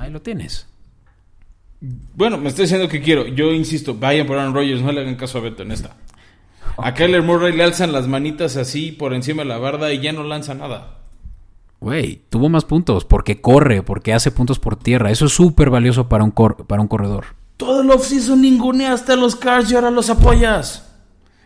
Ahí 0.02 0.10
lo 0.10 0.20
tienes. 0.20 0.66
Bueno, 1.80 2.36
me 2.36 2.48
estoy 2.48 2.64
diciendo 2.64 2.88
que 2.88 3.00
quiero. 3.00 3.24
Yo 3.28 3.52
insisto, 3.52 3.94
vayan 3.94 4.26
por 4.26 4.36
Aaron 4.36 4.52
Rodgers, 4.52 4.82
no 4.82 4.90
le 4.90 5.00
hagan 5.00 5.14
caso 5.14 5.38
a 5.38 5.42
Beto 5.42 5.62
en 5.62 5.70
esta. 5.70 5.94
A 6.76 6.92
Kyler 6.92 7.22
Murray 7.22 7.54
le 7.54 7.62
alzan 7.62 7.92
las 7.92 8.08
manitas 8.08 8.56
así 8.56 8.90
por 8.90 9.14
encima 9.14 9.44
de 9.44 9.48
la 9.48 9.58
barda 9.58 9.92
y 9.92 10.00
ya 10.00 10.12
no 10.12 10.24
lanza 10.24 10.54
nada. 10.54 10.98
Güey, 11.78 12.20
tuvo 12.30 12.48
más 12.48 12.64
puntos 12.64 13.04
porque 13.04 13.40
corre, 13.40 13.84
porque 13.84 14.12
hace 14.12 14.32
puntos 14.32 14.58
por 14.58 14.74
tierra. 14.74 15.12
Eso 15.12 15.26
es 15.26 15.32
súper 15.32 15.70
valioso 15.70 16.08
para 16.08 16.24
un, 16.24 16.32
para 16.32 16.82
un 16.82 16.88
corredor. 16.88 17.26
Todo 17.56 17.82
el 17.82 17.90
offseason 17.92 18.42
ninguneaste 18.42 19.12
a 19.12 19.16
los 19.16 19.36
Cars 19.36 19.70
y 19.70 19.76
ahora 19.76 19.92
los 19.92 20.10
apoyas. 20.10 20.96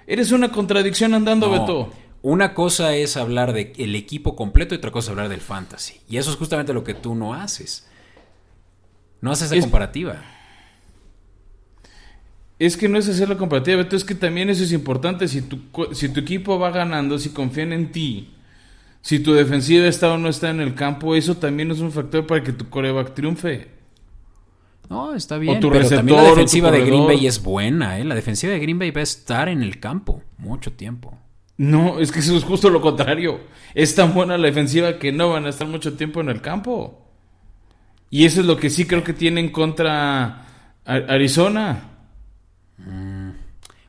Eres 0.06 0.32
una 0.32 0.50
contradicción 0.50 1.12
andando, 1.12 1.50
Beto. 1.50 1.90
Una 2.22 2.54
cosa 2.54 2.94
es 2.94 3.18
hablar 3.18 3.52
del 3.52 3.94
equipo 3.94 4.34
completo 4.34 4.74
y 4.74 4.78
otra 4.78 4.92
cosa 4.92 5.08
es 5.08 5.10
hablar 5.10 5.28
del 5.28 5.42
fantasy. 5.42 6.00
Y 6.08 6.16
eso 6.16 6.30
es 6.30 6.36
justamente 6.38 6.72
lo 6.72 6.84
que 6.84 6.94
tú 6.94 7.14
no 7.14 7.34
haces. 7.34 7.86
No 9.26 9.32
haces 9.32 9.50
esa 9.50 9.60
comparativa. 9.60 10.22
Es 12.60 12.76
que 12.76 12.88
no 12.88 12.96
es 12.96 13.08
hacer 13.08 13.28
la 13.28 13.36
comparativa, 13.36 13.78
Beto. 13.78 13.96
Es 13.96 14.04
que 14.04 14.14
también 14.14 14.48
eso 14.50 14.62
es 14.62 14.70
importante. 14.70 15.26
Si 15.26 15.42
tu, 15.42 15.58
si 15.92 16.08
tu 16.10 16.20
equipo 16.20 16.60
va 16.60 16.70
ganando, 16.70 17.18
si 17.18 17.30
confían 17.30 17.72
en 17.72 17.90
ti, 17.90 18.34
si 19.00 19.18
tu 19.18 19.34
defensiva 19.34 19.84
está 19.88 20.12
o 20.12 20.16
no 20.16 20.28
está 20.28 20.50
en 20.50 20.60
el 20.60 20.76
campo, 20.76 21.16
eso 21.16 21.38
también 21.38 21.72
es 21.72 21.80
un 21.80 21.90
factor 21.90 22.24
para 22.24 22.44
que 22.44 22.52
tu 22.52 22.68
coreback 22.70 23.14
triunfe. 23.14 23.66
No, 24.88 25.12
está 25.12 25.38
bien, 25.38 25.58
pero 25.60 25.88
también 25.88 26.22
la 26.22 26.28
defensiva 26.28 26.70
de 26.70 26.84
Green 26.84 27.08
Bay 27.08 27.26
es 27.26 27.42
buena, 27.42 27.98
¿eh? 27.98 28.04
La 28.04 28.14
defensiva 28.14 28.52
de 28.52 28.60
Green 28.60 28.78
Bay 28.78 28.92
va 28.92 29.00
a 29.00 29.02
estar 29.02 29.48
en 29.48 29.60
el 29.60 29.80
campo 29.80 30.22
mucho 30.38 30.70
tiempo. 30.70 31.18
No, 31.56 31.98
es 31.98 32.12
que 32.12 32.20
eso 32.20 32.36
es 32.36 32.44
justo 32.44 32.70
lo 32.70 32.80
contrario. 32.80 33.40
Es 33.74 33.96
tan 33.96 34.14
buena 34.14 34.38
la 34.38 34.46
defensiva 34.46 35.00
que 35.00 35.10
no 35.10 35.30
van 35.30 35.46
a 35.46 35.48
estar 35.48 35.66
mucho 35.66 35.94
tiempo 35.94 36.20
en 36.20 36.28
el 36.28 36.40
campo. 36.40 37.05
Y 38.16 38.24
eso 38.24 38.40
es 38.40 38.46
lo 38.46 38.56
que 38.56 38.70
sí 38.70 38.86
creo 38.86 39.04
que 39.04 39.12
tienen 39.12 39.50
contra 39.50 40.46
Arizona. 40.86 41.82
Mm. 42.78 43.32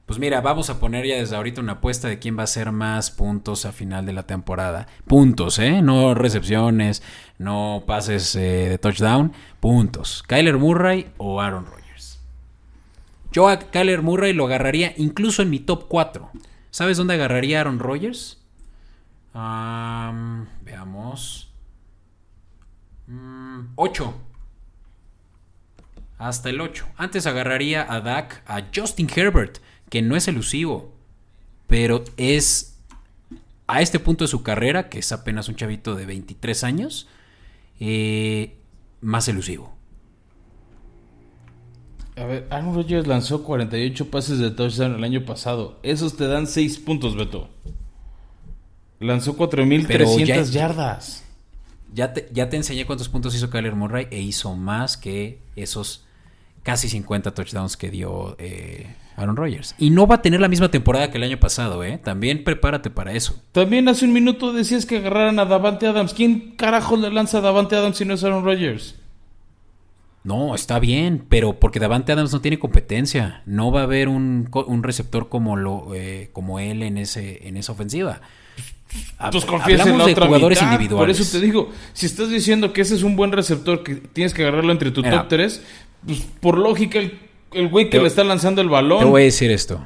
Pues 0.05 0.19
mira, 0.19 0.41
vamos 0.41 0.69
a 0.69 0.82
poner 0.82 1.05
ya 1.05 1.15
desde 1.15 1.38
ahorita 1.38 1.61
una 1.61 1.71
apuesta 1.73 2.09
de 2.09 2.19
quién 2.19 2.36
va 2.36 2.41
a 2.41 2.43
hacer 2.43 2.73
más 2.73 3.09
puntos 3.09 3.65
a 3.65 3.71
final 3.71 4.05
de 4.05 4.11
la 4.11 4.23
temporada. 4.23 4.88
Puntos, 5.05 5.59
¿eh? 5.59 5.82
No 5.82 6.13
recepciones, 6.13 7.03
no 7.38 7.86
pases 7.88 8.36
eh, 8.36 8.67
de 8.67 8.78
touchdown. 8.78 9.32
Puntos. 9.61 10.25
¿Kyler 10.28 10.57
Murray 10.57 11.07
o 11.15 11.39
Aaron 11.39 11.65
Rodgers? 11.65 12.19
Yo 13.32 13.47
a 13.47 13.59
Kyler 13.59 14.01
Murray 14.01 14.34
lo 14.34 14.47
agarraría 14.47 14.93
incluso 14.97 15.41
en 15.41 15.51
mi 15.51 15.59
top 15.59 15.86
4. 15.88 16.32
¿Sabes 16.69 16.97
dónde 16.97 17.13
agarraría 17.13 17.61
Aaron 17.61 17.80
Rodgers? 17.80 18.41
veamos. 20.65 21.47
8. 23.76 24.05
Mm, 24.05 24.14
Hasta 26.18 26.49
el 26.49 26.62
8. 26.62 26.86
Antes 26.97 27.26
agarraría 27.26 27.86
a 27.91 28.01
Dak, 28.01 28.43
a 28.45 28.68
Justin 28.74 29.10
Herbert 29.14 29.60
que 29.89 30.01
no 30.01 30.16
es 30.16 30.28
elusivo, 30.28 30.93
pero 31.68 32.03
es 32.18 32.78
a 33.68 33.82
este 33.82 33.99
punto 33.99 34.24
de 34.24 34.30
su 34.30 34.43
carrera, 34.43 34.89
que 34.89 34.99
es 34.99 35.12
apenas 35.12 35.49
un 35.49 35.55
chavito 35.55 35.95
de 35.95 36.05
23 36.05 36.64
años, 36.64 37.08
eh, 37.80 38.55
más 39.01 39.28
elusivo. 39.28 39.74
A 42.16 42.26
ver, 42.26 42.47
Aaron 42.49 42.74
Rodgers 42.74 43.05
lanzó 43.05 43.43
48 43.43 44.10
pases 44.10 44.39
de 44.39 44.49
touchdown 44.49 44.95
el 44.95 45.03
año 45.03 45.24
pasado. 45.24 45.80
Esos 45.84 46.18
te 46.18 46.28
dan 46.28 46.47
6 46.47 46.80
puntos, 46.80 47.16
Beto. 47.16 47.49
Lanzó 48.99 49.38
4.300 49.38 50.49
yardas. 50.49 51.24
Ya 51.94 52.14
te, 52.14 52.30
ya 52.32 52.50
te 52.50 52.58
enseñé 52.58 52.86
cuántos 52.86 53.10
puntos 53.10 53.34
hizo 53.36 53.50
Kyler 53.50 53.76
Murray 53.76 54.08
e 54.12 54.20
hizo 54.20 54.56
más 54.56 54.98
que 54.98 55.40
esos 55.56 56.06
casi 56.64 56.90
50 56.90 57.34
touchdowns 57.34 57.78
que 57.78 57.90
dio 57.90 58.36
eh, 58.40 58.94
Aaron 59.16 59.38
Rodgers. 59.38 59.74
Y 59.78 59.90
no 59.90 60.06
va 60.06 60.16
a 60.16 60.22
tener 60.22 60.42
la 60.42 60.50
misma 60.50 60.70
temporada 60.70 61.10
que 61.10 61.18
el 61.18 61.24
año 61.24 61.40
pasado, 61.40 61.84
¿eh? 61.84 61.98
También 61.98 62.44
prepárate 62.44 62.90
para 62.90 63.14
eso. 63.14 63.42
También 63.54 63.88
hace 63.88 64.04
un 64.04 64.12
minuto 64.12 64.52
decías 64.52 64.86
que 64.86 64.98
agarraran 64.98 65.40
a 65.40 65.46
Davante 65.46 65.88
Adams. 65.88 66.14
¿Quién 66.14 66.56
carajo 66.58 66.98
le 66.98 67.10
lanza 67.10 67.38
a 67.38 67.42
Davante 67.42 67.76
Adams 67.78 67.98
si 67.98 68.04
no 68.04 68.16
es 68.16 68.24
Aaron 68.24 68.44
Rodgers? 68.44 68.96
No, 70.26 70.56
está 70.56 70.80
bien, 70.80 71.26
pero 71.30 71.58
porque 71.58 71.80
Davante 71.80 72.12
Adams 72.12 72.34
no 72.34 72.42
tiene 72.42 72.60
competencia. 72.60 73.44
No 73.46 73.72
va 73.72 73.80
a 73.80 73.84
haber 73.84 74.10
un, 74.10 74.50
receptor 74.84 75.30
como, 75.30 75.56
lo, 75.56 75.96
eh, 75.96 76.32
como 76.34 76.60
él 76.60 76.84
en, 76.84 76.98
ese, 76.98 77.48
en 77.48 77.56
esa 77.56 77.72
ofensiva. 77.72 78.20
Pues 79.32 79.45
confías 79.45 79.86
en 79.86 79.98
la 79.98 80.06
de 80.06 80.16
jugadores 80.16 80.62
individuales. 80.62 81.18
Por 81.18 81.26
eso 81.26 81.38
te 81.38 81.43
digo, 81.43 81.72
si 81.93 82.06
estás 82.06 82.30
diciendo 82.30 82.74
que 82.74 82.82
ese 82.82 82.95
es 82.95 83.04
un 83.04 83.16
buen 83.16 83.32
receptor 83.32 83.84
que 83.84 83.95
tienes 83.95 84.34
que 84.34 84.43
agarrarlo 84.43 84.72
entre 84.72 84.91
tu 84.91 85.02
top 85.02 85.28
3, 85.28 85.62
pues 86.06 86.20
por 86.39 86.58
lógica 86.58 87.00
el 87.00 87.28
el 87.52 87.70
güey 87.70 87.89
que 87.89 88.00
le 88.00 88.08
está 88.08 88.24
lanzando 88.24 88.62
el 88.62 88.70
balón. 88.70 89.00
Te 89.00 89.06
voy 89.06 89.22
a 89.22 89.26
decir 89.26 89.52
esto. 89.52 89.86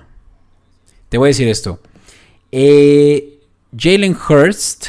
Te 1.10 1.18
voy 1.18 1.28
a 1.28 1.30
decir 1.30 1.48
esto. 1.48 1.80
Eh, 2.52 3.40
Jalen 3.78 4.16
Hurst 4.16 4.88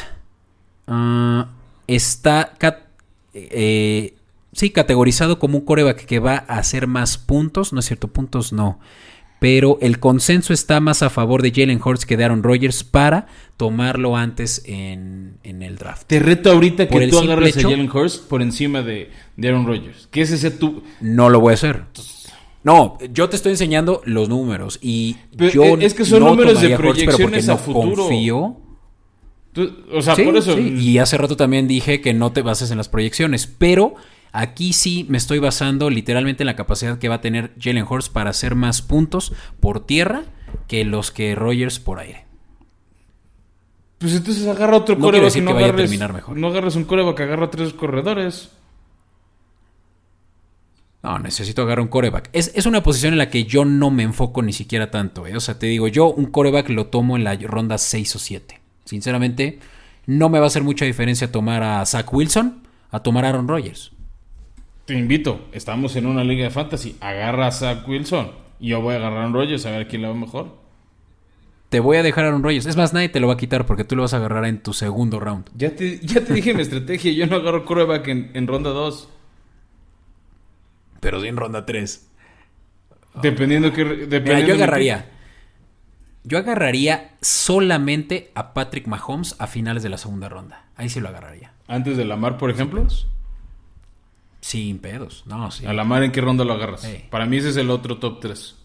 ah, 0.87 1.49
está 1.87 2.55
eh, 3.35 4.15
sí, 4.53 4.71
categorizado 4.71 5.39
como 5.39 5.59
un 5.59 5.65
coreback 5.65 6.05
que 6.05 6.19
va 6.19 6.45
a 6.49 6.59
hacer 6.59 6.87
más 6.87 7.19
puntos. 7.19 7.73
No 7.73 7.81
es 7.81 7.87
cierto, 7.87 8.09
puntos 8.09 8.53
no. 8.53 8.81
Pero 9.43 9.77
el 9.81 9.99
consenso 9.99 10.53
está 10.53 10.79
más 10.79 11.03
a 11.03 11.11
favor 11.11 11.43
de 11.43 11.51
Jalen 11.51 11.81
Hurts 11.85 12.07
que 12.07 12.17
de 12.17 12.23
Aaron 12.23 12.45
Rodgers 12.45 12.85
para 12.85 13.27
tomarlo 13.57 14.17
antes 14.17 14.63
en, 14.67 15.39
el 15.43 15.77
draft. 15.79 16.05
Te 16.07 16.21
reto 16.21 16.53
ahorita 16.53 16.89
que 16.89 17.09
tú 17.09 17.19
agarres 17.19 17.57
a 17.57 17.63
Jalen 17.63 17.91
Hurts 17.91 18.19
por 18.19 18.41
encima 18.41 18.83
de, 18.83 19.11
de 19.37 19.49
Aaron 19.49 19.67
Rodgers. 19.67 20.07
¿Qué 20.13 20.23
es 20.23 20.31
ese 20.31 20.53
tú? 20.53 20.85
No 21.01 21.29
lo 21.29 21.41
voy 21.41 21.51
a 21.51 21.55
hacer. 21.55 21.83
No, 22.63 22.99
yo 23.13 23.29
te 23.29 23.35
estoy 23.35 23.51
enseñando 23.51 24.01
los 24.05 24.29
números 24.29 24.79
y 24.81 25.17
yo 25.53 25.65
eh, 25.65 25.79
es 25.81 25.95
que 25.95 26.05
son 26.05 26.21
números 26.21 26.61
de 26.61 26.77
proyecciones 26.77 27.49
a 27.49 27.57
futuro. 27.57 28.05
Confío. 28.05 28.61
o 29.93 30.03
sea, 30.03 30.15
por 30.15 30.37
eso. 30.37 30.57
Y 30.57 30.99
hace 30.99 31.19
rato 31.19 31.37
también 31.37 31.67
dije 31.67 32.01
que 32.01 32.15
no 32.15 32.31
te 32.31 32.43
bases 32.43 32.71
en 32.71 32.79
las 32.79 32.89
proyecciones, 32.89 33.49
pero 33.49 33.97
aquí 34.33 34.73
sí 34.73 35.07
me 35.09 35.19
estoy 35.19 35.39
basando 35.39 35.91
literalmente 35.91 36.43
en 36.43 36.47
la 36.47 36.57
capacidad 36.57 36.99
que 36.99 37.09
va 37.09 37.17
a 37.17 37.21
tener 37.21 37.53
Jalen 37.61 37.87
Hurts 37.89 38.09
para 38.09 38.31
hacer 38.31 38.55
más 38.55 38.83
puntos 38.83 39.33
por 39.61 39.87
tierra 39.87 40.25
que 40.67 40.85
los 40.85 41.11
que 41.11 41.35
Rogers 41.35 41.79
por 41.79 41.99
aire. 41.99 42.27
Pues 43.99 44.17
entonces 44.17 44.47
agarra 44.49 44.79
otro 44.79 44.97
no 44.97 45.03
coreback 45.03 45.33
que, 45.33 45.41
no 45.41 45.55
vaya 45.55 45.69
a 45.69 45.77
terminar 45.77 46.13
mejor. 46.13 46.37
No 46.37 46.49
agarres 46.49 46.75
un 46.75 46.85
coreback 46.85 47.17
que 47.17 47.23
agarra 47.23 47.51
tres 47.51 47.73
corredores. 47.73 48.51
No, 51.05 51.19
necesito 51.19 51.63
agarrar 51.63 51.83
un 51.83 51.89
coreback. 51.89 52.31
Es, 52.33 52.67
una 52.67 52.83
posición 52.83 53.13
en 53.13 53.19
la 53.19 53.29
que 53.29 53.45
yo 53.45 53.65
no 53.65 53.91
me 53.91 54.03
enfoco 54.03 54.43
ni 54.43 54.53
siquiera 54.53 54.91
tanto. 54.91 55.27
¿eh? 55.27 55.37
O 55.37 55.41
sea, 55.41 55.59
te 55.59 55.67
digo, 55.67 55.89
yo 55.89 56.07
un 56.07 56.27
coreback 56.27 56.69
lo 56.71 56.87
tomo 56.87 57.17
en 57.17 57.25
la 57.25 57.37
ronda 57.37 57.79
6 57.79 58.17
o 58.17 58.19
7. 58.19 58.61
Sinceramente, 58.85 59.59
no 60.07 60.29
me 60.29 60.39
va 60.39 60.47
a 60.47 60.49
hacer 60.49 60.63
mucha 60.63 60.85
diferencia 60.85 61.31
tomar 61.31 61.63
a 61.63 61.85
Zach 61.87 62.13
Wilson 62.13 62.63
a 62.91 63.01
tomar 63.01 63.25
a 63.25 63.31
Aaron 63.31 63.49
Rodgers. 63.49 63.93
Te 64.85 64.95
invito, 64.95 65.49
estamos 65.53 65.97
en 65.97 66.07
una 66.07 66.25
liga 66.25 66.45
de 66.45 66.51
fantasy. 66.51 66.97
Agarra 67.01 67.47
a 67.47 67.53
Zach 67.53 67.87
Wilson 67.89 68.33
y 68.61 68.69
yo 68.69 68.81
voy 68.81 68.95
a 68.95 68.97
agarrar 68.99 69.19
a 69.19 69.21
Aaron 69.23 69.35
Rodgers 69.35 69.65
a 69.67 69.71
ver 69.71 69.89
quién 69.89 70.03
le 70.03 70.09
va 70.09 70.15
mejor. 70.15 70.61
Te 71.69 71.81
voy 71.81 71.97
a 71.97 72.03
dejar 72.03 72.25
a 72.25 72.29
Aaron 72.29 72.43
Rodgers. 72.43 72.67
Es 72.67 72.77
más, 72.77 72.93
nadie 72.93 73.09
te 73.09 73.21
lo 73.21 73.29
va 73.29 73.35
a 73.35 73.37
quitar 73.37 73.65
porque 73.65 73.85
tú 73.85 73.97
lo 73.97 74.03
vas 74.03 74.15
a 74.15 74.19
agarrar 74.19 74.45
en 74.45 74.63
tu 74.63 74.73
segundo 74.73 75.21
round. 75.21 75.51
Ya 75.57 75.75
te, 75.75 76.01
ya 76.01 76.25
te 76.25 76.35
dije 76.35 76.53
mi 76.53 76.63
estrategia. 76.63 77.13
Yo 77.13 77.27
no 77.27 77.37
agarro 77.37 77.65
coreback 77.65 78.09
en, 78.09 78.31
en 78.35 78.47
ronda 78.47 78.71
2 78.71 79.09
pero 81.03 81.21
sí 81.21 81.27
en 81.27 81.37
ronda 81.37 81.67
3. 81.67 82.09
Dependiendo 83.23 83.73
que... 83.73 83.85
Mira, 83.85 84.07
Dependiendo 84.07 84.47
yo 84.47 84.55
agarraría. 84.55 85.11
Yo 86.23 86.39
agarraría 86.39 87.17
solamente 87.21 88.31
a 88.37 88.55
Patrick 88.55 88.87
Mahomes 88.87 89.35
a 89.41 89.49
finales 89.49 89.83
de 89.83 89.89
la 89.89 89.99
segunda 89.99 90.29
ronda. 90.29 90.67
Ahí 90.77 90.89
sí 90.89 91.01
lo 91.01 91.09
agarraría. 91.09 91.55
Antes 91.67 91.97
de 91.97 92.05
Lamar, 92.05 92.39
por 92.39 92.51
ejemplo. 92.51 92.87
Sin 94.43 94.79
pedos. 94.81 95.23
No, 95.27 95.51
sí. 95.51 95.65
¿A 95.65 95.73
Lamar 95.73 96.03
en 96.03 96.13
qué 96.13 96.21
ronda 96.21 96.45
lo 96.45 96.53
agarras? 96.53 96.87
Para 97.11 97.25
mí 97.27 97.39
ese 97.39 97.49
es 97.51 97.57
el 97.57 97.71
otro 97.71 97.97
top 97.99 98.21
3. 98.21 98.57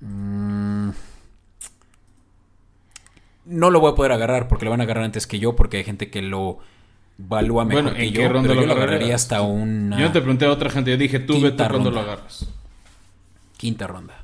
Mm. 0.00 0.90
No 3.46 3.70
lo 3.70 3.80
voy 3.80 3.92
a 3.92 3.94
poder 3.94 4.12
agarrar 4.12 4.48
porque 4.48 4.64
lo 4.64 4.70
van 4.70 4.80
a 4.80 4.84
agarrar 4.84 5.04
antes 5.04 5.26
que 5.26 5.38
yo 5.38 5.54
porque 5.54 5.76
hay 5.78 5.84
gente 5.84 6.08
que 6.10 6.22
lo 6.22 6.58
valúa 7.18 7.64
mejor 7.64 7.82
Bueno, 7.84 7.96
que 7.96 8.06
¿en 8.06 8.12
yo. 8.14 8.20
qué 8.22 8.28
ronda 8.28 8.48
pero 8.48 8.60
yo 8.62 8.66
lo 8.66 8.74
lo 8.74 8.80
agarraría 8.80 9.14
hasta 9.14 9.42
una 9.42 9.98
Yo 9.98 10.06
no 10.06 10.12
te 10.12 10.20
pregunté 10.20 10.44
a 10.46 10.50
otra 10.52 10.70
gente, 10.70 10.90
yo 10.90 10.96
dije 10.96 11.18
tú, 11.20 11.40
Beto, 11.40 11.56
cuando 11.58 11.78
ronda. 11.78 11.90
lo 11.90 12.00
agarras. 12.00 12.46
quinta 13.56 13.86
ronda. 13.86 14.22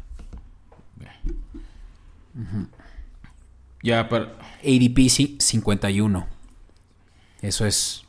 Ya, 3.82 4.08
para... 4.08 4.36
ADP 4.64 5.08
sí, 5.08 5.36
51. 5.40 6.26
Eso 7.42 7.66
es 7.66 8.04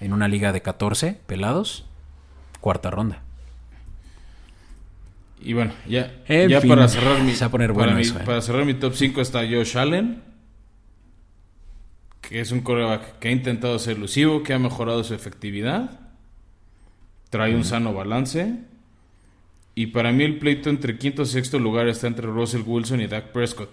en 0.00 0.12
una 0.12 0.28
liga 0.28 0.52
de 0.52 0.62
14 0.62 1.20
pelados, 1.26 1.84
cuarta 2.60 2.90
ronda. 2.90 3.22
Y 5.40 5.52
bueno, 5.52 5.72
ya, 5.88 6.12
En 6.26 6.48
ya 6.50 6.60
fin, 6.60 6.68
para 6.70 6.88
cerrar 6.88 7.22
mi 7.22 7.32
se 7.32 7.40
va 7.40 7.46
a 7.46 7.50
poner 7.50 7.68
para, 7.72 7.78
bueno 7.86 7.96
mi- 7.96 8.02
eso, 8.02 8.18
eh. 8.18 8.22
para 8.24 8.40
cerrar 8.42 8.64
mi 8.64 8.74
top 8.74 8.94
5 8.94 9.20
está 9.20 9.40
Josh 9.40 9.76
Allen, 9.78 10.20
que 12.20 12.40
es 12.40 12.50
un 12.50 12.60
coreback 12.60 13.18
que 13.20 13.28
ha 13.28 13.32
intentado 13.32 13.78
ser 13.78 13.96
elusivo, 13.96 14.42
que 14.42 14.52
ha 14.52 14.58
mejorado 14.58 15.04
su 15.04 15.14
efectividad, 15.14 16.00
trae 17.30 17.54
un 17.54 17.64
sano 17.64 17.94
balance. 17.94 18.56
Y 19.74 19.86
para 19.88 20.10
mí 20.10 20.24
el 20.24 20.38
pleito 20.38 20.70
entre 20.70 20.98
quinto 20.98 21.22
y 21.22 21.26
sexto 21.26 21.60
lugar 21.60 21.86
está 21.86 22.08
entre 22.08 22.26
Russell 22.26 22.62
Wilson 22.66 23.00
y 23.00 23.06
Dak 23.06 23.26
Prescott. 23.30 23.70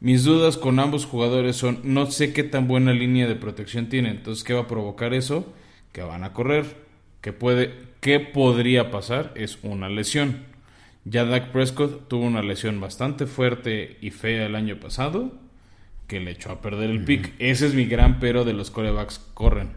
Mis 0.00 0.24
dudas 0.24 0.56
con 0.58 0.80
ambos 0.80 1.06
jugadores 1.06 1.54
son, 1.56 1.78
no 1.84 2.10
sé 2.10 2.32
qué 2.32 2.42
tan 2.42 2.66
buena 2.66 2.92
línea 2.92 3.28
de 3.28 3.36
protección 3.36 3.88
tienen. 3.88 4.16
Entonces, 4.16 4.42
¿qué 4.42 4.52
va 4.52 4.62
a 4.62 4.66
provocar 4.68 5.14
eso? 5.14 5.54
Que 5.92 6.02
van 6.02 6.24
a 6.24 6.32
correr. 6.32 6.76
¿Qué, 7.20 7.32
puede, 7.32 7.72
qué 8.04 8.20
podría 8.20 8.90
pasar? 8.90 9.32
Es 9.34 9.58
una 9.62 9.88
lesión. 9.88 10.42
Ya 11.06 11.24
Dak 11.24 11.52
Prescott 11.52 12.06
tuvo 12.06 12.24
una 12.26 12.42
lesión 12.42 12.78
bastante 12.78 13.24
fuerte 13.24 13.96
y 14.02 14.10
fea 14.10 14.44
el 14.44 14.56
año 14.56 14.76
pasado 14.76 15.32
que 16.06 16.20
le 16.20 16.32
echó 16.32 16.52
a 16.52 16.60
perder 16.60 16.90
el 16.90 17.06
pick. 17.06 17.32
Ese 17.38 17.66
es 17.66 17.72
mi 17.72 17.86
gran 17.86 18.20
pero 18.20 18.44
de 18.44 18.52
los 18.52 18.70
corebacks 18.70 19.20
que 19.20 19.32
corren. 19.32 19.70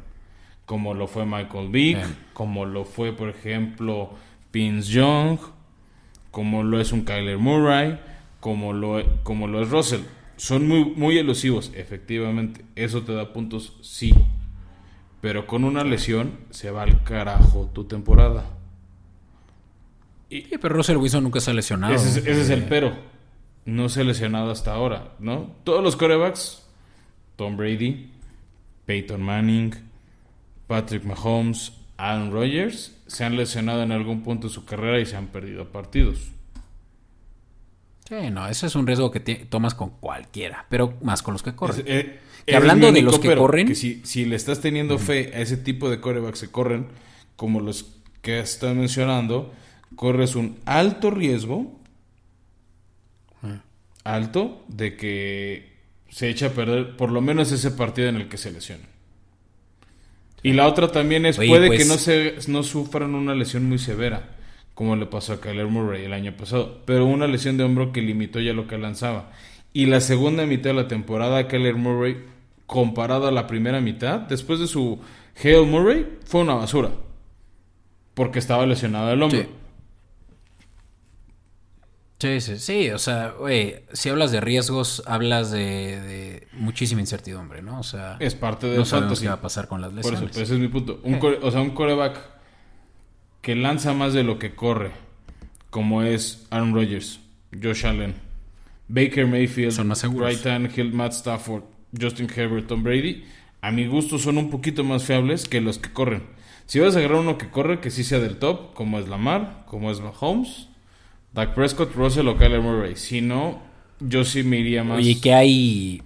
Como 0.66 0.94
lo 0.94 1.08
fue 1.08 1.26
Michael 1.26 1.70
Vick, 1.70 1.96
Bien. 1.96 2.18
como 2.34 2.66
lo 2.66 2.84
fue, 2.84 3.14
por 3.14 3.30
ejemplo, 3.30 4.10
Vince 4.52 4.92
Young, 4.92 5.40
como 6.30 6.64
lo 6.64 6.82
es 6.82 6.92
un 6.92 7.06
Kyler 7.06 7.38
Murray, 7.38 7.98
como 8.42 8.74
lo, 8.74 9.02
como 9.24 9.48
lo 9.48 9.62
es 9.62 9.70
Russell. 9.70 10.02
Son 10.36 10.68
muy, 10.68 10.84
muy 10.84 11.18
elusivos, 11.18 11.72
efectivamente. 11.76 12.66
Eso 12.76 13.04
te 13.04 13.14
da 13.14 13.32
puntos, 13.32 13.78
sí. 13.82 14.14
Pero 15.22 15.48
con 15.48 15.64
una 15.64 15.84
lesión 15.84 16.38
se 16.52 16.72
va 16.72 16.84
al 16.84 17.04
carajo 17.04 17.70
tu 17.74 17.86
temporada. 17.86 18.46
Sí, 20.30 20.48
pero 20.62 20.76
Russell 20.76 20.98
Wilson 20.98 21.24
nunca 21.24 21.40
se 21.40 21.52
ha 21.52 21.54
lesionado. 21.54 21.94
Ese 21.94 22.10
es, 22.10 22.18
ese 22.18 22.42
es 22.42 22.50
el 22.50 22.62
Eh, 22.62 22.66
pero. 22.70 23.18
No 23.66 23.90
se 23.90 24.00
ha 24.00 24.04
lesionado 24.06 24.50
hasta 24.50 24.74
ahora, 24.74 25.16
¿no? 25.20 25.52
Todos 25.66 25.84
los 25.84 25.98
corebacks, 25.98 26.66
Tom 27.36 27.58
Brady, 27.58 28.10
Peyton 28.86 29.22
Manning, 29.22 29.76
Patrick 30.68 31.04
Mahomes, 31.04 31.74
Aaron 31.98 32.32
Rodgers, 32.32 32.96
se 33.08 33.26
han 33.26 33.36
lesionado 33.36 33.84
en 33.84 33.92
algún 33.92 34.24
punto 34.24 34.48
de 34.48 34.54
su 34.54 34.64
carrera 34.64 35.02
y 35.02 35.06
se 35.06 35.18
han 35.18 35.28
perdido 35.28 35.70
partidos. 35.70 36.32
Sí, 38.08 38.16
no, 38.32 38.48
ese 38.48 38.68
es 38.68 38.76
un 38.76 38.88
riesgo 38.88 39.12
que 39.12 39.20
te- 39.20 39.36
tomas 39.50 39.74
con 39.74 39.90
cualquiera, 40.00 40.66
pero 40.70 40.94
más 41.02 41.22
con 41.22 41.34
los 41.34 41.44
que 41.44 41.54
corren. 41.56 41.80
Es- 41.80 41.86
eh, 41.88 42.20
Que 42.46 42.56
hablando 42.56 42.92
de 42.92 43.02
los 43.02 43.20
que 43.20 43.36
corren- 43.36 43.68
que 43.68 43.76
si, 43.76 44.02
si 44.06 44.24
le 44.26 44.38
estás 44.38 44.62
teniendo 44.62 44.98
fe 44.98 45.32
a 45.36 45.42
ese 45.42 45.58
tipo 45.58 45.90
de 45.90 46.00
corebacks 46.00 46.42
que 46.42 46.48
corren, 46.48 46.88
como 47.36 47.60
los 47.60 47.94
que 48.22 48.40
estás 48.40 48.74
mencionando, 48.76 49.54
corres 49.98 50.36
un 50.36 50.58
alto 50.66 51.12
riesgo, 51.12 51.74
alto, 54.06 54.64
de 54.70 54.96
que 54.96 55.74
se 56.10 56.30
eche 56.30 56.46
a 56.46 56.54
perder 56.54 56.96
por 56.96 57.12
lo 57.12 57.20
menos 57.20 57.52
ese 57.52 57.72
partido 57.72 58.08
en 58.08 58.16
el 58.16 58.30
que 58.30 58.38
se 58.38 58.52
lesionen. 58.52 58.88
Y 60.44 60.54
la 60.54 60.68
otra 60.68 60.90
también 60.94 61.26
es, 61.26 61.38
Oye, 61.40 61.50
puede 61.50 61.68
pues- 61.68 61.80
que 61.82 61.86
no, 61.86 61.96
se, 61.98 62.36
no 62.50 62.64
sufran 62.64 63.14
una 63.16 63.36
lesión 63.36 63.66
muy 63.66 63.80
severa, 63.80 64.37
como 64.78 64.96
le 64.96 65.08
pasó 65.08 65.34
a 65.34 65.42
Kyler 65.42 65.66
Murray 65.66 66.06
el 66.06 66.14
año 66.14 66.38
pasado, 66.38 66.84
pero 66.86 67.08
una 67.08 67.26
lesión 67.26 67.58
de 67.58 67.64
hombro 67.64 67.92
que 67.92 68.04
limitó 68.04 68.40
ya 68.40 68.54
lo 68.54 68.68
que 68.68 68.78
lanzaba. 68.78 69.32
Y 69.74 69.88
la 69.88 70.02
segunda 70.02 70.46
mitad 70.46 70.70
de 70.70 70.76
la 70.76 70.88
temporada, 70.88 71.48
Kyler 71.48 71.74
Murray, 71.78 72.24
comparado 72.68 73.26
a 73.28 73.32
la 73.32 73.48
primera 73.48 73.82
mitad, 73.82 74.20
después 74.20 74.60
de 74.60 74.68
su 74.68 75.00
Hail 75.44 75.66
Murray, 75.66 76.20
fue 76.26 76.42
una 76.42 76.54
basura. 76.54 76.92
Porque 78.14 78.38
estaba 78.38 78.68
lesionado 78.68 79.10
el 79.12 79.24
hombro. 79.24 79.40
Sí. 79.40 79.48
Sí, 82.20 82.42
sí, 82.42 82.58
sí, 82.60 82.90
o 82.92 83.00
sea, 83.00 83.30
güey, 83.38 83.78
si 83.94 84.10
hablas 84.10 84.32
de 84.32 84.42
riesgos, 84.42 85.02
hablas 85.08 85.50
de, 85.52 85.60
de 86.02 86.48
muchísima 86.54 87.02
incertidumbre, 87.02 87.62
¿no? 87.64 87.80
O 87.80 87.84
sea, 87.84 88.18
Es 88.20 88.36
parte 88.36 88.68
del 88.68 88.78
no 88.78 88.86
sabemos 88.86 89.10
fantasy. 89.10 89.24
qué 89.24 89.30
va 89.30 89.36
a 89.36 89.42
pasar 89.42 89.68
con 89.68 89.82
las 89.82 89.90
Por 89.92 90.00
eso, 90.00 90.10
lesiones. 90.12 90.32
pues, 90.36 90.44
ese 90.44 90.54
es 90.56 90.60
mi 90.60 90.68
punto. 90.68 91.00
Un 91.04 91.20
core- 91.20 91.40
o 91.44 91.52
sea, 91.52 91.62
un 91.62 91.72
coreback 91.72 92.37
que 93.48 93.56
lanza 93.56 93.94
más 93.94 94.12
de 94.12 94.26
lo 94.26 94.40
que 94.40 94.56
corre, 94.56 94.92
como 95.70 96.04
es 96.04 96.46
Aaron 96.50 96.74
Rodgers, 96.74 97.22
Josh 97.54 97.86
Allen, 97.86 98.14
Baker 98.90 99.26
Mayfield, 99.26 99.72
Son 99.72 99.88
más 99.88 100.02
Tannehill, 100.44 100.92
Matt 100.92 101.14
Stafford, 101.14 101.64
Justin 101.98 102.28
Herbert, 102.36 102.68
Tom 102.68 102.84
Brady, 102.84 103.24
a 103.62 103.72
mi 103.72 103.88
gusto 103.88 104.20
son 104.20 104.38
un 104.38 104.50
poquito 104.50 104.84
más 104.84 105.06
fiables 105.06 105.48
que 105.48 105.62
los 105.62 105.80
que 105.80 105.94
corren. 105.94 106.24
Si 106.66 106.82
vas 106.82 106.98
a 106.98 107.00
agarrar 107.00 107.22
uno 107.22 107.38
que 107.38 107.50
corre, 107.50 107.80
que 107.80 107.90
sí 107.90 108.04
sea 108.04 108.20
del 108.20 108.36
top, 108.36 108.74
como 108.74 109.00
es 109.00 109.08
Lamar, 109.08 109.64
como 109.66 109.92
es 109.92 110.02
Mahomes, 110.02 110.68
Dak 111.32 111.56
Prescott, 111.56 111.96
Russell 111.96 112.28
o 112.28 112.36
Kyler 112.36 112.60
Murray. 112.60 112.98
Si 112.98 113.22
no, 113.22 113.62
yo 114.02 114.26
sí 114.26 114.44
me 114.44 114.60
iría 114.60 114.84
más... 114.84 114.98
Oye, 114.98 115.22
que 115.22 115.34
hay. 115.34 116.02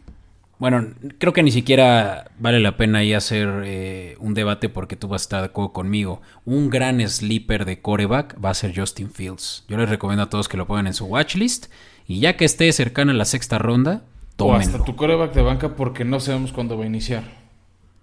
Bueno, 0.62 0.90
creo 1.18 1.34
que 1.34 1.42
ni 1.42 1.50
siquiera 1.52 2.30
vale 2.38 2.60
la 2.60 2.78
pena 2.78 3.00
ahí 3.00 3.14
hacer 3.14 3.64
eh, 3.66 4.16
un 4.20 4.36
debate 4.36 4.70
porque 4.70 4.96
tú 4.96 5.08
vas 5.08 5.24
a 5.24 5.26
estar 5.26 5.40
de 5.42 5.48
acuerdo 5.48 5.74
conmigo. 5.74 6.22
Un 6.46 6.70
gran 6.70 7.02
sleeper 7.10 7.66
de 7.66 7.82
coreback 7.82 8.38
va 8.44 8.52
a 8.52 8.54
ser 8.54 8.72
Justin 8.78 9.10
Fields. 9.10 9.66
Yo 9.68 9.76
les 9.78 9.90
recomiendo 9.90 10.22
a 10.22 10.30
todos 10.30 10.48
que 10.48 10.58
lo 10.58 10.68
pongan 10.68 10.86
en 10.86 10.94
su 10.94 11.06
watchlist. 11.06 11.66
Y 12.08 12.20
ya 12.20 12.38
que 12.38 12.46
esté 12.46 12.72
cercana 12.74 13.12
a 13.12 13.16
la 13.16 13.26
sexta 13.26 13.58
ronda, 13.58 14.04
O 14.38 14.54
hasta 14.54 14.66
tómenlo. 14.74 14.86
tu 14.86 14.96
coreback 14.96 15.34
de 15.34 15.42
banca 15.42 15.76
porque 15.76 16.06
no 16.06 16.20
sabemos 16.20 16.52
cuándo 16.52 16.78
va 16.78 16.84
a 16.84 16.88
iniciar. 16.88 17.24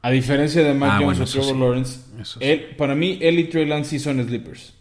A 0.03 0.11
diferencia 0.11 0.63
de 0.65 0.75
Mac 0.75 0.91
Ah, 0.95 0.99
Jones 1.01 1.19
bueno, 1.19 1.25
o 1.25 1.27
Trevor 1.29 1.55
sí. 1.55 1.61
Lawrence, 1.61 2.01
Eso 2.21 2.41
sí. 2.41 2.45
él- 2.45 2.75
para 2.77 2.97
mí 2.97 3.19
él 3.23 3.39
y 3.39 3.45
Trey 3.45 3.67
Lance 3.67 3.91
sí 3.91 3.99
son 4.01 4.21
sleepers 4.25 4.75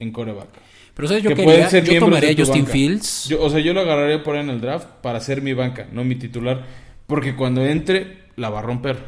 en 0.00 0.10
coreback. 0.10 0.48
Pero 0.94 1.06
¿sabes? 1.08 1.22
Yo, 1.22 1.30
que 1.30 1.36
quería, 1.36 1.68
yo 1.68 1.98
tomaría 2.00 2.30
a 2.30 2.34
Justin 2.36 2.62
banca. 2.62 2.72
Fields. 2.72 3.28
Yo- 3.28 3.40
o 3.42 3.48
sea, 3.48 3.60
yo 3.60 3.72
lo 3.74 3.80
agarraría 3.80 4.24
por 4.24 4.34
ahí 4.34 4.42
en 4.42 4.50
el 4.50 4.60
draft 4.60 4.86
para 5.02 5.20
ser 5.20 5.40
mi 5.40 5.52
banca, 5.52 5.86
no 5.92 6.02
mi 6.04 6.16
titular, 6.16 6.64
porque 7.12 7.36
cuando 7.36 7.62
entre 7.62 8.22
la 8.36 8.48
va 8.48 8.60
a 8.60 8.62
romper. 8.62 9.04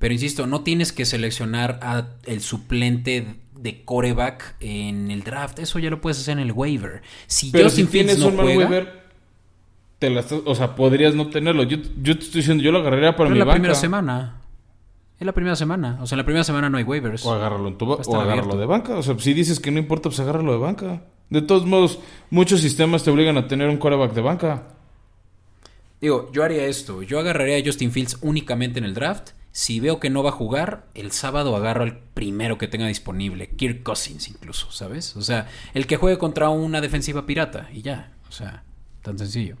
Pero 0.00 0.12
insisto, 0.12 0.48
no 0.48 0.62
tienes 0.62 0.90
que 0.92 1.04
seleccionar 1.04 1.78
a 1.80 2.08
el 2.24 2.40
suplente 2.40 3.36
de 3.54 3.84
coreback 3.84 4.56
en 4.58 5.12
el 5.12 5.22
draft. 5.22 5.60
Eso 5.60 5.78
ya 5.78 5.90
lo 5.90 6.00
puedes 6.00 6.18
hacer 6.18 6.32
en 6.32 6.40
el 6.40 6.50
waiver. 6.50 7.02
Si 7.28 7.52
Pero 7.52 7.66
Justin 7.66 7.86
si 7.86 7.92
Fields 7.92 8.16
tienes 8.16 8.24
no 8.24 8.30
un 8.30 8.36
mal 8.36 8.46
waiver, 8.58 9.04
te 10.00 10.10
la 10.10 10.20
estás- 10.22 10.42
o 10.44 10.54
sea, 10.56 10.74
podrías 10.74 11.14
no 11.14 11.28
tenerlo. 11.30 11.62
Yo, 11.62 11.76
yo 12.02 12.18
te 12.18 12.24
estoy 12.24 12.40
diciendo, 12.40 12.64
yo 12.64 12.72
lo 12.72 12.80
agarraría 12.80 13.12
para 13.14 13.28
pero 13.28 13.30
mi 13.34 13.38
la 13.38 13.44
banca. 13.44 13.54
primera 13.54 13.74
semana. 13.76 14.40
Es 15.20 15.24
la 15.24 15.32
primera 15.32 15.54
semana. 15.54 15.98
O 16.02 16.06
sea, 16.08 16.16
en 16.16 16.18
la 16.18 16.24
primera 16.24 16.42
semana 16.42 16.68
no 16.68 16.78
hay 16.78 16.84
waivers. 16.84 17.24
O 17.24 17.32
agárralo 17.32 17.68
en 17.68 17.78
tu 17.78 17.88
o 17.88 17.94
agárralo 17.94 18.30
abierto. 18.32 18.58
de 18.58 18.66
banca. 18.66 18.96
O 18.96 19.04
sea, 19.04 19.16
si 19.20 19.34
dices 19.34 19.60
que 19.60 19.70
no 19.70 19.78
importa, 19.78 20.08
pues 20.08 20.18
agárralo 20.18 20.50
de 20.50 20.58
banca. 20.58 21.04
De 21.30 21.42
todos 21.42 21.64
modos, 21.64 22.00
muchos 22.30 22.60
sistemas 22.60 23.04
te 23.04 23.10
obligan 23.12 23.38
a 23.38 23.46
tener 23.46 23.68
un 23.68 23.76
quarterback 23.78 24.12
de 24.14 24.20
banca. 24.20 24.75
Digo, 26.00 26.30
yo 26.32 26.44
haría 26.44 26.66
esto. 26.66 27.02
Yo 27.02 27.18
agarraría 27.18 27.58
a 27.58 27.64
Justin 27.64 27.92
Fields 27.92 28.18
únicamente 28.22 28.78
en 28.78 28.84
el 28.84 28.94
draft. 28.94 29.30
Si 29.52 29.80
veo 29.80 29.98
que 30.00 30.10
no 30.10 30.22
va 30.22 30.30
a 30.30 30.32
jugar, 30.32 30.86
el 30.94 31.12
sábado 31.12 31.56
agarro 31.56 31.84
al 31.84 31.98
primero 31.98 32.58
que 32.58 32.68
tenga 32.68 32.86
disponible. 32.86 33.48
Kirk 33.50 33.82
Cousins 33.82 34.28
incluso, 34.28 34.70
¿sabes? 34.70 35.16
O 35.16 35.22
sea, 35.22 35.48
el 35.72 35.86
que 35.86 35.96
juegue 35.96 36.18
contra 36.18 36.50
una 36.50 36.80
defensiva 36.80 37.24
pirata 37.24 37.68
y 37.72 37.82
ya. 37.82 38.12
O 38.28 38.32
sea, 38.32 38.64
tan 39.02 39.18
sencillo. 39.18 39.56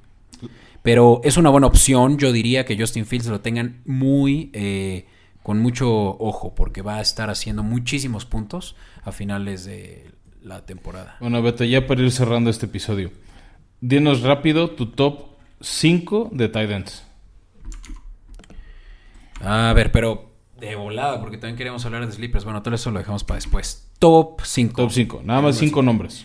Pero 0.82 1.20
es 1.24 1.36
una 1.36 1.50
buena 1.50 1.66
opción. 1.66 2.18
Yo 2.18 2.32
diría 2.32 2.64
que 2.64 2.78
Justin 2.78 3.06
Fields 3.06 3.26
lo 3.26 3.40
tengan 3.40 3.80
muy... 3.86 4.50
eh, 4.52 5.06
con 5.46 5.60
mucho 5.60 5.88
ojo 6.18 6.56
porque 6.56 6.82
va 6.82 6.96
a 6.96 7.00
estar 7.00 7.30
haciendo 7.30 7.62
muchísimos 7.62 8.26
puntos 8.26 8.74
a 9.04 9.12
finales 9.12 9.64
de 9.64 10.10
la 10.42 10.66
temporada. 10.66 11.18
Bueno, 11.20 11.40
Beto, 11.40 11.62
ya 11.62 11.86
para 11.86 12.02
ir 12.02 12.10
cerrando 12.10 12.50
este 12.50 12.66
episodio, 12.66 13.12
dinos 13.80 14.22
rápido 14.22 14.70
tu 14.72 14.86
top 14.86 15.35
5 15.60 16.30
de 16.32 16.48
tight 16.48 16.70
ends. 16.70 17.02
A 19.40 19.72
ver, 19.74 19.92
pero 19.92 20.30
de 20.58 20.74
volada, 20.74 21.20
porque 21.20 21.36
también 21.38 21.56
queríamos 21.56 21.84
hablar 21.84 22.06
de 22.06 22.12
sleepers. 22.12 22.44
Bueno, 22.44 22.62
todo 22.62 22.74
eso 22.74 22.90
lo 22.90 22.98
dejamos 22.98 23.24
para 23.24 23.36
después. 23.36 23.88
Top 23.98 24.40
5. 24.42 24.74
Top 24.82 24.90
5, 24.90 25.22
nada 25.24 25.40
más 25.42 25.56
5 25.58 25.82
nombres. 25.82 26.24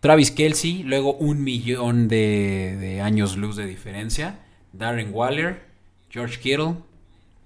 Travis 0.00 0.30
Kelsey, 0.30 0.84
luego 0.84 1.14
un 1.14 1.42
millón 1.42 2.06
de, 2.06 2.76
de 2.78 3.00
años 3.00 3.36
luz 3.36 3.56
de 3.56 3.66
diferencia. 3.66 4.38
Darren 4.72 5.10
Waller, 5.12 5.64
George 6.08 6.38
Kittle, 6.38 6.76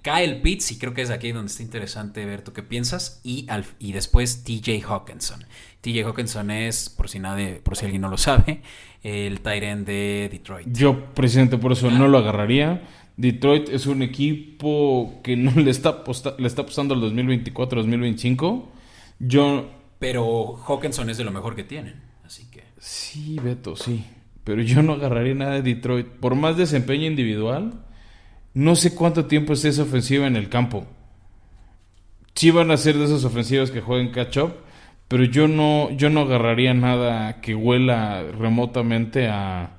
Kyle 0.03 0.43
Pitts, 0.43 0.73
y 0.73 0.79
creo 0.79 0.93
que 0.93 1.01
es 1.01 1.09
aquí 1.11 1.33
donde 1.33 1.51
está 1.51 1.63
interesante 1.63 2.27
ver 2.27 2.43
tú 2.43 2.53
qué 2.53 2.63
piensas, 2.63 3.21
y, 3.25 3.47
al- 3.49 3.65
y 3.79 3.93
después 3.93 4.45
TJ 4.45 4.83
Hawkinson. 4.87 5.47
TJ 5.81 6.05
Hawkinson 6.05 6.51
es, 6.51 6.91
por 6.91 7.09
si, 7.09 7.21
nadie, 7.21 7.55
por 7.63 7.77
si 7.79 7.87
alguien 7.87 8.03
no 8.03 8.11
lo 8.11 8.19
sabe, 8.19 8.61
el 9.03 9.41
end 9.45 9.87
de 9.87 10.29
Detroit. 10.31 10.69
Yo, 10.71 11.13
presidente, 11.15 11.59
por 11.59 11.73
eso 11.73 11.91
no 11.91 12.09
lo 12.09 12.19
agarraría. 12.19 12.83
Detroit 13.17 13.69
es 13.69 13.87
un 13.87 14.03
equipo 14.03 15.21
que 15.23 15.37
no 15.37 15.53
le 15.53 15.71
está, 15.71 16.03
le 16.39 16.47
está 16.47 16.63
apostando 16.63 16.95
al 16.95 17.03
2024-2025. 17.03 18.65
Yo, 19.19 19.71
Pero 19.99 20.57
Hawkinson 20.67 21.11
es 21.11 21.19
de 21.19 21.25
lo 21.25 21.31
mejor 21.31 21.55
que 21.55 21.65
tienen, 21.65 22.03
así 22.25 22.47
que... 22.51 22.65
sí, 22.79 23.39
Beto, 23.43 23.77
sí. 23.77 24.05
Pero 24.45 24.63
yo 24.63 24.83
no 24.83 24.95
agarraría 24.95 25.35
nada 25.35 25.53
de 25.53 25.63
Detroit. 25.63 26.07
Por 26.07 26.35
más 26.35 26.57
desempeño 26.57 27.07
individual, 27.07 27.85
no 28.55 28.75
sé 28.75 28.95
cuánto 28.95 29.27
tiempo 29.27 29.53
esté 29.53 29.69
esa 29.69 29.83
ofensiva 29.83 30.27
en 30.27 30.37
el 30.37 30.49
campo. 30.49 30.87
Sí 32.35 32.51
van 32.51 32.71
a 32.71 32.77
ser 32.77 32.97
de 32.97 33.05
esas 33.05 33.25
ofensivas 33.25 33.71
que 33.71 33.81
jueguen 33.81 34.11
catch-up, 34.11 34.55
pero 35.13 35.25
yo 35.25 35.47
no, 35.47 35.91
yo 35.91 36.09
no 36.09 36.23
agarraría 36.23 36.73
nada 36.73 37.43
que 37.43 37.55
huela 37.55 38.23
remotamente 38.23 39.29
a, 39.29 39.73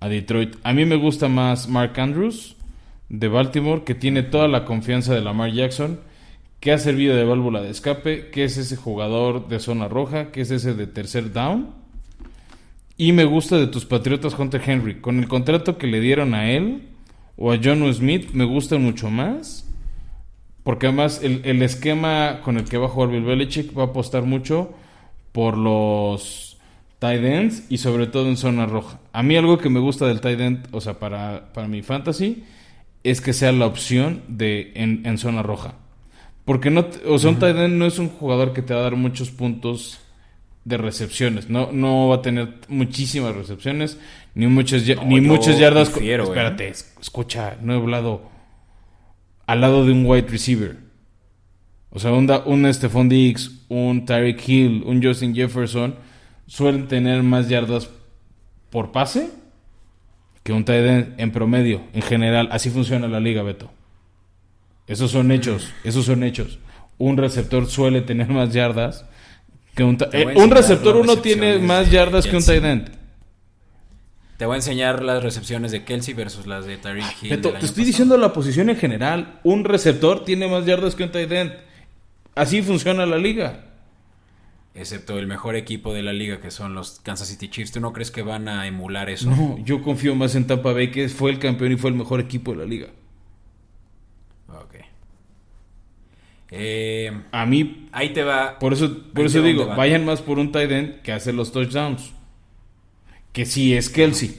a 0.00 0.08
Detroit. 0.10 0.56
A 0.64 0.74
mí 0.74 0.84
me 0.84 0.96
gusta 0.96 1.28
más 1.28 1.66
Mark 1.66 1.98
Andrews 1.98 2.56
de 3.08 3.28
Baltimore, 3.28 3.84
que 3.84 3.94
tiene 3.94 4.22
toda 4.22 4.48
la 4.48 4.66
confianza 4.66 5.14
de 5.14 5.22
Lamar 5.22 5.50
Jackson, 5.50 5.98
que 6.60 6.72
ha 6.72 6.78
servido 6.78 7.16
de 7.16 7.24
válvula 7.24 7.62
de 7.62 7.70
escape, 7.70 8.28
que 8.28 8.44
es 8.44 8.58
ese 8.58 8.76
jugador 8.76 9.48
de 9.48 9.60
zona 9.60 9.88
roja, 9.88 10.30
que 10.30 10.42
es 10.42 10.50
ese 10.50 10.74
de 10.74 10.86
tercer 10.86 11.32
down. 11.32 11.70
Y 12.98 13.12
me 13.12 13.24
gusta 13.24 13.56
de 13.56 13.68
tus 13.68 13.86
Patriotas 13.86 14.38
Hunter 14.38 14.60
Henry. 14.62 15.00
Con 15.00 15.18
el 15.20 15.26
contrato 15.26 15.78
que 15.78 15.86
le 15.86 16.00
dieron 16.00 16.34
a 16.34 16.50
él 16.50 16.82
o 17.38 17.50
a 17.50 17.58
John 17.64 17.90
Smith, 17.94 18.32
me 18.34 18.44
gustan 18.44 18.82
mucho 18.82 19.08
más. 19.08 19.65
Porque 20.66 20.88
además 20.88 21.20
el, 21.22 21.42
el 21.44 21.62
esquema 21.62 22.40
con 22.42 22.56
el 22.58 22.64
que 22.64 22.76
va 22.76 22.86
a 22.86 22.88
jugar 22.88 23.10
Bill 23.10 23.22
Belichick 23.22 23.74
va 23.78 23.82
a 23.84 23.86
apostar 23.86 24.24
mucho 24.24 24.74
por 25.30 25.56
los 25.56 26.58
tight 26.98 27.22
ends 27.24 27.62
y 27.70 27.78
sobre 27.78 28.08
todo 28.08 28.28
en 28.28 28.36
zona 28.36 28.66
roja. 28.66 28.98
A 29.12 29.22
mí 29.22 29.36
algo 29.36 29.58
que 29.58 29.68
me 29.68 29.78
gusta 29.78 30.06
del 30.08 30.20
tight 30.20 30.40
end, 30.40 30.66
o 30.72 30.80
sea, 30.80 30.98
para, 30.98 31.52
para 31.52 31.68
mi 31.68 31.82
fantasy, 31.82 32.42
es 33.04 33.20
que 33.20 33.32
sea 33.32 33.52
la 33.52 33.66
opción 33.66 34.22
de 34.26 34.72
en, 34.74 35.06
en 35.06 35.18
zona 35.18 35.42
roja. 35.44 35.74
Porque 36.44 36.70
no, 36.70 36.84
o 37.06 37.18
sea, 37.20 37.30
un 37.30 37.38
tight 37.38 37.56
end 37.56 37.74
no 37.76 37.86
es 37.86 38.00
un 38.00 38.08
jugador 38.08 38.52
que 38.52 38.62
te 38.62 38.74
va 38.74 38.80
a 38.80 38.82
dar 38.84 38.96
muchos 38.96 39.30
puntos 39.30 40.00
de 40.64 40.78
recepciones. 40.78 41.48
No, 41.48 41.70
no 41.70 42.08
va 42.08 42.16
a 42.16 42.22
tener 42.22 42.54
muchísimas 42.66 43.36
recepciones, 43.36 43.98
ni 44.34 44.48
muchas, 44.48 44.84
ya- 44.84 44.96
No, 44.96 45.04
ni 45.04 45.20
muchas 45.20 45.58
yardas. 45.60 45.88
¿eh? 45.90 45.92
Espérate, 46.24 46.68
es- 46.68 46.92
escucha, 47.00 47.56
no 47.62 47.72
he 47.72 47.76
hablado 47.76 48.34
al 49.46 49.60
lado 49.60 49.84
de 49.84 49.92
un 49.92 50.04
wide 50.06 50.26
receiver. 50.28 50.76
O 51.90 51.98
sea, 51.98 52.12
un, 52.12 52.30
un 52.46 52.74
Stephon 52.74 53.08
Diggs, 53.08 53.50
un 53.68 54.04
Tyreek 54.04 54.48
Hill, 54.48 54.82
un 54.84 55.02
Justin 55.02 55.34
Jefferson 55.34 55.94
suelen 56.46 56.88
tener 56.88 57.22
más 57.22 57.48
yardas 57.48 57.88
por 58.70 58.92
pase 58.92 59.30
que 60.42 60.52
un 60.52 60.64
tight 60.64 60.84
end 60.84 61.14
en 61.18 61.32
promedio, 61.32 61.82
en 61.92 62.02
general. 62.02 62.48
Así 62.52 62.70
funciona 62.70 63.08
la 63.08 63.18
liga, 63.18 63.42
Beto. 63.42 63.70
Esos 64.86 65.10
son 65.10 65.32
hechos, 65.32 65.72
esos 65.82 66.04
son 66.04 66.22
hechos. 66.22 66.58
Un 66.98 67.16
receptor 67.16 67.66
suele 67.66 68.00
tener 68.02 68.28
más 68.28 68.52
yardas 68.52 69.04
que 69.74 69.82
un 69.82 69.98
eh, 70.12 70.34
un 70.36 70.50
receptor 70.50 70.96
uno 70.96 71.18
tiene 71.18 71.58
más 71.58 71.90
yardas 71.90 72.26
que 72.26 72.36
un 72.36 72.44
tight 72.44 72.64
end. 72.64 72.90
Te 74.36 74.44
voy 74.44 74.54
a 74.54 74.56
enseñar 74.56 75.02
las 75.02 75.22
recepciones 75.22 75.72
de 75.72 75.84
Kelsey 75.84 76.12
versus 76.14 76.46
las 76.46 76.66
de 76.66 76.76
Tyreek 76.76 77.22
Hill. 77.22 77.30
Beto, 77.30 77.50
te 77.50 77.54
estoy 77.56 77.68
pasado. 77.68 77.86
diciendo 77.86 78.16
la 78.18 78.32
posición 78.32 78.68
en 78.68 78.76
general. 78.76 79.40
Un 79.44 79.64
receptor 79.64 80.24
tiene 80.24 80.46
más 80.48 80.66
yardas 80.66 80.94
que 80.94 81.04
un 81.04 81.10
tight 81.10 81.32
end. 81.32 81.52
Así 82.34 82.60
funciona 82.62 83.06
la 83.06 83.16
liga. 83.16 83.62
Excepto 84.74 85.18
el 85.18 85.26
mejor 85.26 85.56
equipo 85.56 85.94
de 85.94 86.02
la 86.02 86.12
liga, 86.12 86.38
que 86.38 86.50
son 86.50 86.74
los 86.74 87.00
Kansas 87.00 87.28
City 87.28 87.48
Chiefs. 87.48 87.72
¿Tú 87.72 87.80
no 87.80 87.94
crees 87.94 88.10
que 88.10 88.20
van 88.20 88.46
a 88.46 88.66
emular 88.66 89.08
eso? 89.08 89.30
No, 89.30 89.56
yo 89.64 89.82
confío 89.82 90.14
más 90.14 90.34
en 90.34 90.46
Tampa 90.46 90.72
Bay, 90.74 90.90
que 90.90 91.08
fue 91.08 91.30
el 91.30 91.38
campeón 91.38 91.72
y 91.72 91.76
fue 91.76 91.88
el 91.88 91.96
mejor 91.96 92.20
equipo 92.20 92.50
de 92.52 92.58
la 92.58 92.64
liga. 92.66 92.88
Ok. 94.48 94.74
Eh, 96.50 97.10
A 97.32 97.46
mí, 97.46 97.88
ahí 97.92 98.12
te 98.12 98.22
va. 98.22 98.58
por 98.58 98.74
eso, 98.74 99.02
por 99.14 99.24
eso 99.24 99.40
digo, 99.40 99.66
vayan 99.66 100.04
más 100.04 100.20
por 100.20 100.38
un 100.38 100.52
tight 100.52 100.70
end 100.70 101.00
que 101.00 101.12
hace 101.12 101.32
los 101.32 101.52
touchdowns. 101.52 102.12
Que 103.36 103.44
sí 103.44 103.74
es 103.74 103.90
Kelsey. 103.90 104.34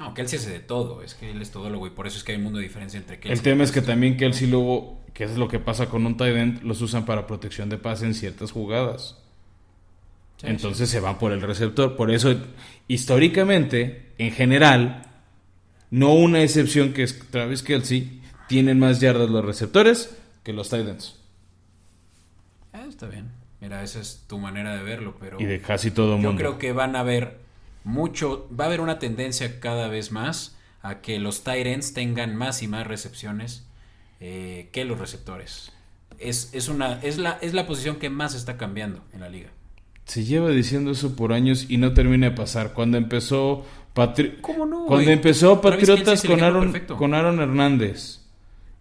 No, 0.00 0.14
Kelsey 0.14 0.40
hace 0.40 0.50
de 0.50 0.58
todo. 0.58 1.00
Es 1.04 1.14
que 1.14 1.30
él 1.30 1.40
es 1.40 1.52
todólogo 1.52 1.86
y 1.86 1.90
por 1.90 2.08
eso 2.08 2.18
es 2.18 2.24
que 2.24 2.32
hay 2.32 2.38
un 2.38 2.42
mundo 2.42 2.58
de 2.58 2.64
diferencia 2.64 2.98
entre 2.98 3.20
Kelsey. 3.20 3.36
El 3.36 3.40
tema 3.40 3.62
es 3.62 3.70
que 3.70 3.82
también 3.82 4.16
Kelsey 4.16 4.48
luego, 4.48 5.00
que 5.14 5.22
es 5.22 5.38
lo 5.38 5.46
que 5.46 5.60
pasa 5.60 5.88
con 5.88 6.04
un 6.04 6.16
tight 6.16 6.34
end, 6.36 6.62
los 6.64 6.80
usan 6.80 7.06
para 7.06 7.28
protección 7.28 7.68
de 7.68 7.78
pase 7.78 8.06
en 8.06 8.14
ciertas 8.14 8.50
jugadas. 8.50 9.16
Sí, 10.38 10.48
Entonces 10.48 10.90
se 10.90 10.98
van 10.98 11.20
por 11.20 11.30
el 11.30 11.40
receptor. 11.40 11.94
Por 11.94 12.10
eso, 12.10 12.34
históricamente, 12.88 14.14
en 14.18 14.32
general, 14.32 15.06
no 15.90 16.14
una 16.14 16.42
excepción 16.42 16.94
que 16.94 17.04
es 17.04 17.16
Travis 17.30 17.62
Kelsey, 17.62 18.22
tienen 18.48 18.80
más 18.80 18.98
yardas 18.98 19.30
los 19.30 19.44
receptores 19.44 20.18
que 20.42 20.52
los 20.52 20.68
tight 20.68 20.88
ends. 20.88 21.16
Ah, 22.72 22.86
está 22.88 23.06
bien. 23.06 23.41
Mira, 23.62 23.82
esa 23.82 24.00
es 24.00 24.24
tu 24.26 24.38
manera 24.38 24.76
de 24.76 24.82
verlo, 24.82 25.14
pero 25.18 25.40
Y 25.40 25.44
de 25.46 25.60
casi 25.60 25.90
todo 25.92 26.16
el 26.16 26.20
yo 26.22 26.28
mundo. 26.28 26.38
creo 26.38 26.58
que 26.58 26.72
van 26.72 26.96
a 26.96 27.00
haber 27.00 27.38
mucho, 27.84 28.48
va 28.58 28.64
a 28.64 28.66
haber 28.66 28.80
una 28.80 28.98
tendencia 28.98 29.60
cada 29.60 29.86
vez 29.88 30.10
más 30.12 30.56
a 30.82 31.00
que 31.00 31.18
los 31.20 31.44
tight 31.44 31.66
ends 31.66 31.94
tengan 31.94 32.34
más 32.36 32.62
y 32.62 32.68
más 32.68 32.86
recepciones 32.86 33.64
eh, 34.20 34.68
que 34.72 34.84
los 34.84 34.98
receptores. 34.98 35.72
Es, 36.18 36.50
es, 36.52 36.68
una, 36.68 37.00
es, 37.02 37.18
la, 37.18 37.38
es 37.40 37.54
la 37.54 37.66
posición 37.66 37.96
que 37.96 38.10
más 38.10 38.34
está 38.34 38.56
cambiando 38.56 39.00
en 39.12 39.20
la 39.20 39.28
liga. 39.28 39.50
Se 40.06 40.24
lleva 40.24 40.50
diciendo 40.50 40.90
eso 40.90 41.14
por 41.14 41.32
años 41.32 41.66
y 41.68 41.76
no 41.78 41.94
termina 41.94 42.30
de 42.30 42.36
pasar. 42.36 42.72
Cuando 42.72 42.98
empezó 42.98 43.64
Patri- 43.94 44.40
¿Cómo 44.40 44.66
no, 44.66 44.86
Cuando 44.86 45.10
empezó 45.12 45.60
Patriotas 45.60 46.24
con 46.24 46.42
Aaron, 46.42 46.72
con 46.98 47.14
Aaron 47.14 47.38
Hernández 47.40 48.22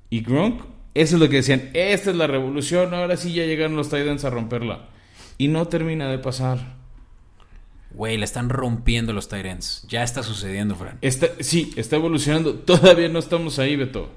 y 0.10 0.22
Gronk, 0.22 0.64
eso 0.94 1.16
es 1.16 1.22
lo 1.22 1.30
que 1.30 1.38
decían, 1.38 1.70
esta 1.74 2.10
es 2.12 2.16
la 2.16 2.28
revolución, 2.28 2.94
ahora 2.94 3.18
sí 3.18 3.34
ya 3.34 3.46
llegaron 3.46 3.76
los 3.76 3.90
Titans 3.90 4.26
a 4.26 4.30
romperla. 4.30 4.90
Y 5.38 5.48
no 5.48 5.68
termina 5.68 6.08
de 6.10 6.20
pasar. 6.20 6.60
Güey, 7.94 8.18
la 8.18 8.26
están 8.26 8.50
rompiendo 8.50 9.12
los 9.12 9.32
ends. 9.34 9.86
Ya 9.90 10.04
está 10.04 10.24
sucediendo, 10.24 10.76
Fran. 10.76 10.98
Está, 11.02 11.28
sí, 11.40 11.74
está 11.76 11.96
evolucionando. 11.98 12.54
Todavía 12.56 13.10
no 13.10 13.20
estamos 13.20 13.60
ahí, 13.60 13.76
Beto. 13.76 14.10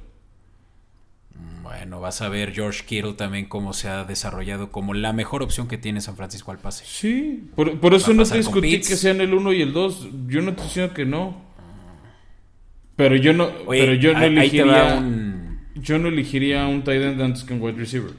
Bueno, 1.62 1.98
vas 2.00 2.20
a 2.22 2.28
ver 2.28 2.52
George 2.52 2.84
Kittle 2.86 3.14
también 3.14 3.46
cómo 3.46 3.72
se 3.72 3.88
ha 3.88 4.04
desarrollado 4.04 4.70
como 4.70 4.94
la 4.94 5.12
mejor 5.12 5.42
opción 5.42 5.66
que 5.66 5.78
tiene 5.78 6.00
San 6.00 6.14
Francisco 6.16 6.50
al 6.52 6.58
pase. 6.58 6.84
Sí, 6.86 7.48
por, 7.56 7.80
por 7.80 7.94
eso 7.94 8.12
no 8.12 8.24
te 8.24 8.36
discutí 8.36 8.76
que 8.80 8.96
sean 8.96 9.20
el 9.20 9.34
1 9.34 9.52
y 9.54 9.62
el 9.62 9.72
2. 9.72 10.08
Yo 10.28 10.42
no 10.42 10.54
te 10.54 10.62
diciendo 10.62 10.94
que 10.94 11.04
no. 11.04 11.42
Pero 12.96 13.16
yo 13.16 13.32
no, 13.32 13.50
Oye, 13.66 13.80
pero 13.80 13.94
yo 13.94 14.12
no 14.12 14.18
ahí- 14.20 14.38
ahí 14.38 14.50
te 14.50 14.62
va 14.62 14.76
elegiría. 14.88 14.94
un- 14.98 15.33
Yo 15.74 15.98
no 15.98 16.08
elegiría 16.08 16.66
un 16.66 16.84
tight 16.84 17.02
end 17.02 17.20
antes 17.20 17.42
que 17.44 17.54
un 17.54 17.60
wide 17.60 17.76
receiver. 17.78 18.12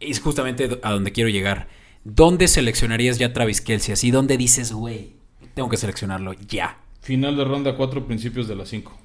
Es 0.00 0.20
justamente 0.20 0.78
a 0.82 0.92
donde 0.92 1.12
quiero 1.12 1.28
llegar. 1.30 1.68
¿Dónde 2.04 2.48
seleccionarías 2.48 3.18
ya 3.18 3.32
Travis 3.32 3.60
Kelsey? 3.60 3.92
Así, 3.92 4.10
¿dónde 4.10 4.36
dices, 4.36 4.72
güey, 4.72 5.12
tengo 5.54 5.68
que 5.68 5.76
seleccionarlo 5.76 6.32
ya? 6.32 6.78
Final 7.00 7.36
de 7.36 7.44
ronda 7.44 7.76
4, 7.76 8.06
principios 8.06 8.48
de 8.48 8.56
las 8.56 8.68
5. 8.68 8.96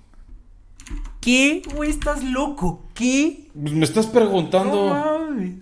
¿Qué? 1.21 1.61
Güey, 1.75 1.89
estás 1.89 2.23
loco. 2.23 2.85
¿Qué? 2.93 3.47
Pues 3.59 3.73
me 3.73 3.85
estás 3.85 4.07
preguntando. 4.07 4.89
mames. 4.89 5.55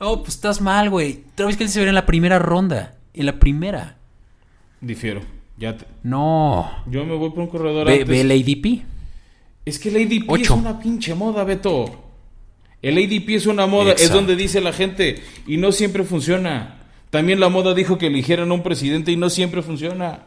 No, 0.00 0.18
pues 0.22 0.34
estás 0.36 0.60
mal, 0.60 0.90
güey. 0.90 1.24
Travis 1.34 1.56
Kelsey 1.56 1.72
se 1.74 1.78
vería 1.80 1.90
en 1.90 1.94
la 1.96 2.06
primera 2.06 2.38
ronda. 2.38 2.96
En 3.14 3.26
la 3.26 3.38
primera. 3.40 3.96
Difiero. 4.80 5.20
Ya 5.58 5.76
te- 5.76 5.86
No. 6.04 6.70
Yo 6.86 7.04
me 7.04 7.16
voy 7.16 7.30
por 7.30 7.40
un 7.40 7.46
corredor 7.48 7.86
Ve, 7.86 7.94
antes. 7.94 8.08
ve 8.08 8.20
el 8.20 8.30
ADP. 8.30 8.84
Es 9.68 9.78
que 9.78 9.88
el 9.90 9.96
ADP 9.96 10.24
Ocho. 10.28 10.42
es 10.54 10.60
una 10.60 10.80
pinche 10.80 11.14
moda, 11.14 11.44
Beto. 11.44 12.04
El 12.80 12.96
ADP 12.98 13.30
es 13.30 13.46
una 13.46 13.66
moda, 13.66 13.92
es 13.92 14.10
donde 14.12 14.36
dice 14.36 14.60
la 14.60 14.72
gente 14.72 15.22
y 15.46 15.56
no 15.56 15.72
siempre 15.72 16.04
funciona. 16.04 16.76
También 17.10 17.40
la 17.40 17.48
moda 17.48 17.74
dijo 17.74 17.98
que 17.98 18.06
eligieran 18.06 18.50
a 18.50 18.54
un 18.54 18.62
presidente 18.62 19.10
y 19.12 19.16
no 19.16 19.30
siempre 19.30 19.62
funciona. 19.62 20.26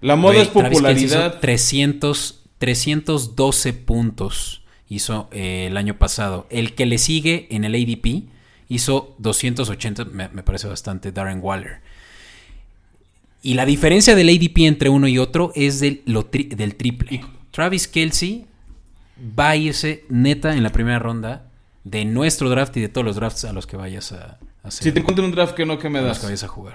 La 0.00 0.16
moda 0.16 0.40
es 0.42 0.48
popularidad. 0.48 1.40
300, 1.40 2.42
312 2.58 3.72
puntos 3.72 4.62
hizo 4.88 5.28
eh, 5.32 5.66
el 5.68 5.76
año 5.76 5.98
pasado. 5.98 6.46
El 6.50 6.74
que 6.74 6.86
le 6.86 6.98
sigue 6.98 7.48
en 7.50 7.64
el 7.64 7.74
ADP 7.74 8.24
hizo 8.68 9.14
280, 9.18 10.04
me, 10.06 10.28
me 10.28 10.42
parece 10.42 10.68
bastante, 10.68 11.10
Darren 11.12 11.40
Waller. 11.42 11.80
Y 13.42 13.54
la 13.54 13.64
diferencia 13.66 14.14
del 14.14 14.28
ADP 14.28 14.58
entre 14.66 14.88
uno 14.90 15.08
y 15.08 15.18
otro 15.18 15.50
es 15.54 15.80
del, 15.80 16.02
lo 16.06 16.30
tri- 16.30 16.48
del 16.54 16.76
triple. 16.76 17.22
Travis 17.50 17.88
Kelsey 17.88 18.46
va 19.20 19.50
a 19.50 19.56
irse 19.56 20.04
neta 20.08 20.54
en 20.54 20.62
la 20.62 20.70
primera 20.70 20.98
ronda 20.98 21.50
de 21.84 22.04
nuestro 22.04 22.48
draft 22.50 22.76
y 22.76 22.80
de 22.80 22.88
todos 22.88 23.04
los 23.04 23.16
drafts 23.16 23.44
a 23.44 23.52
los 23.52 23.66
que 23.66 23.76
vayas 23.76 24.12
a, 24.12 24.38
Si 24.68 24.92
te 24.92 25.00
encuentro 25.00 25.24
un 25.24 25.32
draft 25.32 25.54
que 25.54 25.66
no, 25.66 25.78
¿qué 25.78 25.88
me 25.88 26.00
das? 26.00 26.18
Que 26.18 26.26
vayas 26.26 26.44
a 26.44 26.48
jugar. 26.48 26.74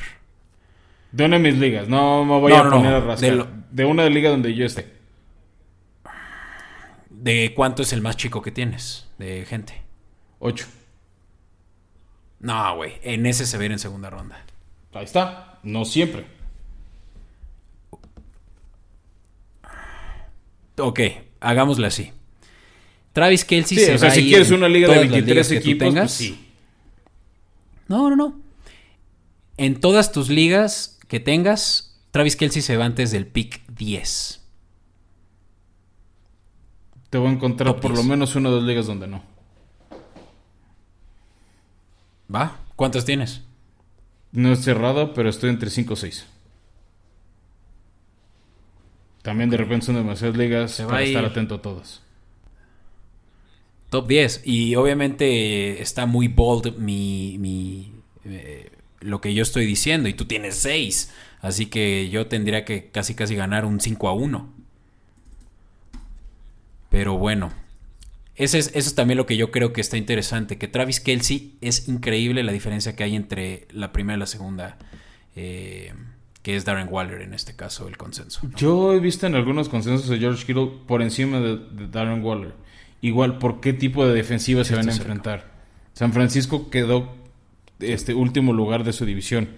De 1.12 1.26
una 1.26 1.38
de 1.38 1.44
mis 1.44 1.58
ligas. 1.60 1.88
No 1.88 2.26
me 2.26 2.40
voy 2.40 2.54
a 2.54 2.70
poner 2.70 2.94
a 2.94 3.00
rascar. 3.00 3.48
De, 3.72 3.86
una 3.86 4.04
de 4.04 4.10
liga 4.10 4.30
donde 4.30 4.54
yo 4.54 4.66
esté. 4.66 4.94
¿De 7.10 7.54
cuánto 7.56 7.84
es 7.84 7.94
el 7.94 8.02
más 8.02 8.18
chico 8.18 8.42
que 8.42 8.52
tienes? 8.52 9.08
De 9.18 9.46
gente. 9.46 9.82
Ocho. 10.40 10.66
No, 12.40 12.76
güey. 12.76 13.00
En 13.02 13.26
ese 13.26 13.46
se 13.46 13.58
ve 13.58 13.68
en 13.68 13.80
segunda 13.80 14.10
ronda. 14.10 14.44
Ahí 14.94 15.06
está. 15.06 15.60
No 15.64 15.86
siempre. 15.86 16.26
Ok, 20.78 21.00
hagámoslo 21.40 21.88
así. 21.88 22.12
Travis 23.14 23.46
Kelsey 23.46 23.78
sí, 23.78 23.92
o 23.92 23.98
sea, 23.98 24.12
si 24.12 24.28
quieres 24.28 24.52
una 24.52 24.68
liga 24.68 24.90
de 24.90 25.00
23 25.00 25.52
equipos, 25.52 25.94
pues 25.94 26.12
sí. 26.12 26.48
No, 27.88 28.10
no, 28.10 28.16
no. 28.16 28.42
En 29.58 29.80
todas 29.80 30.12
tus 30.12 30.30
ligas 30.30 31.00
que 31.08 31.22
tengas, 31.22 31.96
Travis 32.12 32.36
Kelsey 32.36 32.62
se 32.62 32.76
va 32.76 32.86
antes 32.86 33.12
del 33.12 33.26
pick 33.26 33.66
10. 33.68 34.42
Te 37.10 37.18
voy 37.18 37.30
a 37.30 37.32
encontrar 37.32 37.80
por 37.80 37.96
lo 37.96 38.04
menos 38.04 38.36
una 38.36 38.50
o 38.50 38.52
dos 38.52 38.64
ligas 38.64 38.88
donde 38.88 39.08
no. 39.08 39.24
¿Va? 42.34 42.60
¿Cuántas 42.76 43.06
tienes? 43.06 43.42
No 44.34 44.52
es 44.52 44.62
cerrado, 44.62 45.14
pero 45.14 45.30
estoy 45.30 45.50
entre 45.50 45.70
5 45.70 45.94
o 45.94 45.96
6. 45.96 46.26
También 49.26 49.50
de 49.50 49.58
repente 49.58 49.88
son 49.88 49.96
demasiadas 49.96 50.38
ligas 50.38 50.80
para 50.88 51.02
estar 51.02 51.26
atento 51.26 51.56
a 51.56 51.62
todas. 51.64 52.04
Top 53.90 54.08
10. 54.08 54.44
Y 54.46 54.76
obviamente 54.76 55.82
está 55.82 56.06
muy 56.06 56.28
bold 56.28 56.78
mi, 56.78 57.38
mi 57.40 57.92
eh, 58.24 58.70
lo 59.00 59.22
que 59.22 59.34
yo 59.34 59.42
estoy 59.42 59.66
diciendo. 59.66 60.08
Y 60.08 60.14
tú 60.14 60.26
tienes 60.26 60.58
6. 60.58 61.12
Así 61.42 61.66
que 61.66 62.08
yo 62.12 62.28
tendría 62.28 62.66
que 62.66 62.92
casi 62.92 63.16
casi 63.16 63.34
ganar 63.34 63.66
un 63.66 63.80
5 63.80 64.08
a 64.10 64.14
1. 64.14 64.54
Pero 66.92 67.18
bueno. 67.18 67.52
Ese 68.36 68.60
es, 68.60 68.68
eso 68.76 68.90
es 68.90 68.94
también 68.94 69.18
lo 69.18 69.26
que 69.26 69.38
yo 69.38 69.50
creo 69.50 69.74
que 69.74 69.82
está 69.82 69.98
interesante. 69.98 70.60
Que 70.60 70.68
Travis 70.68 71.00
Kelsey 71.00 71.56
es 71.62 71.88
increíble 71.88 72.44
la 72.44 72.52
diferencia 72.52 72.96
que 72.96 73.04
hay 73.04 73.16
entre 73.16 73.68
la 73.72 73.92
primera 73.92 74.18
y 74.18 74.20
la 74.20 74.28
segunda. 74.28 74.78
Eh, 75.36 75.96
que 76.46 76.56
es 76.56 76.64
Darren 76.64 76.90
Waller 76.92 77.24
en 77.24 77.34
este 77.34 77.56
caso 77.56 77.88
el 77.88 77.98
consenso. 77.98 78.40
Yo 78.56 78.94
he 78.94 79.00
visto 79.00 79.26
en 79.26 79.34
algunos 79.34 79.68
consensos 79.68 80.08
de 80.08 80.20
George 80.20 80.46
Kittle 80.46 80.74
por 80.86 81.02
encima 81.02 81.40
de 81.40 81.88
Darren 81.88 82.24
Waller. 82.24 82.54
Igual, 83.02 83.40
¿por 83.40 83.62
qué 83.62 83.74
tipo 83.74 84.06
de 84.06 84.14
defensiva 84.14 84.64
se 84.64 84.76
van 84.76 84.88
a 84.88 84.92
enfrentar? 84.92 85.52
San 85.94 86.14
Francisco 86.14 86.70
quedó 86.70 87.16
este 87.80 88.14
último 88.14 88.54
lugar 88.54 88.84
de 88.84 88.94
su 88.94 89.08
división. 89.08 89.50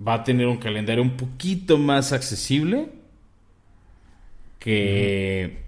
Va 0.00 0.14
a 0.14 0.24
tener 0.24 0.46
un 0.46 0.56
calendario 0.56 1.02
un 1.02 1.14
poquito 1.18 1.76
más 1.76 2.14
accesible 2.14 2.88
que, 4.58 5.58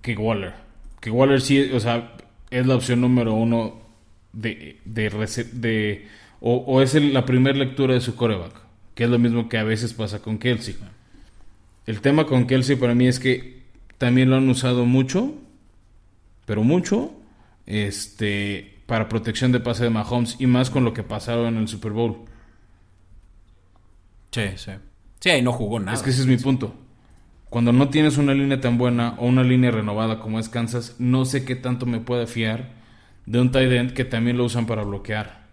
que 0.00 0.16
Waller. 0.16 0.54
Que 1.02 1.10
Waller 1.10 1.42
sí, 1.42 1.70
o 1.70 1.80
sea, 1.80 2.16
es 2.48 2.66
la 2.66 2.76
opción 2.76 3.02
número 3.02 3.34
uno 3.34 3.82
de, 4.32 4.80
de, 4.86 5.10
de 5.52 6.08
o, 6.46 6.56
o, 6.56 6.82
es 6.82 6.94
la 6.94 7.24
primera 7.24 7.56
lectura 7.56 7.94
de 7.94 8.02
su 8.02 8.16
coreback, 8.16 8.52
que 8.94 9.04
es 9.04 9.10
lo 9.10 9.18
mismo 9.18 9.48
que 9.48 9.56
a 9.56 9.64
veces 9.64 9.94
pasa 9.94 10.20
con 10.20 10.36
Kelsey. 10.36 10.76
El 11.86 12.02
tema 12.02 12.26
con 12.26 12.46
Kelsey 12.46 12.76
para 12.76 12.94
mí 12.94 13.06
es 13.06 13.18
que 13.18 13.62
también 13.96 14.28
lo 14.28 14.36
han 14.36 14.46
usado 14.50 14.84
mucho, 14.84 15.32
pero 16.44 16.62
mucho, 16.62 17.14
este, 17.64 18.82
para 18.84 19.08
protección 19.08 19.52
de 19.52 19.60
pase 19.60 19.84
de 19.84 19.90
Mahomes 19.90 20.36
y 20.38 20.46
más 20.46 20.68
con 20.68 20.84
lo 20.84 20.92
que 20.92 21.02
pasaron 21.02 21.46
en 21.46 21.62
el 21.62 21.68
Super 21.68 21.92
Bowl. 21.92 22.26
Sí, 24.30 24.42
sí. 24.56 24.72
Sí, 25.20 25.30
ahí 25.30 25.40
no 25.40 25.52
jugó 25.52 25.80
nada. 25.80 25.96
Es 25.96 26.02
que 26.02 26.10
ese 26.10 26.20
es 26.20 26.26
mi 26.26 26.36
punto. 26.36 26.74
Cuando 27.48 27.72
no 27.72 27.88
tienes 27.88 28.18
una 28.18 28.34
línea 28.34 28.60
tan 28.60 28.76
buena 28.76 29.14
o 29.16 29.24
una 29.24 29.44
línea 29.44 29.70
renovada 29.70 30.20
como 30.20 30.38
es 30.38 30.50
Kansas, 30.50 30.96
no 30.98 31.24
sé 31.24 31.46
qué 31.46 31.56
tanto 31.56 31.86
me 31.86 32.00
puede 32.00 32.26
fiar 32.26 32.72
de 33.24 33.40
un 33.40 33.50
tight 33.50 33.72
end 33.72 33.92
que 33.94 34.04
también 34.04 34.36
lo 34.36 34.44
usan 34.44 34.66
para 34.66 34.82
bloquear. 34.82 35.43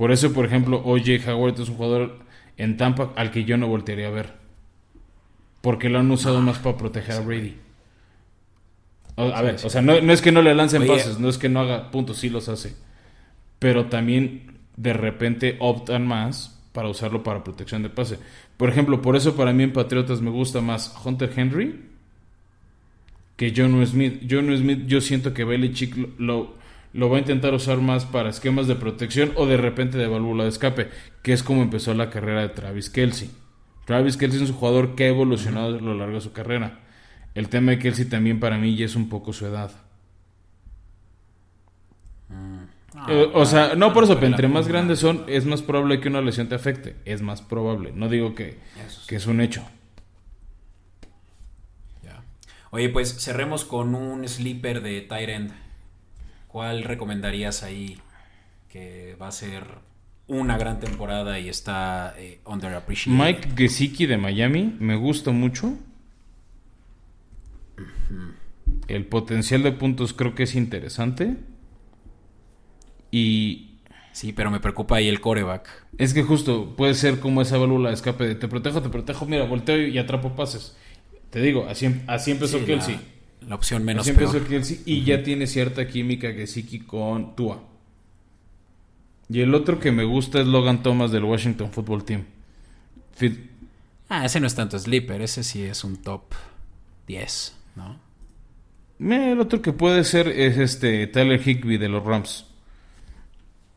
Por 0.00 0.12
eso, 0.12 0.32
por 0.32 0.46
ejemplo, 0.46 0.80
OJ 0.82 1.28
Howard 1.28 1.60
es 1.60 1.68
un 1.68 1.76
jugador 1.76 2.20
en 2.56 2.78
Tampa 2.78 3.12
al 3.16 3.30
que 3.30 3.44
yo 3.44 3.58
no 3.58 3.68
voltearía 3.68 4.06
a 4.06 4.10
ver. 4.10 4.32
Porque 5.60 5.90
lo 5.90 5.98
han 5.98 6.10
usado 6.10 6.40
más 6.40 6.58
para 6.58 6.78
proteger 6.78 7.16
a 7.16 7.20
Brady. 7.20 7.56
a 9.16 9.42
ver, 9.42 9.56
o 9.62 9.68
sea, 9.68 9.82
no, 9.82 9.92
es 9.92 10.22
que 10.22 10.32
no 10.32 10.40
le 10.40 10.54
lancen 10.54 10.86
pases, 10.86 11.18
no 11.18 11.28
es 11.28 11.36
que 11.36 11.50
no 11.50 11.60
haga 11.60 11.90
puntos, 11.90 12.16
sí 12.16 12.30
los 12.30 12.48
hace. 12.48 12.76
Pero 13.58 13.90
también 13.90 14.60
de 14.74 14.94
repente 14.94 15.58
optan 15.60 16.06
más 16.06 16.58
para 16.72 16.88
usarlo 16.88 17.22
para 17.22 17.44
protección 17.44 17.82
de 17.82 17.90
pase. 17.90 18.18
Por 18.56 18.70
ejemplo, 18.70 19.02
por 19.02 19.16
eso 19.16 19.36
para 19.36 19.52
mí 19.52 19.64
en 19.64 19.74
Patriotas 19.74 20.22
me 20.22 20.30
gusta 20.30 20.62
más 20.62 20.94
Hunter 21.04 21.30
Henry 21.36 21.78
que 23.36 23.52
John 23.54 23.86
Smith. 23.86 24.22
John 24.30 24.56
Smith 24.56 24.86
yo 24.86 25.02
siento 25.02 25.34
que 25.34 25.44
Belichick 25.44 25.94
lo, 26.18 26.54
lo, 26.92 27.10
va 27.10 27.16
a 27.16 27.20
intentar 27.20 27.54
usar 27.54 27.78
más 27.78 28.04
para 28.04 28.30
esquemas 28.30 28.66
de 28.66 28.74
protección 28.74 29.32
o 29.36 29.46
de 29.46 29.56
repente 29.56 29.98
de 29.98 30.06
válvula 30.06 30.44
de 30.44 30.50
escape, 30.50 30.88
que 31.22 31.32
es 31.32 31.42
como 31.42 31.62
empezó 31.62 31.94
la 31.94 32.10
carrera 32.10 32.42
de 32.42 32.48
Travis 32.48 32.90
Kelsey. 32.90 33.30
Travis 33.86 34.16
Kelsey 34.16 34.42
es 34.42 34.50
un 34.50 34.56
jugador 34.56 34.94
que 34.94 35.04
ha 35.04 35.08
evolucionado 35.08 35.78
a 35.78 35.80
lo 35.80 35.94
largo 35.94 36.14
de 36.14 36.20
su 36.20 36.32
carrera. 36.32 36.80
El 37.34 37.48
tema 37.48 37.72
de 37.72 37.78
Kelsey 37.78 38.06
también 38.06 38.40
para 38.40 38.58
mí 38.58 38.76
ya 38.76 38.84
es 38.84 38.96
un 38.96 39.08
poco 39.08 39.32
su 39.32 39.46
edad. 39.46 39.70
Mm. 42.28 42.64
Eh, 43.08 43.30
o 43.34 43.46
sea, 43.46 43.74
no 43.76 43.92
por 43.92 44.04
eso, 44.04 44.16
pero 44.16 44.26
entre 44.26 44.48
más 44.48 44.66
grandes 44.66 44.98
son, 44.98 45.24
es 45.28 45.46
más 45.46 45.62
probable 45.62 46.00
que 46.00 46.08
una 46.08 46.20
lesión 46.20 46.48
te 46.48 46.56
afecte. 46.56 46.96
Es 47.04 47.22
más 47.22 47.40
probable. 47.40 47.92
No 47.94 48.08
digo 48.08 48.34
que, 48.34 48.58
que 49.06 49.16
es 49.16 49.26
un 49.26 49.40
hecho. 49.40 49.64
Oye, 52.72 52.88
pues 52.88 53.16
cerremos 53.18 53.64
con 53.64 53.96
un 53.96 54.28
sleeper 54.28 54.80
de 54.80 55.00
Tyrant. 55.00 55.52
¿Cuál 56.50 56.84
recomendarías 56.84 57.62
ahí 57.62 57.98
que 58.68 59.16
va 59.20 59.28
a 59.28 59.32
ser 59.32 59.64
una 60.30 60.56
gran 60.56 60.78
temporada 60.78 61.38
y 61.40 61.48
está 61.48 62.14
eh, 62.16 62.38
underappreciated. 62.46 63.18
Mike 63.18 63.48
Gesicki 63.56 64.06
de 64.06 64.16
Miami 64.16 64.76
me 64.78 64.94
gusta 64.94 65.32
mucho. 65.32 65.74
El 68.86 69.06
potencial 69.06 69.64
de 69.64 69.72
puntos 69.72 70.12
creo 70.12 70.34
que 70.34 70.44
es 70.44 70.54
interesante. 70.54 71.36
Y. 73.10 73.66
Sí, 74.12 74.32
pero 74.32 74.50
me 74.50 74.60
preocupa 74.60 74.96
ahí 74.96 75.08
el 75.08 75.20
coreback. 75.20 75.68
Es 75.98 76.14
que 76.14 76.22
justo 76.22 76.76
puede 76.76 76.94
ser 76.94 77.20
como 77.20 77.42
esa 77.42 77.58
válvula 77.58 77.88
de 77.88 77.94
escape 77.94 78.26
de 78.26 78.34
te 78.34 78.48
protejo, 78.48 78.82
te 78.82 78.88
protejo, 78.88 79.26
mira, 79.26 79.44
volteo 79.44 79.86
y 79.86 79.98
atrapo 79.98 80.34
pases. 80.34 80.76
Te 81.30 81.40
digo, 81.40 81.66
así, 81.68 82.02
así 82.06 82.32
empezó 82.32 82.64
Kelsey. 82.64 82.94
La, 82.94 83.00
opción 83.50 83.84
menos 83.84 84.08
Kelsey 84.08 84.82
y 84.84 85.04
ya 85.04 85.22
tiene 85.22 85.46
cierta 85.46 85.86
química 85.88 86.32
Gesicki 86.32 86.80
con 86.80 87.34
Tua. 87.34 87.62
Y 89.28 89.40
el 89.40 89.54
otro 89.54 89.78
que 89.78 89.92
me 89.92 90.04
gusta 90.04 90.40
es 90.40 90.46
Logan 90.46 90.82
Thomas 90.82 91.12
del 91.12 91.24
Washington 91.24 91.70
Football 91.70 92.04
Team. 92.04 92.24
ah, 94.08 94.24
ese 94.24 94.40
no 94.40 94.46
es 94.46 94.54
tanto 94.54 94.78
sleeper, 94.78 95.22
ese 95.22 95.44
sí 95.44 95.62
es 95.62 95.84
un 95.84 95.96
top 95.98 96.22
10, 97.06 97.54
¿no? 97.76 98.10
El 98.98 99.40
otro 99.40 99.62
que 99.62 99.72
puede 99.72 100.04
ser 100.04 100.28
es 100.28 100.58
este 100.58 101.06
Tyler 101.06 101.40
Higby 101.40 101.78
de 101.78 101.88
los 101.88 102.04
Rams. 102.04 102.44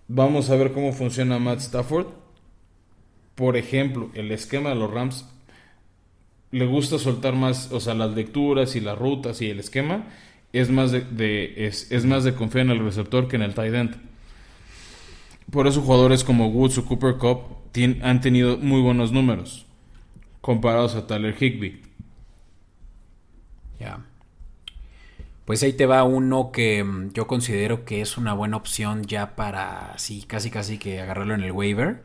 Vamos 0.07 0.49
a 0.49 0.55
ver 0.55 0.73
cómo 0.73 0.91
funciona 0.91 1.39
Matt 1.39 1.59
Stafford. 1.59 2.07
Por 3.35 3.55
ejemplo, 3.55 4.11
el 4.15 4.31
esquema 4.31 4.69
de 4.69 4.75
los 4.75 4.91
Rams 4.91 5.25
le 6.53 6.65
gusta 6.67 6.99
soltar 6.99 7.35
más, 7.35 7.71
o 7.71 7.79
sea, 7.79 7.95
las 7.95 8.11
lecturas 8.11 8.75
y 8.75 8.79
las 8.79 8.97
rutas 8.97 9.41
y 9.41 9.49
el 9.49 9.59
esquema 9.59 10.05
es 10.53 10.69
más 10.69 10.91
de, 10.91 11.53
es, 11.57 11.91
es, 11.91 12.05
más 12.05 12.23
de 12.23 12.35
confiar 12.35 12.67
en 12.67 12.71
el 12.71 12.79
receptor 12.79 13.27
que 13.27 13.35
en 13.35 13.41
el 13.41 13.55
tight 13.55 13.73
end. 13.73 13.95
Por 15.51 15.67
eso 15.67 15.81
jugadores 15.81 16.23
como 16.23 16.47
Woods 16.49 16.77
o 16.77 16.85
Cooper 16.85 17.17
Cup 17.17 17.39
han 18.01 18.21
tenido 18.21 18.57
muy 18.57 18.81
buenos 18.81 19.11
números 19.11 19.65
comparados 20.41 20.95
a 20.95 21.07
Tyler 21.07 21.35
Higby. 21.39 21.81
Ya. 23.79 24.05
Pues 25.45 25.63
ahí 25.63 25.73
te 25.73 25.87
va 25.87 26.03
uno 26.03 26.51
que 26.51 26.83
mm, 26.83 27.13
yo 27.13 27.27
considero 27.27 27.83
que 27.83 28.01
es 28.01 28.17
una 28.17 28.33
buena 28.33 28.57
opción 28.57 29.03
ya 29.03 29.35
para, 29.35 29.97
sí, 29.97 30.23
casi 30.27 30.51
casi 30.51 30.77
que 30.77 31.01
agarrarlo 31.01 31.33
en 31.33 31.43
el 31.43 31.51
waiver. 31.51 32.03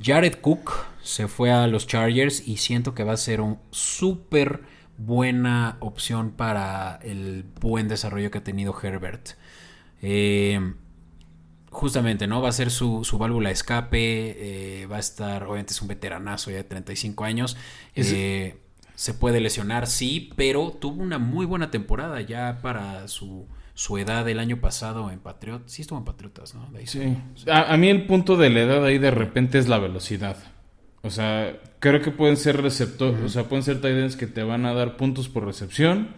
Jared 0.00 0.36
Cook 0.40 0.72
se 1.02 1.28
fue 1.28 1.50
a 1.50 1.66
los 1.66 1.86
Chargers 1.86 2.46
y 2.46 2.58
siento 2.58 2.94
que 2.94 3.04
va 3.04 3.12
a 3.12 3.16
ser 3.16 3.40
un 3.40 3.58
súper 3.70 4.62
buena 4.96 5.76
opción 5.80 6.32
para 6.32 6.98
el 7.02 7.44
buen 7.60 7.88
desarrollo 7.88 8.30
que 8.30 8.38
ha 8.38 8.44
tenido 8.44 8.76
Herbert. 8.80 9.30
Eh, 10.02 10.74
justamente, 11.70 12.26
¿no? 12.26 12.42
Va 12.42 12.48
a 12.48 12.52
ser 12.52 12.70
su, 12.70 13.02
válvula 13.18 13.48
de 13.48 13.54
escape, 13.54 14.82
eh, 14.82 14.86
va 14.86 14.96
a 14.96 15.00
estar, 15.00 15.44
obviamente 15.44 15.72
es 15.72 15.82
un 15.82 15.88
veteranazo 15.88 16.50
ya 16.50 16.58
de 16.58 16.64
35 16.64 17.24
años. 17.24 17.56
Eh, 17.94 18.58
se 18.94 19.14
puede 19.14 19.40
lesionar, 19.40 19.86
sí, 19.86 20.30
pero 20.36 20.72
tuvo 20.72 21.02
una 21.02 21.18
muy 21.18 21.46
buena 21.46 21.70
temporada 21.70 22.20
ya 22.20 22.58
para 22.62 23.06
su, 23.06 23.46
su 23.78 23.96
edad 23.96 24.28
el 24.28 24.40
año 24.40 24.60
pasado 24.60 25.08
en 25.12 25.20
Patriotas. 25.20 25.70
Sí 25.70 25.82
estuvo 25.82 26.00
en 26.00 26.04
Patriotas, 26.04 26.52
¿no? 26.52 26.68
sí. 26.84 27.16
A, 27.48 27.76
mí 27.76 27.88
el 27.88 28.06
punto 28.06 28.36
de 28.36 28.50
la 28.50 28.62
edad 28.62 28.84
ahí 28.84 28.98
de 28.98 29.12
repente 29.12 29.56
es 29.56 29.68
la 29.68 29.78
velocidad. 29.78 30.36
O 31.02 31.10
sea, 31.10 31.56
creo 31.78 32.02
que 32.02 32.10
pueden 32.10 32.36
ser 32.36 32.60
receptores, 32.60 33.22
o 33.22 33.28
sea, 33.28 33.44
pueden 33.44 33.62
ser 33.62 33.80
tight 33.80 34.16
que 34.16 34.26
te 34.26 34.42
van 34.42 34.66
a 34.66 34.74
dar 34.74 34.96
puntos 34.96 35.28
por 35.28 35.44
recepción, 35.44 36.08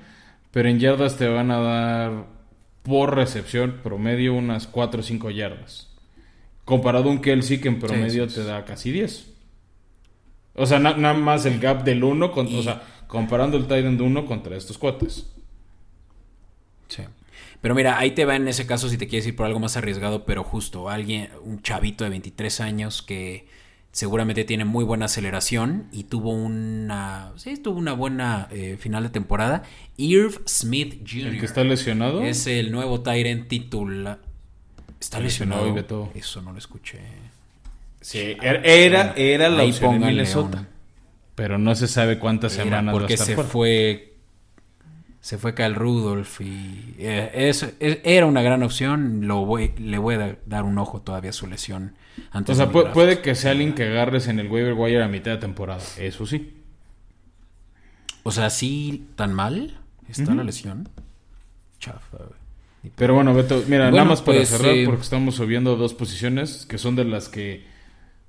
pero 0.52 0.70
en 0.70 0.78
yardas 0.78 1.18
te 1.18 1.28
van 1.28 1.50
a 1.50 1.58
dar 1.58 2.24
por 2.82 3.14
recepción 3.14 3.80
promedio 3.82 4.32
unas 4.32 4.66
4 4.66 5.00
o 5.00 5.02
5 5.02 5.30
yardas. 5.30 5.90
Comparado 6.64 7.10
a 7.10 7.12
un 7.12 7.20
Kelsey 7.20 7.60
que 7.60 7.68
en 7.68 7.78
promedio 7.78 8.26
te 8.26 8.42
da 8.42 8.64
casi 8.64 8.90
10. 8.90 9.34
O 10.54 10.64
sea, 10.64 10.78
nada 10.78 11.12
más 11.12 11.44
el 11.44 11.60
gap 11.60 11.84
del 11.84 12.04
1, 12.04 12.32
con, 12.32 12.46
o 12.56 12.62
sea, 12.62 12.80
comparando 13.06 13.58
el 13.58 13.64
Titan 13.64 13.98
de 13.98 14.02
1 14.02 14.24
contra 14.24 14.56
estos 14.56 14.78
cuates. 14.78 15.26
Sí. 16.88 17.02
Pero 17.60 17.74
mira, 17.74 17.98
ahí 17.98 18.12
te 18.12 18.24
va 18.24 18.36
en 18.36 18.48
ese 18.48 18.66
caso 18.66 18.88
si 18.88 18.96
te 18.96 19.06
quieres 19.06 19.26
ir 19.26 19.36
por 19.36 19.46
algo 19.46 19.60
más 19.60 19.76
arriesgado, 19.76 20.24
pero 20.24 20.44
justo 20.44 20.88
alguien, 20.88 21.28
un 21.42 21.62
chavito 21.62 22.04
de 22.04 22.10
23 22.10 22.60
años 22.60 23.02
que 23.02 23.46
seguramente 23.92 24.44
tiene 24.44 24.64
muy 24.64 24.84
buena 24.84 25.06
aceleración 25.06 25.88
y 25.92 26.04
tuvo 26.04 26.32
una, 26.32 27.32
sí, 27.36 27.56
tuvo 27.56 27.78
una 27.78 27.92
buena 27.92 28.48
eh, 28.50 28.76
final 28.78 29.02
de 29.02 29.10
temporada. 29.10 29.62
Irv 29.96 30.42
Smith 30.46 31.06
Jr. 31.06 31.28
¿El 31.28 31.40
que 31.40 31.46
está 31.46 31.64
lesionado? 31.64 32.22
Es 32.22 32.46
el 32.46 32.72
nuevo 32.72 33.02
Tyrant 33.02 33.48
titular. 33.48 34.20
¿Está 34.98 35.20
lesionado? 35.20 36.10
Eso 36.14 36.42
no 36.42 36.52
lo 36.52 36.58
escuché. 36.58 36.98
Sí, 38.00 38.36
era, 38.40 39.12
era, 39.14 39.48
la 39.48 39.64
opción 39.64 40.00
de 40.00 40.06
Minnesota. 40.06 40.66
Pero 41.34 41.58
no 41.58 41.74
se 41.74 41.88
sabe 41.88 42.18
cuántas 42.18 42.52
semanas 42.52 42.92
porque 42.92 43.16
se 43.16 43.36
fue 43.36 44.09
se 45.20 45.36
fue 45.36 45.54
Kyle 45.54 45.74
Rudolph 45.74 46.40
y 46.40 46.96
eh, 46.98 47.52
era 48.04 48.26
una 48.26 48.40
gran 48.42 48.62
opción. 48.62 49.26
Lo 49.26 49.44
voy, 49.44 49.72
le 49.78 49.98
voy 49.98 50.14
a 50.14 50.38
dar 50.46 50.64
un 50.64 50.78
ojo 50.78 51.02
todavía 51.02 51.30
a 51.30 51.34
su 51.34 51.46
lesión. 51.46 51.94
Antes 52.30 52.58
o 52.58 52.70
sea, 52.70 52.92
puede, 52.92 53.20
que 53.20 53.34
sea 53.34 53.50
alguien 53.50 53.74
que 53.74 53.84
agarres 53.84 54.28
en 54.28 54.38
el 54.38 54.50
waiver 54.50 54.72
wire 54.72 55.02
a 55.02 55.08
mitad 55.08 55.32
de 55.32 55.36
temporada. 55.36 55.82
Eso 55.98 56.26
sí. 56.26 56.54
O 58.22 58.30
sea, 58.30 58.48
¿sí 58.48 59.08
tan 59.14 59.34
mal 59.34 59.78
está 60.08 60.34
la 60.34 60.42
lesión? 60.42 60.88
Chafa, 61.78 62.18
Pero 62.96 63.14
bueno, 63.14 63.34
Beto, 63.34 63.62
mira, 63.66 63.90
nada 63.90 64.04
más 64.04 64.22
para 64.22 64.38
pues, 64.38 64.48
cerrar, 64.50 64.74
porque 64.86 65.02
estamos 65.02 65.34
subiendo 65.34 65.76
dos 65.76 65.94
posiciones 65.94 66.66
que 66.66 66.78
son 66.78 66.96
de 66.96 67.04
las 67.04 67.28
que 67.28 67.64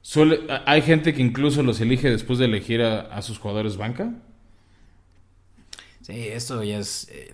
suele. 0.02 0.42
Hay 0.66 0.82
gente 0.82 1.14
que 1.14 1.22
incluso 1.22 1.64
los 1.64 1.80
elige 1.80 2.10
después 2.10 2.38
de 2.40 2.46
elegir 2.46 2.82
a 2.82 3.22
sus 3.22 3.40
jugadores 3.40 3.78
banca. 3.78 4.14
Sí, 6.12 6.28
esto 6.28 6.62
ya 6.62 6.80
es 6.80 7.08
eh, 7.10 7.34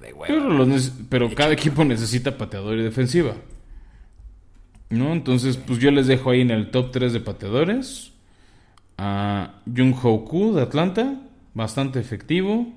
Pero, 1.09 1.33
cada 1.33 1.51
equipo 1.51 1.83
necesita 1.83 2.37
pateador 2.37 2.77
y 2.77 2.83
defensiva. 2.83 3.33
¿No? 4.91 5.13
Entonces, 5.13 5.57
pues 5.57 5.79
yo 5.79 5.89
les 5.89 6.05
dejo 6.05 6.29
ahí 6.29 6.41
en 6.41 6.51
el 6.51 6.69
top 6.69 6.91
3 6.91 7.11
de 7.11 7.19
pateadores. 7.19 8.11
A 8.99 9.61
Jung 9.65 9.95
Ho 10.03 10.53
de 10.53 10.61
Atlanta, 10.61 11.21
bastante 11.55 11.99
efectivo. 11.99 12.67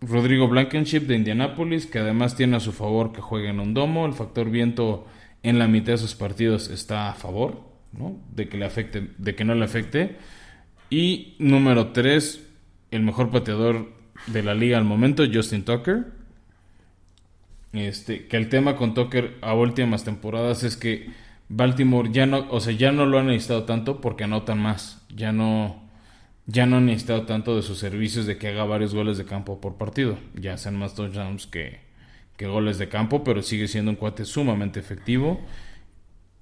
Rodrigo 0.00 0.46
Blankenship 0.46 1.00
de 1.00 1.16
Indianapolis, 1.16 1.86
que 1.86 1.98
además 1.98 2.36
tiene 2.36 2.56
a 2.56 2.60
su 2.60 2.72
favor 2.72 3.12
que 3.12 3.20
juegue 3.20 3.48
en 3.48 3.58
un 3.58 3.74
domo. 3.74 4.06
El 4.06 4.12
factor 4.12 4.50
viento 4.50 5.04
en 5.42 5.58
la 5.58 5.66
mitad 5.66 5.94
de 5.94 5.98
sus 5.98 6.14
partidos 6.14 6.70
está 6.70 7.10
a 7.10 7.14
favor, 7.14 7.60
¿no? 7.92 8.16
De 8.36 8.48
que 8.48 8.56
le 8.56 8.66
afecte, 8.66 9.10
de 9.18 9.34
que 9.34 9.44
no 9.44 9.56
le 9.56 9.64
afecte. 9.64 10.16
Y 10.90 11.34
número 11.40 11.88
3, 11.88 12.40
el 12.92 13.02
mejor 13.02 13.30
pateador 13.30 13.97
de 14.26 14.42
la 14.42 14.54
liga 14.54 14.78
al 14.78 14.84
momento, 14.84 15.24
Justin 15.32 15.64
Tucker. 15.64 16.06
Este, 17.72 18.26
que 18.26 18.36
el 18.36 18.48
tema 18.48 18.76
con 18.76 18.94
Tucker 18.94 19.36
a 19.42 19.54
últimas 19.54 20.04
temporadas 20.04 20.62
es 20.64 20.76
que 20.76 21.10
Baltimore 21.48 22.10
ya 22.12 22.26
no, 22.26 22.46
o 22.50 22.60
sea, 22.60 22.72
ya 22.72 22.92
no 22.92 23.06
lo 23.06 23.18
han 23.18 23.26
necesitado 23.26 23.64
tanto 23.64 24.00
porque 24.00 24.24
anotan 24.24 24.58
más. 24.58 25.04
Ya 25.14 25.32
no, 25.32 25.82
ya 26.46 26.66
no 26.66 26.78
han 26.78 26.86
necesitado 26.86 27.22
tanto 27.26 27.56
de 27.56 27.62
sus 27.62 27.78
servicios 27.78 28.26
de 28.26 28.38
que 28.38 28.48
haga 28.48 28.64
varios 28.64 28.94
goles 28.94 29.18
de 29.18 29.24
campo 29.24 29.60
por 29.60 29.76
partido. 29.76 30.18
Ya 30.34 30.56
sean 30.56 30.76
más 30.76 30.94
touchdowns 30.94 31.46
que, 31.46 31.80
que 32.36 32.46
goles 32.46 32.78
de 32.78 32.88
campo, 32.88 33.24
pero 33.24 33.42
sigue 33.42 33.68
siendo 33.68 33.90
un 33.90 33.96
cuate 33.96 34.24
sumamente 34.24 34.80
efectivo 34.80 35.40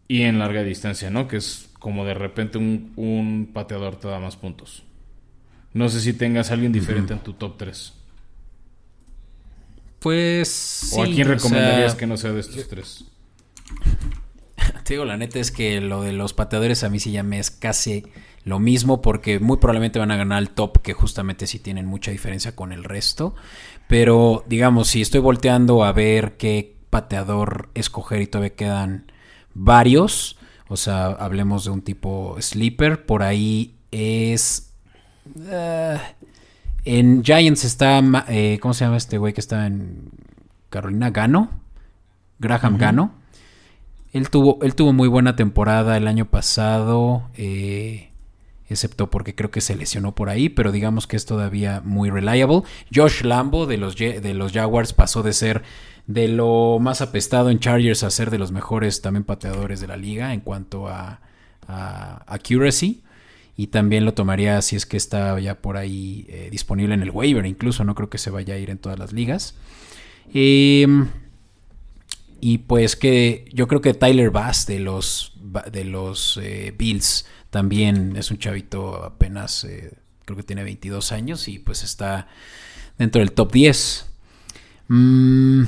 y 0.08 0.22
en 0.22 0.38
larga 0.38 0.62
distancia, 0.62 1.10
¿no? 1.10 1.28
Que 1.28 1.38
es 1.38 1.70
como 1.78 2.04
de 2.04 2.14
repente 2.14 2.58
un, 2.58 2.92
un 2.96 3.50
pateador 3.52 3.96
te 3.96 4.08
da 4.08 4.18
más 4.20 4.36
puntos. 4.36 4.85
No 5.76 5.90
sé 5.90 6.00
si 6.00 6.14
tengas 6.14 6.50
a 6.50 6.54
alguien 6.54 6.72
diferente 6.72 7.12
en 7.12 7.18
tu 7.18 7.34
top 7.34 7.58
3. 7.58 7.92
Pues. 9.98 10.90
¿O 10.96 11.02
a 11.02 11.04
quién 11.04 11.28
recomendarías 11.28 11.94
que 11.94 12.06
no 12.06 12.16
sea 12.16 12.32
de 12.32 12.40
estos 12.40 12.66
tres? 12.66 13.04
Te 14.84 14.94
digo, 14.94 15.04
la 15.04 15.18
neta 15.18 15.38
es 15.38 15.50
que 15.50 15.82
lo 15.82 16.00
de 16.00 16.14
los 16.14 16.32
pateadores 16.32 16.82
a 16.82 16.88
mí 16.88 16.98
sí 16.98 17.12
ya 17.12 17.22
me 17.22 17.38
es 17.38 17.50
casi 17.50 18.06
lo 18.42 18.58
mismo 18.58 19.02
porque 19.02 19.38
muy 19.38 19.58
probablemente 19.58 19.98
van 19.98 20.10
a 20.12 20.16
ganar 20.16 20.38
el 20.40 20.48
top 20.48 20.80
que 20.80 20.94
justamente 20.94 21.46
sí 21.46 21.58
tienen 21.58 21.84
mucha 21.84 22.10
diferencia 22.10 22.56
con 22.56 22.72
el 22.72 22.82
resto. 22.82 23.34
Pero 23.86 24.44
digamos, 24.48 24.88
si 24.88 25.02
estoy 25.02 25.20
volteando 25.20 25.84
a 25.84 25.92
ver 25.92 26.38
qué 26.38 26.74
pateador 26.88 27.68
escoger 27.74 28.22
y 28.22 28.28
todavía 28.28 28.56
quedan 28.56 29.12
varios, 29.52 30.38
o 30.68 30.78
sea, 30.78 31.08
hablemos 31.08 31.64
de 31.66 31.70
un 31.72 31.82
tipo 31.82 32.34
sleeper, 32.40 33.04
por 33.04 33.22
ahí 33.22 33.76
es 33.90 34.65
eh, 35.48 35.98
en 36.84 37.24
Giants 37.24 37.64
está, 37.64 38.00
eh, 38.28 38.58
¿cómo 38.60 38.72
se 38.72 38.84
llama 38.84 38.96
este 38.96 39.18
güey 39.18 39.32
que 39.32 39.40
está 39.40 39.66
en 39.66 40.10
Carolina? 40.70 41.10
Gano. 41.10 41.50
Graham 42.38 42.78
Gano. 42.78 43.12
Él 44.12 44.30
tuvo, 44.30 44.58
él 44.62 44.74
tuvo 44.74 44.92
muy 44.92 45.08
buena 45.08 45.36
temporada 45.36 45.96
el 45.96 46.06
año 46.06 46.26
pasado, 46.26 47.28
eh, 47.36 48.10
excepto 48.68 49.10
porque 49.10 49.34
creo 49.34 49.50
que 49.50 49.60
se 49.60 49.74
lesionó 49.74 50.14
por 50.14 50.28
ahí, 50.28 50.48
pero 50.48 50.72
digamos 50.72 51.06
que 51.06 51.16
es 51.16 51.26
todavía 51.26 51.82
muy 51.84 52.08
reliable. 52.08 52.62
Josh 52.94 53.22
Lambo 53.22 53.66
de 53.66 53.78
los, 53.78 53.96
de 53.96 54.34
los 54.34 54.52
Jaguars 54.52 54.92
pasó 54.92 55.22
de 55.22 55.32
ser 55.32 55.62
de 56.06 56.28
lo 56.28 56.78
más 56.80 57.00
apestado 57.02 57.50
en 57.50 57.58
Chargers 57.58 58.04
a 58.04 58.10
ser 58.10 58.30
de 58.30 58.38
los 58.38 58.52
mejores 58.52 59.02
también 59.02 59.24
pateadores 59.24 59.80
de 59.80 59.88
la 59.88 59.96
liga 59.96 60.32
en 60.32 60.40
cuanto 60.40 60.86
a, 60.88 61.20
a 61.66 62.22
accuracy 62.26 63.02
y 63.56 63.68
también 63.68 64.04
lo 64.04 64.14
tomaría 64.14 64.60
si 64.60 64.76
es 64.76 64.84
que 64.84 64.96
está 64.96 65.38
ya 65.40 65.60
por 65.60 65.76
ahí 65.76 66.26
eh, 66.28 66.48
disponible 66.50 66.94
en 66.94 67.02
el 67.02 67.10
waiver, 67.10 67.46
incluso 67.46 67.84
no 67.84 67.94
creo 67.94 68.10
que 68.10 68.18
se 68.18 68.30
vaya 68.30 68.54
a 68.54 68.58
ir 68.58 68.68
en 68.68 68.78
todas 68.78 68.98
las 68.98 69.12
ligas. 69.12 69.54
Em, 70.32 71.08
y 72.40 72.58
pues 72.58 72.96
que 72.96 73.48
yo 73.52 73.66
creo 73.66 73.80
que 73.80 73.94
Tyler 73.94 74.30
Bass 74.30 74.66
de 74.66 74.78
los, 74.78 75.32
de 75.72 75.84
los 75.84 76.38
eh, 76.42 76.74
Bills 76.76 77.26
también 77.48 78.14
es 78.16 78.30
un 78.30 78.38
chavito 78.38 79.02
apenas, 79.02 79.64
eh, 79.64 79.94
creo 80.26 80.36
que 80.36 80.42
tiene 80.42 80.62
22 80.62 81.12
años 81.12 81.48
y 81.48 81.58
pues 81.58 81.82
está 81.82 82.28
dentro 82.98 83.20
del 83.20 83.32
top 83.32 83.52
10. 83.52 84.06
Mm, 84.88 85.64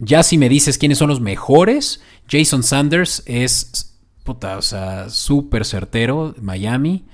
ya 0.00 0.24
si 0.24 0.36
me 0.36 0.48
dices 0.48 0.78
quiénes 0.78 0.98
son 0.98 1.08
los 1.08 1.20
mejores, 1.20 2.00
Jason 2.28 2.64
Sanders 2.64 3.22
es 3.26 3.89
puta, 4.24 4.56
o 4.56 4.62
sea, 4.62 5.08
súper 5.08 5.64
certero, 5.64 6.34
Miami. 6.40 7.04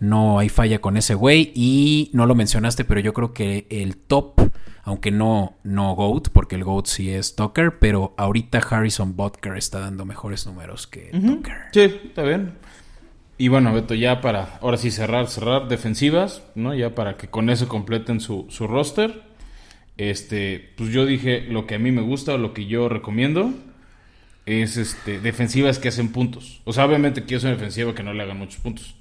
No 0.00 0.38
hay 0.38 0.48
falla 0.48 0.80
con 0.80 0.96
ese 0.96 1.14
güey. 1.14 1.52
Y 1.54 2.10
no 2.12 2.26
lo 2.26 2.34
mencionaste, 2.34 2.84
pero 2.84 3.00
yo 3.00 3.12
creo 3.12 3.32
que 3.32 3.66
el 3.70 3.96
top, 3.96 4.40
aunque 4.84 5.10
no, 5.10 5.56
no 5.64 5.94
GOAT, 5.94 6.28
porque 6.30 6.56
el 6.56 6.64
GOAT 6.64 6.86
sí 6.86 7.10
es 7.10 7.34
Tucker, 7.34 7.78
pero 7.78 8.14
ahorita 8.16 8.58
Harrison 8.58 9.16
Butker 9.16 9.56
está 9.56 9.80
dando 9.80 10.04
mejores 10.04 10.46
números 10.46 10.86
que 10.86 11.10
Tucker. 11.10 11.56
Sí, 11.72 12.00
está 12.06 12.22
bien. 12.22 12.54
Y 13.38 13.48
bueno, 13.48 13.72
Beto, 13.72 13.94
ya 13.94 14.20
para, 14.20 14.58
ahora 14.60 14.76
sí 14.76 14.90
cerrar, 14.90 15.28
cerrar 15.28 15.68
defensivas, 15.68 16.42
¿no? 16.56 16.74
Ya 16.74 16.94
para 16.96 17.16
que 17.16 17.28
con 17.28 17.50
eso 17.50 17.68
completen 17.68 18.20
su, 18.20 18.46
su 18.48 18.66
roster. 18.66 19.22
Este, 19.96 20.72
pues 20.76 20.90
yo 20.90 21.06
dije 21.06 21.42
lo 21.48 21.66
que 21.66 21.76
a 21.76 21.78
mí 21.78 21.90
me 21.90 22.02
gusta, 22.02 22.36
lo 22.36 22.52
que 22.52 22.66
yo 22.66 22.88
recomiendo 22.88 23.52
es 24.48 24.76
este, 24.76 25.20
defensivas 25.20 25.78
que 25.78 25.88
hacen 25.88 26.10
puntos. 26.10 26.62
O 26.64 26.72
sea, 26.72 26.86
obviamente 26.86 27.24
quiero 27.24 27.40
ser 27.40 27.56
defensiva 27.56 27.94
que 27.94 28.02
no 28.02 28.14
le 28.14 28.22
hagan 28.22 28.38
muchos 28.38 28.60
puntos. 28.60 28.96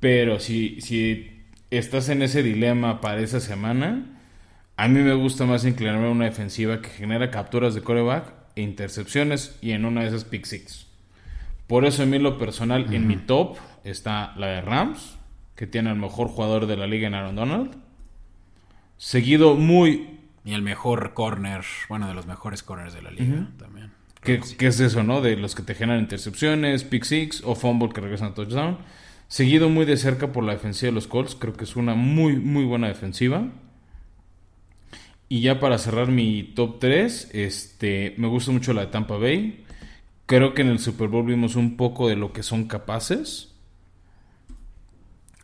Pero 0.00 0.40
si, 0.40 0.80
si 0.80 1.44
estás 1.70 2.08
en 2.08 2.22
ese 2.22 2.42
dilema 2.42 3.00
para 3.00 3.20
esa 3.20 3.40
semana, 3.40 4.04
a 4.76 4.88
mí 4.88 5.00
me 5.00 5.14
gusta 5.14 5.44
más 5.44 5.64
inclinarme 5.64 6.06
a 6.06 6.10
una 6.10 6.24
defensiva 6.24 6.82
que 6.82 6.88
genera 6.90 7.30
capturas 7.30 7.74
de 7.74 7.82
coreback 7.82 8.32
e 8.56 8.62
intercepciones 8.62 9.56
y 9.60 9.72
en 9.72 9.84
una 9.84 10.02
de 10.02 10.08
esas 10.08 10.24
pick 10.24 10.44
six. 10.44 10.86
Por 11.66 11.84
eso 11.84 12.02
a 12.02 12.06
mí 12.06 12.18
lo 12.18 12.38
personal, 12.38 12.92
en 12.92 13.06
mi 13.06 13.16
top 13.16 13.58
está 13.84 14.32
la 14.36 14.48
de 14.48 14.60
Rams, 14.62 15.18
que 15.54 15.66
tiene 15.66 15.90
el 15.90 15.96
mejor 15.96 16.28
jugador 16.28 16.66
de 16.66 16.76
la 16.76 16.86
liga 16.86 17.06
en 17.06 17.14
Aaron 17.14 17.36
Donald. 17.36 17.76
Seguido 18.96 19.54
muy... 19.54 20.14
Y 20.44 20.54
el 20.54 20.62
mejor 20.62 21.12
corner, 21.12 21.62
bueno, 21.90 22.08
de 22.08 22.14
los 22.14 22.26
mejores 22.26 22.62
corners 22.62 22.94
de 22.94 23.02
la 23.02 23.10
liga 23.10 23.50
también. 23.58 23.92
¿Qué, 24.36 24.66
es 24.66 24.80
eso, 24.80 25.02
no? 25.02 25.22
De 25.22 25.36
los 25.36 25.54
que 25.54 25.62
te 25.62 25.74
generan 25.74 26.02
intercepciones, 26.02 26.84
pick 26.84 27.04
six 27.04 27.42
o 27.44 27.54
fumble 27.54 27.88
que 27.88 28.02
regresan 28.02 28.32
a 28.32 28.34
touchdown. 28.34 28.78
Seguido 29.26 29.70
muy 29.70 29.86
de 29.86 29.96
cerca 29.96 30.32
por 30.32 30.44
la 30.44 30.52
defensiva 30.52 30.90
de 30.90 30.94
los 30.94 31.06
Colts. 31.06 31.34
Creo 31.34 31.54
que 31.54 31.64
es 31.64 31.76
una 31.76 31.94
muy, 31.94 32.36
muy 32.36 32.64
buena 32.64 32.88
defensiva. 32.88 33.48
Y 35.30 35.40
ya 35.40 35.60
para 35.60 35.78
cerrar 35.78 36.08
mi 36.08 36.42
top 36.42 36.78
3, 36.78 37.30
este, 37.32 38.14
me 38.18 38.28
gusta 38.28 38.52
mucho 38.52 38.74
la 38.74 38.82
de 38.82 38.86
Tampa 38.88 39.16
Bay. 39.16 39.64
Creo 40.26 40.52
que 40.52 40.60
en 40.60 40.68
el 40.68 40.78
Super 40.78 41.08
Bowl 41.08 41.24
vimos 41.24 41.56
un 41.56 41.78
poco 41.78 42.08
de 42.08 42.16
lo 42.16 42.32
que 42.32 42.42
son 42.42 42.66
capaces. 42.66 43.54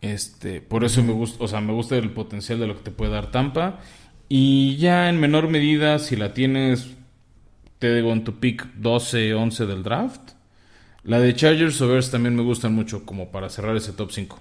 Este, 0.02 0.60
por 0.60 0.84
eso 0.84 1.02
me 1.02 1.12
gusta, 1.12 1.42
o 1.42 1.48
sea, 1.48 1.62
me 1.62 1.72
gusta 1.72 1.96
el 1.96 2.10
potencial 2.10 2.60
de 2.60 2.66
lo 2.66 2.76
que 2.76 2.82
te 2.82 2.90
puede 2.90 3.12
dar 3.12 3.30
Tampa. 3.30 3.80
Y 4.28 4.76
ya 4.76 5.08
en 5.08 5.20
menor 5.20 5.48
medida, 5.48 5.98
si 5.98 6.16
la 6.16 6.34
tienes, 6.34 6.94
te 7.78 7.94
digo 7.94 8.12
en 8.12 8.24
tu 8.24 8.38
pick 8.38 8.66
12, 8.74 9.34
11 9.34 9.66
del 9.66 9.82
draft. 9.82 10.32
La 11.02 11.20
de 11.20 11.34
Chargers 11.34 11.80
o 11.82 11.88
Bears 11.88 12.10
también 12.10 12.34
me 12.34 12.42
gustan 12.42 12.74
mucho 12.74 13.04
como 13.04 13.30
para 13.30 13.48
cerrar 13.50 13.76
ese 13.76 13.92
top 13.92 14.10
5. 14.10 14.40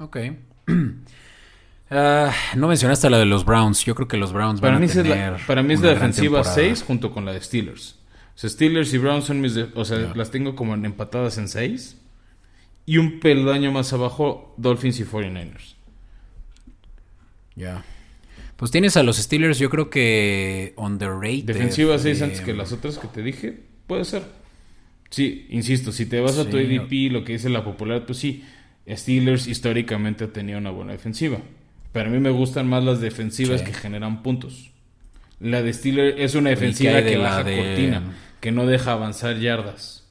Ok. 0.00 0.18
Ah, 1.88 2.32
no 2.56 2.66
mencionaste 2.66 3.08
la 3.08 3.18
de 3.18 3.26
los 3.26 3.44
Browns. 3.44 3.84
Yo 3.84 3.94
creo 3.94 4.08
que 4.08 4.16
los 4.16 4.32
Browns 4.32 4.60
para 4.60 4.72
van 4.72 4.82
mí 4.82 4.90
a 4.90 4.92
tener. 4.92 5.34
Es 5.34 5.40
la, 5.40 5.46
para 5.46 5.62
mí 5.62 5.74
es 5.74 5.80
la 5.80 5.90
defensiva 5.90 6.42
6 6.42 6.54
6 6.54 6.82
junto 6.82 7.12
con 7.12 7.24
la 7.24 7.32
de 7.32 7.40
Steelers. 7.40 7.96
O 8.34 8.38
sea, 8.38 8.50
Steelers 8.50 8.92
y 8.92 8.98
Browns 8.98 9.26
son 9.26 9.40
mis. 9.40 9.54
De, 9.54 9.70
o 9.72 9.84
sea, 9.84 10.12
las 10.16 10.32
tengo 10.32 10.56
como 10.56 10.74
empatadas 10.74 11.38
en 11.38 11.46
6. 11.46 11.96
Y 12.86 12.98
un 12.98 13.20
peldaño 13.20 13.70
más 13.70 13.92
abajo, 13.92 14.52
Dolphins 14.56 14.98
y 14.98 15.04
49ers. 15.04 15.76
Ya. 17.54 17.84
Pues 18.56 18.70
tienes 18.70 18.96
a 18.96 19.02
los 19.02 19.18
Steelers, 19.18 19.58
yo 19.58 19.68
creo 19.68 19.90
que 19.90 20.72
underrated. 20.76 21.44
Defensiva 21.44 21.98
6 21.98 22.22
antes 22.22 22.40
que 22.40 22.54
las 22.54 22.72
otras 22.72 22.98
que 22.98 23.06
te 23.08 23.22
dije, 23.22 23.60
puede 23.86 24.04
ser. 24.04 24.22
Sí, 25.10 25.46
insisto, 25.50 25.92
si 25.92 26.06
te 26.06 26.20
vas 26.20 26.38
a 26.38 26.48
tu 26.48 26.56
ADP, 26.56 27.12
lo 27.12 27.22
que 27.24 27.34
dice 27.34 27.48
la 27.48 27.64
popularidad, 27.64 28.06
pues 28.06 28.18
sí, 28.18 28.44
Steelers 28.88 29.46
históricamente 29.46 30.26
tenía 30.26 30.56
una 30.56 30.70
buena 30.70 30.92
defensiva. 30.92 31.38
Pero 31.92 32.08
a 32.08 32.12
mí 32.12 32.18
me 32.18 32.30
gustan 32.30 32.66
más 32.66 32.82
las 32.82 33.00
defensivas 33.00 33.60
sí. 33.60 33.66
que 33.66 33.72
generan 33.74 34.22
puntos. 34.22 34.70
La 35.38 35.62
de 35.62 35.72
Steelers 35.72 36.16
es 36.18 36.34
una 36.34 36.50
defensiva 36.50 37.02
que 37.02 37.18
baja 37.18 37.44
de... 37.44 37.56
cortina, 37.56 38.02
que 38.40 38.52
no 38.52 38.66
deja 38.66 38.92
avanzar 38.92 39.38
yardas. 39.38 40.08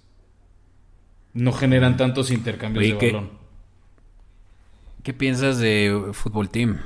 No 1.34 1.52
generan 1.52 1.98
tantos 1.98 2.32
intercambios 2.32 2.84
Oye, 2.84 2.94
de 2.94 3.00
¿qué, 3.00 3.12
balón. 3.12 3.32
¿Qué 5.04 5.14
piensas 5.14 5.58
de 5.58 6.10
Fútbol 6.14 6.50
Team? 6.50 6.80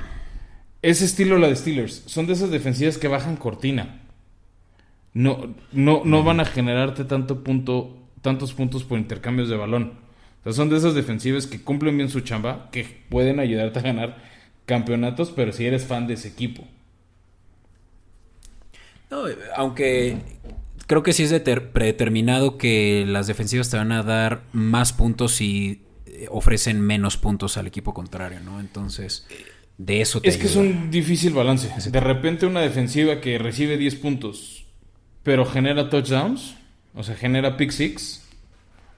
Ese 0.82 1.04
estilo 1.04 1.38
la 1.38 1.48
de 1.48 1.56
Steelers. 1.56 2.02
Son 2.06 2.26
de 2.26 2.32
esas 2.32 2.50
defensivas 2.50 2.98
que 2.98 3.08
bajan 3.08 3.36
cortina. 3.36 4.00
No, 5.12 5.54
no, 5.72 6.02
no 6.04 6.22
van 6.22 6.40
a 6.40 6.44
generarte 6.44 7.04
tanto 7.04 7.42
punto, 7.42 7.98
tantos 8.22 8.54
puntos 8.54 8.84
por 8.84 8.98
intercambios 8.98 9.48
de 9.48 9.56
balón. 9.56 9.98
O 10.40 10.44
sea, 10.44 10.52
son 10.52 10.70
de 10.70 10.76
esas 10.76 10.94
defensivas 10.94 11.46
que 11.46 11.62
cumplen 11.62 11.96
bien 11.96 12.08
su 12.08 12.20
chamba, 12.20 12.70
que 12.70 12.84
pueden 13.08 13.40
ayudarte 13.40 13.80
a 13.80 13.82
ganar 13.82 14.22
campeonatos, 14.64 15.32
pero 15.32 15.52
si 15.52 15.66
eres 15.66 15.84
fan 15.84 16.06
de 16.06 16.14
ese 16.14 16.28
equipo. 16.28 16.66
No, 19.10 19.24
aunque 19.56 20.16
creo 20.86 21.02
que 21.02 21.12
sí 21.12 21.24
es 21.24 21.32
predeterminado 21.32 22.56
que 22.56 23.04
las 23.06 23.26
defensivas 23.26 23.68
te 23.68 23.76
van 23.76 23.92
a 23.92 24.02
dar 24.02 24.42
más 24.52 24.92
puntos 24.92 25.32
si 25.32 25.82
ofrecen 26.28 26.80
menos 26.80 27.16
puntos 27.16 27.56
al 27.56 27.66
equipo 27.66 27.92
contrario, 27.92 28.40
¿no? 28.40 28.60
Entonces, 28.60 29.26
de 29.80 30.02
eso 30.02 30.20
te 30.20 30.28
Es 30.28 30.36
que 30.36 30.46
es 30.46 30.56
un 30.56 30.90
difícil 30.90 31.32
balance. 31.32 31.90
De 31.90 32.00
repente 32.00 32.44
una 32.44 32.60
defensiva 32.60 33.20
que 33.20 33.38
recibe 33.38 33.78
10 33.78 33.94
puntos, 33.96 34.66
pero 35.22 35.46
genera 35.46 35.88
touchdowns, 35.88 36.54
o 36.94 37.02
sea, 37.02 37.14
genera 37.16 37.56
pick 37.56 37.70
six, 37.70 38.22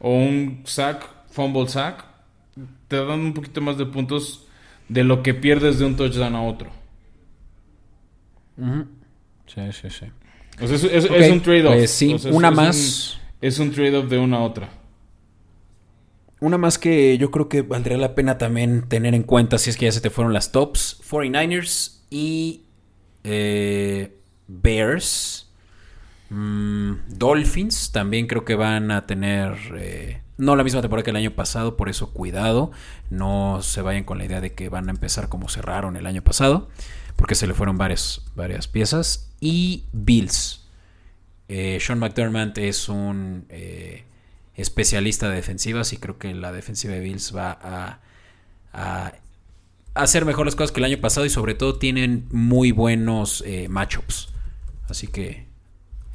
o 0.01 0.11
un 0.11 0.63
sack, 0.65 1.09
fumble 1.31 1.69
sack, 1.69 2.05
te 2.89 2.97
dan 2.97 3.21
un 3.21 3.33
poquito 3.33 3.61
más 3.61 3.79
de 3.79 3.87
puntos 3.87 4.49
de 4.89 5.05
lo 5.05 5.23
que 5.23 5.35
pierdes 5.35 5.79
de 5.79 5.85
un 5.85 5.97
touchdown 5.97 6.35
a 6.35 6.43
otro. 6.43 6.73
Uh 8.57 8.65
-huh. 8.65 8.87
Sí, 9.47 9.61
sí, 9.73 9.89
sí. 9.89 10.07
O 10.61 10.67
sea, 10.67 10.77
es, 10.77 10.85
es, 10.85 11.05
okay, 11.05 11.23
es 11.23 11.33
un 11.33 11.41
trade-off. 11.41 11.75
Pues 11.75 11.91
sí, 11.93 12.13
o 12.13 12.19
sea, 12.19 12.33
una 12.33 12.49
es 12.49 12.55
más. 12.55 13.15
Un, 13.15 13.47
es 13.49 13.59
un 13.61 13.71
trade-off 13.71 14.11
de 14.11 14.19
una 14.19 14.39
a 14.39 14.41
otra. 14.41 14.69
Una 16.43 16.59
más 16.59 16.77
que 16.77 17.17
yo 17.19 17.31
creo 17.31 17.49
que 17.49 17.63
valdría 17.63 17.97
la 17.99 18.17
pena 18.17 18.37
también 18.37 18.89
tener 18.89 19.15
en 19.15 19.23
cuenta 19.23 19.59
si 19.59 19.71
es 19.71 19.77
que 19.77 19.85
ya 19.85 19.93
se 19.93 20.01
te 20.01 20.11
fueron 20.11 20.33
las 20.33 20.51
tops. 20.51 21.01
49ers 21.09 22.01
y 22.11 22.65
eh, 23.23 24.19
Bears. 24.49 25.53
Mm, 26.31 26.95
Dolphins 27.07 27.93
también 27.93 28.27
creo 28.27 28.45
que 28.45 28.57
van 28.57 28.91
a 28.91 29.07
tener... 29.07 29.57
Eh, 29.79 30.21
no 30.37 30.57
la 30.57 30.65
misma 30.65 30.81
temporada 30.81 31.05
que 31.05 31.11
el 31.11 31.17
año 31.17 31.31
pasado, 31.31 31.77
por 31.77 31.89
eso 31.89 32.13
cuidado. 32.13 32.73
No 33.09 33.63
se 33.63 33.81
vayan 33.81 34.03
con 34.03 34.19
la 34.19 34.25
idea 34.25 34.41
de 34.41 34.53
que 34.53 34.69
van 34.69 34.89
a 34.89 34.91
empezar 34.91 35.29
como 35.29 35.49
cerraron 35.49 35.97
el 35.97 36.09
año 36.09 36.25
pasado. 36.25 36.71
Porque 37.15 37.37
se 37.37 37.47
le 37.47 37.55
fueron 37.55 37.79
varias, 37.79 38.21
varias 38.35 38.67
piezas. 38.67 39.33
Y 39.39 39.85
Bills. 39.93 40.67
Eh, 41.47 41.79
Sean 41.81 42.01
McDermott 42.01 42.59
es 42.59 42.89
un 42.89 43.47
especialista 44.57 45.29
de 45.29 45.37
defensivas 45.37 45.93
y 45.93 45.97
creo 45.97 46.19
que 46.19 46.35
la 46.35 46.53
defensiva 46.53 46.95
de 46.95 47.01
Bills 47.01 47.35
va 47.35 47.59
a, 47.63 48.01
a, 48.73 49.13
hacer 49.95 50.25
mejor 50.25 50.47
las 50.47 50.57
cosas 50.57 50.73
que 50.73 50.81
el 50.81 50.85
año 50.85 51.01
pasado 51.01 51.27
y 51.27 51.31
sobre 51.31 51.55
todo 51.55 51.79
tienen 51.79 52.27
muy 52.31 52.73
buenos 52.73 53.43
eh, 53.47 53.69
matchups. 53.69 54.29
Así 54.89 55.07
que 55.07 55.47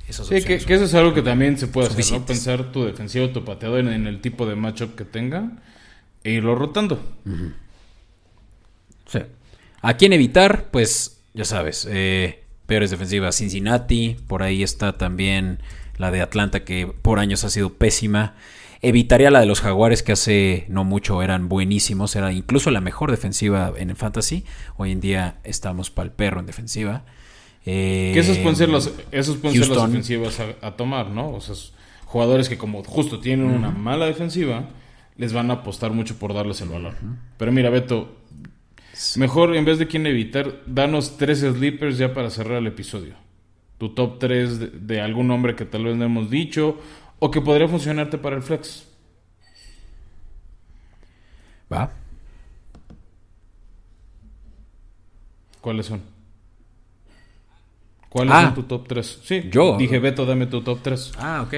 esas 0.08 0.28
sí, 0.28 0.42
que, 0.44 0.60
que, 0.60 0.74
eso 0.74 0.86
es 0.86 0.94
algo 0.94 1.14
que 1.14 1.22
también 1.22 1.58
se 1.58 1.68
puede 1.68 1.88
hacer, 1.88 2.20
¿no? 2.20 2.26
Pensar 2.26 2.72
tu 2.72 2.86
defensivo, 2.86 3.30
tu 3.30 3.44
pateador 3.44 3.80
en, 3.80 3.88
en, 3.90 4.08
el 4.08 4.22
tipo 4.22 4.46
de 4.46 4.56
matchup 4.56 4.96
que 4.96 5.04
tenga 5.04 5.52
e 6.24 6.32
irlo 6.32 6.56
rotando. 6.56 6.96
Uh 7.26 7.30
-huh. 7.30 7.54
Sí. 9.08 9.20
¿A 9.82 9.96
quién 9.96 10.14
evitar? 10.14 10.70
Pues 10.72 11.22
ya 11.34 11.46
sabes, 11.46 11.88
eh, 11.90 12.44
peores 12.66 12.92
defensivas 12.92 13.38
Cincinnati, 13.38 14.18
por 14.28 14.44
ahí 14.44 14.64
está 14.64 14.98
también 14.98 15.60
la 15.98 16.12
de 16.12 16.22
Atlanta 16.22 16.64
que 16.64 16.88
por 16.88 17.20
años 17.20 17.44
ha 17.44 17.50
sido 17.50 17.74
pésima. 17.74 18.36
Evitaría 18.82 19.32
la 19.32 19.40
de 19.40 19.46
los 19.46 19.62
Jaguares 19.62 20.04
que 20.04 20.12
hace 20.12 20.66
no 20.70 20.84
mucho 20.84 21.24
eran 21.24 21.50
buenísimos, 21.50 22.16
era 22.16 22.32
incluso 22.32 22.70
la 22.72 22.82
mejor 22.82 23.12
defensiva 23.12 23.74
en 23.78 23.90
el 23.90 23.96
fantasy. 23.96 24.46
Hoy 24.78 24.92
en 24.92 25.00
día 25.00 25.38
estamos 25.44 25.90
para 25.90 26.08
el 26.08 26.12
perro 26.12 26.40
en 26.40 26.46
defensiva. 26.46 27.04
Eh, 27.66 28.12
que 28.14 28.20
esos 28.20 28.38
pueden 28.38 28.56
ser, 28.56 28.70
los, 28.70 28.92
esos 29.12 29.38
pueden 29.38 29.60
ser 29.60 29.70
las 29.70 29.78
ofensivas 29.80 30.40
a, 30.40 30.68
a, 30.68 30.78
tomar, 30.78 31.10
¿no? 31.10 31.32
O 31.32 31.42
sea, 31.42 31.56
jugadores 32.06 32.48
que 32.48 32.58
como 32.58 32.84
justo 32.84 33.20
tienen 33.20 33.48
uh 33.48 33.52
-huh. 33.52 33.58
una 33.58 33.72
mala 33.72 34.06
defensiva, 34.06 34.70
les 35.18 35.34
van 35.34 35.50
a 35.52 35.56
apostar 35.56 35.92
mucho 35.92 36.18
por 36.18 36.34
darles 36.34 36.62
el 36.62 36.70
valor. 36.70 36.94
Uh 37.02 37.06
-huh. 37.08 37.16
Pero 37.38 37.52
mira, 37.52 37.70
Beto, 37.70 38.18
Mejor, 39.16 39.56
en 39.56 39.66
vez 39.66 39.78
de 39.78 39.88
quién 39.88 40.08
evitar, 40.08 40.62
danos 40.66 41.18
tres 41.18 41.40
sleepers 41.40 41.98
ya 41.98 42.14
para 42.14 42.30
cerrar 42.30 42.58
el 42.58 42.68
episodio. 42.68 43.14
Tu 43.78 43.90
top 43.90 44.20
3 44.20 44.60
de, 44.60 44.68
de, 44.68 45.02
algún 45.02 45.28
nombre 45.28 45.56
que 45.56 45.66
tal 45.66 45.84
vez 45.84 45.96
no 45.96 46.06
hemos 46.06 46.30
dicho 46.30 46.78
o 47.20 47.32
que 47.32 47.42
podría 47.42 47.68
funcionarte 47.68 48.18
para 48.18 48.36
el 48.36 48.42
flex. 48.42 48.88
Va. 51.72 51.92
¿Cuáles 55.62 55.86
son? 55.86 56.02
¿Cuáles 58.10 58.34
ah, 58.34 58.44
son 58.46 58.56
tu 58.56 58.64
top 58.64 58.88
3? 58.88 59.20
Sí, 59.24 59.50
yo. 59.52 59.78
Dije, 59.78 60.00
Beto, 60.00 60.26
dame 60.26 60.48
tu 60.48 60.62
top 60.62 60.80
3. 60.82 61.12
Ah, 61.20 61.44
ok. 61.46 61.54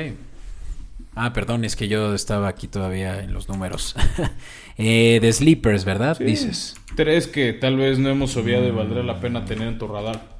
Ah, 1.15 1.33
perdón, 1.33 1.63
es 1.63 1.75
que 1.75 1.87
yo 1.87 2.13
estaba 2.15 2.47
aquí 2.47 2.67
todavía 2.67 3.21
en 3.21 3.33
los 3.33 3.49
números. 3.49 3.95
eh, 4.77 5.19
de 5.21 5.33
sleepers, 5.33 5.85
¿verdad? 5.85 6.17
Sí. 6.17 6.23
Dices. 6.23 6.75
Tres 6.95 7.27
que 7.27 7.53
tal 7.53 7.77
vez 7.77 7.99
no 7.99 8.09
hemos 8.09 8.35
obviado 8.35 8.67
y 8.67 8.71
valdría 8.71 9.03
la 9.03 9.19
pena 9.19 9.45
tener 9.45 9.67
en 9.67 9.77
tu 9.77 9.87
radar. 9.87 10.38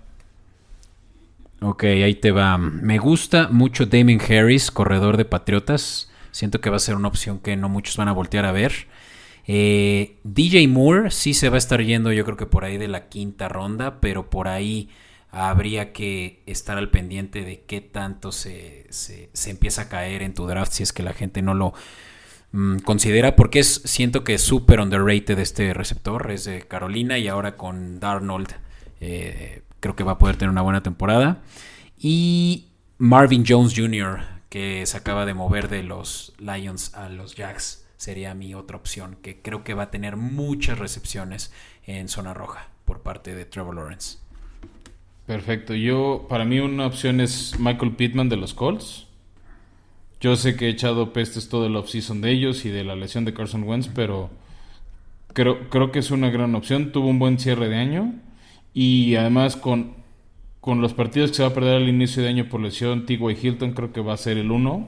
Ok, 1.61 1.83
ahí 1.83 2.15
te 2.15 2.31
va. 2.31 2.57
Me 2.57 2.97
gusta 2.99 3.49
mucho 3.49 3.85
Damon 3.85 4.19
Harris, 4.21 4.71
corredor 4.71 5.17
de 5.17 5.25
Patriotas. 5.25 6.09
Siento 6.31 6.61
que 6.61 6.69
va 6.69 6.77
a 6.77 6.79
ser 6.79 6.95
una 6.95 7.09
opción 7.09 7.39
que 7.39 7.57
no 7.57 7.67
muchos 7.67 7.97
van 7.97 8.07
a 8.07 8.13
voltear 8.13 8.45
a 8.45 8.53
ver. 8.53 8.87
Eh, 9.45 10.17
DJ 10.23 10.67
Moore 10.67 11.11
sí 11.11 11.33
se 11.33 11.49
va 11.49 11.55
a 11.55 11.57
estar 11.57 11.81
yendo, 11.81 12.11
yo 12.13 12.23
creo 12.23 12.37
que 12.37 12.45
por 12.45 12.63
ahí 12.63 12.77
de 12.77 12.87
la 12.87 13.09
quinta 13.09 13.49
ronda, 13.49 13.99
pero 13.99 14.29
por 14.29 14.47
ahí 14.47 14.89
habría 15.31 15.91
que 15.91 16.43
estar 16.45 16.77
al 16.77 16.91
pendiente 16.91 17.43
de 17.43 17.61
qué 17.61 17.81
tanto 17.81 18.31
se, 18.31 18.85
se, 18.89 19.49
empieza 19.49 19.83
a 19.83 19.89
caer 19.89 20.21
en 20.21 20.33
tu 20.33 20.47
draft 20.47 20.71
si 20.73 20.83
es 20.83 20.93
que 20.93 21.03
la 21.03 21.13
gente 21.13 21.41
no 21.41 21.55
lo 21.55 21.73
mmm, 22.51 22.77
considera, 22.77 23.35
porque 23.35 23.59
es, 23.59 23.81
siento 23.85 24.23
que 24.23 24.35
es 24.35 24.41
súper 24.41 24.79
underrated 24.79 25.39
este 25.39 25.73
receptor, 25.73 26.29
es 26.31 26.45
de 26.45 26.61
Carolina 26.61 27.17
y 27.17 27.27
ahora 27.27 27.57
con 27.57 27.99
Darnold 27.99 28.49
eh, 29.01 29.63
creo 29.79 29.95
que 29.95 30.03
va 30.03 30.13
a 30.13 30.17
poder 30.17 30.37
tener 30.37 30.49
una 30.49 30.61
buena 30.61 30.83
temporada. 30.83 31.41
Y 31.97 32.67
Marvin 32.97 33.43
Jones 33.47 33.73
Jr., 33.75 34.19
que 34.49 34.85
se 34.85 34.97
acaba 34.97 35.25
de 35.25 35.33
mover 35.33 35.69
de 35.69 35.83
los 35.83 36.33
Lions 36.39 36.93
a 36.95 37.09
los 37.09 37.35
Jacks, 37.35 37.85
sería 37.97 38.33
mi 38.33 38.53
otra 38.55 38.77
opción, 38.77 39.17
que 39.21 39.41
creo 39.41 39.63
que 39.63 39.73
va 39.73 39.83
a 39.83 39.91
tener 39.91 40.15
muchas 40.15 40.79
recepciones 40.79 41.53
en 41.85 42.07
zona 42.07 42.33
roja 42.33 42.69
por 42.85 43.01
parte 43.01 43.35
de 43.35 43.45
Trevor 43.45 43.75
Lawrence. 43.75 44.17
Perfecto. 45.25 45.75
Yo, 45.75 46.25
para 46.27 46.45
mí 46.45 46.59
una 46.59 46.87
opción 46.87 47.21
es 47.21 47.59
Michael 47.59 47.95
Pittman 47.95 48.29
de 48.29 48.37
los 48.37 48.53
Colts. 48.53 49.05
Yo 50.19 50.35
sé 50.35 50.55
que 50.55 50.65
he 50.65 50.69
echado 50.69 51.13
pestes 51.13 51.49
todo 51.49 51.67
el 51.67 51.75
offseason 51.75 52.21
de 52.21 52.31
ellos 52.31 52.65
y 52.65 52.69
de 52.69 52.83
la 52.83 52.95
lesión 52.95 53.25
de 53.25 53.33
Carson 53.33 53.63
Wentz, 53.63 53.89
pero 53.93 54.31
creo, 55.33 55.69
creo 55.69 55.91
que 55.91 55.99
es 55.99 56.09
una 56.11 56.29
gran 56.29 56.55
opción. 56.55 56.91
Tuvo 56.91 57.07
un 57.07 57.19
buen 57.19 57.37
cierre 57.37 57.69
de 57.69 57.77
año 57.77 58.15
Y 58.81 59.17
además 59.17 59.57
con, 59.57 59.91
con 60.61 60.79
los 60.79 60.93
partidos 60.93 61.31
que 61.31 61.35
se 61.35 61.43
va 61.43 61.49
a 61.49 61.53
perder 61.53 61.75
al 61.75 61.89
inicio 61.89 62.23
de 62.23 62.29
año 62.29 62.47
por 62.47 62.61
lesión, 62.61 63.05
T.Y. 63.05 63.19
Hilton 63.19 63.73
creo 63.73 63.91
que 63.91 63.99
va 63.99 64.13
a 64.13 64.17
ser 64.17 64.37
el 64.37 64.51
uno. 64.51 64.87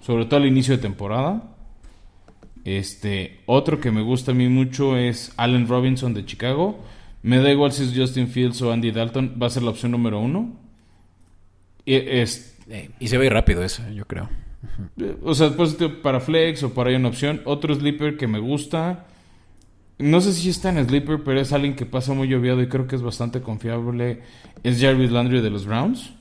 Sobre 0.00 0.24
todo 0.24 0.40
al 0.40 0.46
inicio 0.46 0.74
de 0.74 0.80
temporada. 0.80 1.42
Este, 2.64 3.40
otro 3.44 3.82
que 3.82 3.90
me 3.90 4.00
gusta 4.00 4.30
a 4.30 4.34
mí 4.34 4.48
mucho 4.48 4.96
es 4.96 5.34
Allen 5.36 5.68
Robinson 5.68 6.14
de 6.14 6.24
Chicago. 6.24 6.82
Me 7.22 7.36
da 7.36 7.52
igual 7.52 7.72
si 7.72 7.82
es 7.82 7.92
Justin 7.94 8.28
Fields 8.28 8.62
o 8.62 8.72
Andy 8.72 8.92
Dalton, 8.92 9.36
va 9.40 9.48
a 9.48 9.50
ser 9.50 9.62
la 9.62 9.72
opción 9.72 9.92
número 9.92 10.18
uno. 10.20 10.56
Y, 11.84 11.96
es, 11.96 12.56
eh, 12.70 12.88
y 12.98 13.08
se 13.08 13.18
ve 13.18 13.28
rápido 13.28 13.62
eso, 13.62 13.82
yo 13.90 14.06
creo. 14.06 14.30
O 15.22 15.34
sea, 15.34 15.50
pues 15.50 15.76
para 16.02 16.20
flex 16.20 16.62
o 16.62 16.72
para 16.72 16.88
ahí 16.88 16.96
una 16.96 17.08
opción. 17.08 17.42
Otro 17.44 17.74
sleeper 17.74 18.16
que 18.16 18.26
me 18.26 18.38
gusta. 18.38 19.04
No 19.98 20.20
sé 20.20 20.32
si 20.32 20.48
está 20.48 20.68
en 20.68 20.86
sleeper, 20.86 21.24
pero 21.24 21.40
es 21.40 21.52
alguien 21.52 21.74
que 21.74 21.84
pasa 21.84 22.12
muy 22.12 22.32
obviado 22.32 22.62
y 22.62 22.68
creo 22.68 22.86
que 22.86 22.94
es 22.94 23.02
bastante 23.02 23.40
confiable. 23.40 24.22
Es 24.62 24.80
Jarvis 24.80 25.10
Landry 25.10 25.40
de 25.40 25.50
los 25.50 25.66
Browns. 25.66 26.14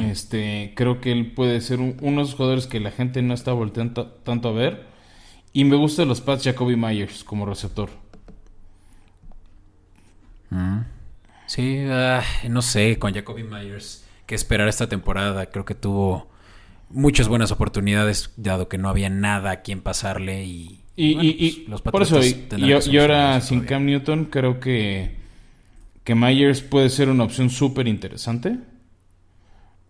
Este, 0.00 0.74
creo 0.76 1.00
que 1.00 1.12
él 1.12 1.32
puede 1.32 1.60
ser 1.62 1.80
uno 1.80 1.94
de 2.00 2.16
los 2.16 2.34
jugadores 2.34 2.66
que 2.66 2.78
la 2.78 2.90
gente 2.90 3.22
no 3.22 3.32
está 3.32 3.52
volteando 3.52 4.06
tanto 4.06 4.48
a 4.48 4.52
ver. 4.52 4.86
Y 5.52 5.64
me 5.64 5.76
gusta 5.76 6.04
los 6.04 6.20
Pats 6.20 6.44
Jacoby 6.44 6.76
Myers 6.76 7.24
como 7.24 7.46
receptor. 7.46 7.90
Sí, 11.46 11.84
ah, 11.88 12.22
no 12.48 12.62
sé, 12.62 12.98
con 12.98 13.14
Jacoby 13.14 13.42
Myers, 13.42 14.06
que 14.26 14.34
esperar 14.34 14.68
esta 14.68 14.88
temporada. 14.88 15.46
Creo 15.46 15.64
que 15.64 15.74
tuvo 15.74 16.30
muchas 16.90 17.28
buenas 17.28 17.50
oportunidades, 17.50 18.32
dado 18.36 18.68
que 18.68 18.78
no 18.78 18.88
había 18.88 19.08
nada 19.08 19.50
a 19.50 19.60
quien 19.62 19.80
pasarle. 19.80 20.44
Y, 20.44 20.81
y, 20.96 21.66
pues, 21.68 21.80
por 21.80 22.02
eso, 22.02 22.20
y, 22.22 22.98
ahora 22.98 23.40
sin 23.40 23.60
Cam 23.62 23.86
Newton, 23.86 24.26
creo 24.26 24.60
que, 24.60 25.16
que 26.04 26.14
Myers 26.14 26.60
puede 26.60 26.90
ser 26.90 27.08
una 27.08 27.24
opción 27.24 27.50
súper 27.50 27.88
interesante. 27.88 28.58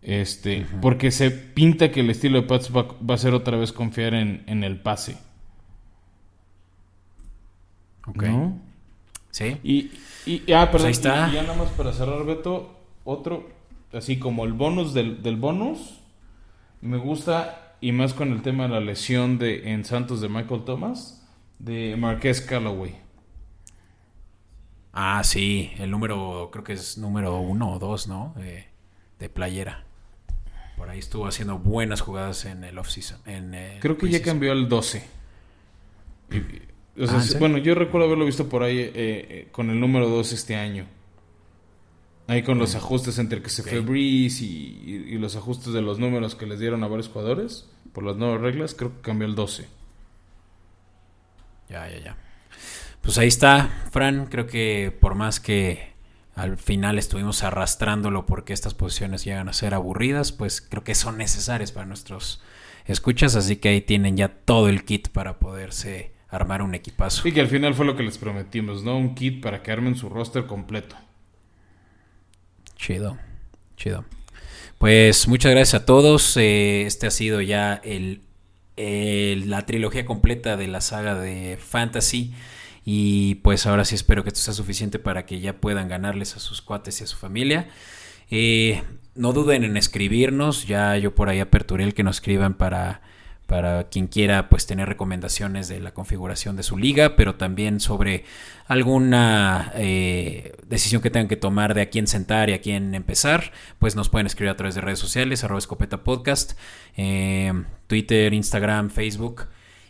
Este, 0.03 0.66
porque 0.80 1.12
se 1.12 1.30
pinta 1.30 1.92
que 1.92 2.00
el 2.00 2.11
estilo 2.11 2.40
de 2.40 2.48
Pats 2.48 2.72
va, 2.74 3.14
a 3.14 3.18
ser 3.18 3.34
otra 3.34 3.57
vez 3.57 3.72
confiar 3.72 4.14
en, 4.14 4.42
en 4.48 4.64
el 4.64 4.80
pase. 4.80 5.16
Ok. 8.07 8.24
Sí. 9.30 9.57
Y, 9.62 9.90
y, 10.26 10.53
ah, 10.53 10.68
pues 10.70 10.84
está. 10.84 11.28
Y, 11.30 11.34
ya 11.34 11.42
nada 11.42 11.55
más 11.57 11.70
para 11.70 11.92
cerrar, 11.92 12.24
Beto, 12.24 12.78
otro, 13.05 13.48
así 13.92 14.18
como 14.18 14.44
el 14.44 14.53
bonus 14.53 14.92
del, 14.92 15.22
del 15.22 15.36
bonus, 15.36 16.00
me 16.80 16.96
gusta, 16.96 17.61
y 17.82 17.92
más 17.92 18.14
con 18.14 18.32
el 18.32 18.40
tema 18.40 18.62
de 18.62 18.70
la 18.70 18.80
lesión 18.80 19.38
de, 19.38 19.72
en 19.72 19.84
Santos 19.84 20.22
de 20.22 20.30
Michael 20.30 20.64
Thomas, 20.64 21.28
de 21.58 21.96
Marqués 21.98 22.40
Callaway. 22.40 22.96
Ah, 24.94 25.22
sí, 25.24 25.72
el 25.78 25.90
número, 25.90 26.48
creo 26.52 26.64
que 26.64 26.72
es 26.72 26.96
número 26.96 27.38
uno 27.38 27.72
o 27.74 27.78
dos, 27.78 28.08
¿no? 28.08 28.34
de 29.18 29.28
playera. 29.28 29.84
Por 30.76 30.90
ahí 30.90 30.98
estuvo 30.98 31.26
haciendo 31.26 31.58
buenas 31.58 32.00
jugadas 32.00 32.44
en 32.44 32.64
el 32.64 32.78
off-season. 32.78 33.20
Creo 33.80 33.96
que 33.96 34.08
ya 34.08 34.22
cambió 34.22 34.52
al 34.52 34.68
12. 34.68 35.04
Ah, 37.08 37.24
bueno, 37.38 37.58
yo 37.58 37.74
recuerdo 37.74 38.06
haberlo 38.06 38.24
visto 38.24 38.48
por 38.48 38.62
ahí 38.62 38.78
eh, 38.78 38.92
eh, 38.94 39.48
con 39.52 39.70
el 39.70 39.78
número 39.78 40.08
2 40.08 40.32
este 40.32 40.56
año. 40.56 40.86
Ahí 42.28 42.42
con 42.42 42.58
los 42.58 42.74
ajustes 42.74 43.18
entre 43.18 43.42
que 43.42 43.50
se 43.50 43.62
fue 43.62 43.80
Breeze 43.80 44.44
y, 44.44 45.18
los 45.18 45.36
ajustes 45.36 45.72
de 45.72 45.82
los 45.82 45.98
números 45.98 46.34
que 46.34 46.46
les 46.46 46.60
dieron 46.60 46.82
a 46.84 46.88
varios 46.88 47.08
jugadores 47.08 47.68
por 47.92 48.04
las 48.04 48.16
nuevas 48.16 48.40
reglas, 48.40 48.74
creo 48.74 48.94
que 48.94 49.00
cambió 49.02 49.26
el 49.26 49.34
12. 49.34 49.66
Ya, 51.68 51.88
ya, 51.88 51.98
ya. 51.98 52.16
Pues 53.00 53.18
ahí 53.18 53.28
está, 53.28 53.68
Fran. 53.90 54.26
Creo 54.26 54.46
que 54.46 54.96
por 54.98 55.14
más 55.14 55.40
que 55.40 55.92
al 56.34 56.56
final 56.56 56.98
estuvimos 56.98 57.42
arrastrándolo 57.42 58.24
porque 58.24 58.52
estas 58.52 58.74
posiciones 58.74 59.24
llegan 59.24 59.48
a 59.48 59.52
ser 59.52 59.74
aburridas, 59.74 60.32
pues 60.32 60.60
creo 60.60 60.84
que 60.84 60.94
son 60.94 61.18
necesarias 61.18 61.72
para 61.72 61.86
nuestros 61.86 62.40
escuchas, 62.86 63.36
así 63.36 63.56
que 63.56 63.68
ahí 63.68 63.80
tienen 63.80 64.16
ya 64.16 64.28
todo 64.28 64.68
el 64.68 64.84
kit 64.84 65.08
para 65.08 65.38
poderse 65.38 66.12
armar 66.28 66.62
un 66.62 66.74
equipazo. 66.74 67.26
Y 67.28 67.32
que 67.32 67.40
al 67.40 67.48
final 67.48 67.74
fue 67.74 67.84
lo 67.84 67.96
que 67.96 68.02
les 68.02 68.18
prometimos, 68.18 68.82
¿no? 68.82 68.96
Un 68.96 69.14
kit 69.14 69.42
para 69.42 69.62
que 69.62 69.70
armen 69.70 69.96
su 69.96 70.08
roster 70.08 70.46
completo. 70.46 70.96
Chido, 72.82 73.16
chido. 73.76 74.04
Pues 74.78 75.28
muchas 75.28 75.52
gracias 75.52 75.80
a 75.80 75.86
todos. 75.86 76.36
Eh, 76.36 76.82
este 76.82 77.06
ha 77.06 77.12
sido 77.12 77.40
ya 77.40 77.80
el, 77.84 78.22
la 78.76 79.64
trilogía 79.66 80.04
completa 80.04 80.56
de 80.56 80.66
la 80.66 80.80
saga 80.80 81.14
de 81.14 81.58
Fantasy. 81.64 82.34
Y 82.84 83.36
pues 83.36 83.66
ahora 83.66 83.84
sí 83.84 83.94
espero 83.94 84.24
que 84.24 84.30
esto 84.30 84.40
sea 84.40 84.52
suficiente 84.52 84.98
para 84.98 85.26
que 85.26 85.38
ya 85.38 85.60
puedan 85.60 85.86
ganarles 85.86 86.34
a 86.34 86.40
sus 86.40 86.60
cuates 86.60 87.00
y 87.00 87.04
a 87.04 87.06
su 87.06 87.16
familia. 87.16 87.68
Eh, 88.32 88.82
no 89.14 89.32
duden 89.32 89.62
en 89.62 89.76
escribirnos, 89.76 90.66
ya 90.66 90.96
yo 90.96 91.14
por 91.14 91.28
ahí 91.28 91.38
aperturé 91.38 91.84
el 91.84 91.94
que 91.94 92.02
nos 92.02 92.16
escriban 92.16 92.54
para, 92.54 93.00
para 93.47 93.84
quien 93.84 94.07
quiera 94.07 94.49
pues 94.49 94.66
tener 94.66 94.88
recomendaciones 94.88 95.68
de 95.68 95.80
la 95.80 95.93
configuración 95.93 96.57
de 96.57 96.62
su 96.62 96.78
liga, 96.78 97.16
pero 97.16 97.34
también 97.34 97.80
sobre 97.80 98.24
alguna 98.66 99.72
eh, 99.74 100.55
decisión 100.66 101.03
que 101.03 101.11
tengan 101.11 101.28
que 101.28 101.36
tomar 101.36 101.74
de 101.74 101.82
a 101.82 101.90
quién 101.90 102.07
sentar 102.07 102.49
y 102.49 102.55
a 102.55 102.61
quién 102.61 102.95
empezar, 102.95 103.53
pues 103.78 103.95
nos 103.95 104.09
pueden 104.09 104.26
escribir 104.26 104.51
a 104.51 104.57
través 104.57 104.74
de 104.74 104.80
redes 104.80 104.99
sociales, 104.99 105.45
arroba 105.45 105.61
podcast, 106.03 106.59
eh, 106.97 107.53
Twitter, 107.86 108.32
Instagram, 108.32 108.90
Facebook. 108.90 109.49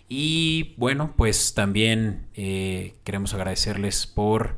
Y 0.09 0.75
bueno, 0.77 1.15
pues 1.17 1.55
también 1.55 2.27
eh, 2.35 2.95
queremos 3.05 3.33
agradecerles 3.33 4.07
por 4.07 4.57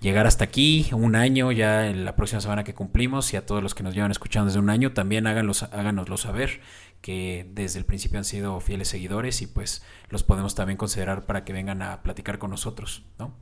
llegar 0.00 0.26
hasta 0.26 0.44
aquí, 0.44 0.88
un 0.92 1.14
año 1.14 1.52
ya 1.52 1.88
en 1.88 2.04
la 2.04 2.16
próxima 2.16 2.40
semana 2.40 2.64
que 2.64 2.74
cumplimos 2.74 3.32
y 3.32 3.36
a 3.36 3.44
todos 3.44 3.62
los 3.62 3.74
que 3.74 3.82
nos 3.82 3.94
llevan 3.94 4.10
escuchando 4.10 4.46
desde 4.46 4.58
un 4.58 4.70
año, 4.70 4.92
también 4.92 5.26
háganlos, 5.26 5.62
háganoslo 5.64 6.16
saber 6.16 6.60
que 7.00 7.46
desde 7.52 7.78
el 7.78 7.84
principio 7.84 8.18
han 8.18 8.24
sido 8.24 8.60
fieles 8.60 8.88
seguidores 8.88 9.42
y 9.42 9.46
pues 9.46 9.82
los 10.08 10.22
podemos 10.22 10.54
también 10.54 10.76
considerar 10.76 11.26
para 11.26 11.44
que 11.44 11.52
vengan 11.52 11.82
a 11.82 12.02
platicar 12.02 12.38
con 12.38 12.50
nosotros, 12.50 13.02
¿no? 13.18 13.34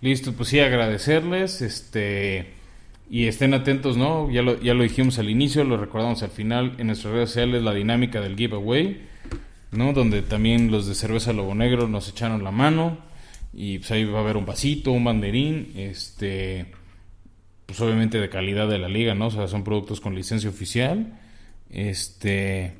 Listo, 0.00 0.32
pues 0.34 0.50
sí, 0.50 0.60
agradecerles, 0.60 1.62
este, 1.62 2.52
y 3.08 3.26
estén 3.26 3.54
atentos, 3.54 3.96
¿no? 3.96 4.30
Ya 4.30 4.42
lo, 4.42 4.60
ya 4.60 4.74
lo 4.74 4.82
dijimos 4.82 5.18
al 5.18 5.30
inicio, 5.30 5.64
lo 5.64 5.78
recordamos 5.78 6.22
al 6.22 6.30
final 6.30 6.74
en 6.78 6.88
nuestras 6.88 7.14
redes 7.14 7.30
sociales, 7.30 7.62
la 7.62 7.72
dinámica 7.72 8.20
del 8.20 8.36
giveaway 8.36 9.06
¿no? 9.72 9.92
Donde 9.92 10.22
también 10.22 10.70
los 10.70 10.86
de 10.86 10.94
Cerveza 10.94 11.32
Lobo 11.32 11.54
Negro 11.54 11.88
nos 11.88 12.08
echaron 12.08 12.44
la 12.44 12.50
mano 12.50 12.98
y 13.52 13.78
pues 13.78 13.90
ahí 13.90 14.04
va 14.04 14.18
a 14.18 14.22
haber 14.22 14.36
un 14.36 14.46
vasito, 14.46 14.92
un 14.92 15.04
banderín, 15.04 15.72
este, 15.76 16.66
pues 17.64 17.80
obviamente 17.80 18.20
de 18.20 18.28
calidad 18.28 18.68
de 18.68 18.78
la 18.78 18.88
liga, 18.88 19.14
¿no? 19.14 19.26
O 19.26 19.30
sea, 19.30 19.48
son 19.48 19.64
productos 19.64 20.00
con 20.00 20.14
licencia 20.14 20.50
oficial, 20.50 21.18
este, 21.70 22.74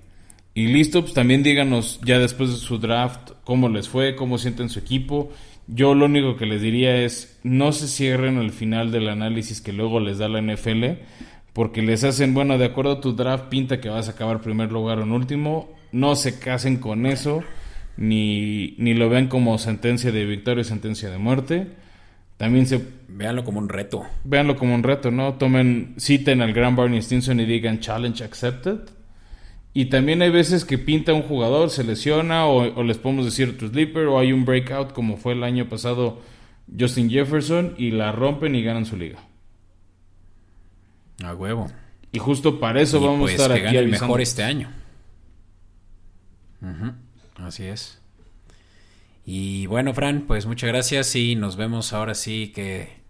y 0.54 0.68
listo, 0.68 1.02
pues 1.02 1.12
también 1.12 1.42
díganos 1.42 2.00
ya 2.04 2.18
después 2.18 2.50
de 2.50 2.56
su 2.56 2.78
draft 2.78 3.32
cómo 3.44 3.68
les 3.68 3.88
fue, 3.88 4.16
cómo 4.16 4.38
sienten 4.38 4.68
su 4.68 4.78
equipo. 4.78 5.30
Yo 5.66 5.94
lo 5.94 6.06
único 6.06 6.36
que 6.36 6.46
les 6.46 6.62
diría 6.62 6.96
es 7.02 7.38
no 7.42 7.72
se 7.72 7.88
cierren 7.88 8.38
al 8.38 8.52
final 8.52 8.90
del 8.90 9.08
análisis 9.08 9.60
que 9.60 9.72
luego 9.72 10.00
les 10.00 10.18
da 10.18 10.28
la 10.28 10.40
NFL, 10.40 10.84
porque 11.52 11.82
les 11.82 12.04
hacen, 12.04 12.34
bueno, 12.34 12.56
de 12.58 12.66
acuerdo 12.66 12.92
a 12.92 13.00
tu 13.00 13.14
draft 13.14 13.46
pinta 13.46 13.80
que 13.80 13.88
vas 13.88 14.08
a 14.08 14.12
acabar 14.12 14.40
primer 14.40 14.72
lugar 14.72 14.98
o 14.98 15.02
en 15.02 15.12
último, 15.12 15.68
no 15.92 16.14
se 16.16 16.38
casen 16.38 16.76
con 16.76 17.06
eso, 17.06 17.42
ni, 17.96 18.74
ni 18.78 18.94
lo 18.94 19.08
vean 19.08 19.28
como 19.28 19.58
sentencia 19.58 20.12
de 20.12 20.24
victoria 20.24 20.62
o 20.62 20.64
sentencia 20.64 21.10
de 21.10 21.18
muerte. 21.18 21.66
También 22.36 22.66
se... 22.66 22.96
Véanlo 23.08 23.44
como 23.44 23.58
un 23.60 23.68
reto. 23.68 24.04
Véanlo 24.24 24.56
como 24.56 24.74
un 24.74 24.82
reto, 24.82 25.10
¿no? 25.10 25.34
Tomen, 25.34 25.94
citen 25.98 26.42
al 26.42 26.52
gran 26.52 26.76
Barney 26.76 27.00
Stinson 27.00 27.40
y 27.40 27.46
digan 27.46 27.80
challenge 27.80 28.22
accepted. 28.22 28.80
Y 29.72 29.86
también 29.86 30.22
hay 30.22 30.30
veces 30.30 30.64
que 30.64 30.78
pinta 30.78 31.12
un 31.12 31.22
jugador, 31.22 31.70
se 31.70 31.84
lesiona, 31.84 32.46
o, 32.46 32.82
les 32.82 32.98
podemos 32.98 33.24
decir 33.24 33.50
otro 33.50 33.68
sleeper, 33.68 34.06
o 34.06 34.18
hay 34.18 34.32
un 34.32 34.44
breakout 34.44 34.92
como 34.92 35.16
fue 35.16 35.34
el 35.34 35.44
año 35.44 35.68
pasado 35.68 36.20
Justin 36.78 37.10
Jefferson, 37.10 37.74
y 37.76 37.90
la 37.90 38.12
rompen 38.12 38.54
y 38.54 38.62
ganan 38.62 38.86
su 38.86 38.96
liga. 38.96 39.18
A 41.22 41.34
huevo. 41.34 41.70
Y 42.12 42.18
justo 42.18 42.58
para 42.58 42.80
eso 42.80 43.00
vamos 43.00 43.16
a 43.16 43.20
pues 43.20 43.32
estar 43.34 43.52
aquí. 43.52 43.76
el 43.76 43.88
mejor 43.88 44.20
este 44.20 44.42
año. 44.42 44.70
Así 47.36 47.64
es. 47.64 48.00
Y 49.28 49.66
bueno, 49.66 49.92
Fran, 49.92 50.22
pues 50.28 50.46
muchas 50.46 50.68
gracias 50.68 51.16
y 51.16 51.34
nos 51.34 51.56
vemos 51.56 51.92
ahora 51.92 52.14
sí 52.14 52.52
que, 52.54 53.00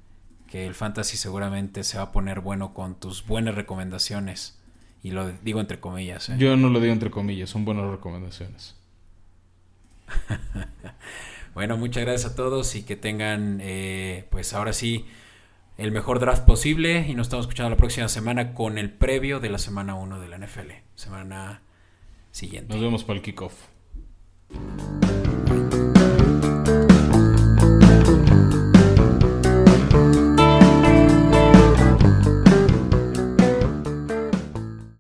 que 0.49 0.67
el 0.67 0.75
fantasy 0.75 1.19
seguramente 1.19 1.85
se 1.85 1.99
va 1.99 2.05
a 2.05 2.13
poner 2.13 2.41
bueno 2.41 2.73
con 2.73 2.99
tus 2.99 3.27
buenas 3.27 3.55
recomendaciones. 3.55 4.59
Y 5.03 5.11
lo 5.11 5.31
digo 5.31 5.61
entre 5.61 5.79
comillas. 5.79 6.31
¿eh? 6.31 6.37
Yo 6.39 6.57
no 6.57 6.71
lo 6.71 6.81
digo 6.81 6.95
entre 6.95 7.11
comillas, 7.11 7.51
son 7.51 7.67
buenas 7.67 7.91
recomendaciones. 7.91 8.77
bueno, 11.55 11.77
muchas 11.77 12.05
gracias 12.05 12.33
a 12.33 12.35
todos 12.35 12.75
y 12.77 12.85
que 12.85 12.97
tengan, 12.97 13.59
eh, 13.61 14.27
pues 14.31 14.55
ahora 14.55 14.73
sí, 14.73 15.05
el 15.77 15.93
mejor 15.93 16.19
draft 16.19 16.47
posible. 16.47 17.07
Y 17.07 17.15
nos 17.15 17.27
estamos 17.27 17.45
escuchando 17.45 17.69
la 17.69 17.77
próxima 17.77 18.09
semana 18.09 18.55
con 18.55 18.79
el 18.79 18.91
previo 18.91 19.39
de 19.39 19.51
la 19.51 19.59
semana 19.59 19.95
1 19.97 20.19
de 20.19 20.29
la 20.29 20.39
NFL. 20.39 20.71
Semana 20.95 21.61
siguiente. 22.31 22.73
Nos 22.73 22.83
vemos 22.83 23.05
para 23.05 23.19
el 23.19 23.23
kickoff. 23.23 23.67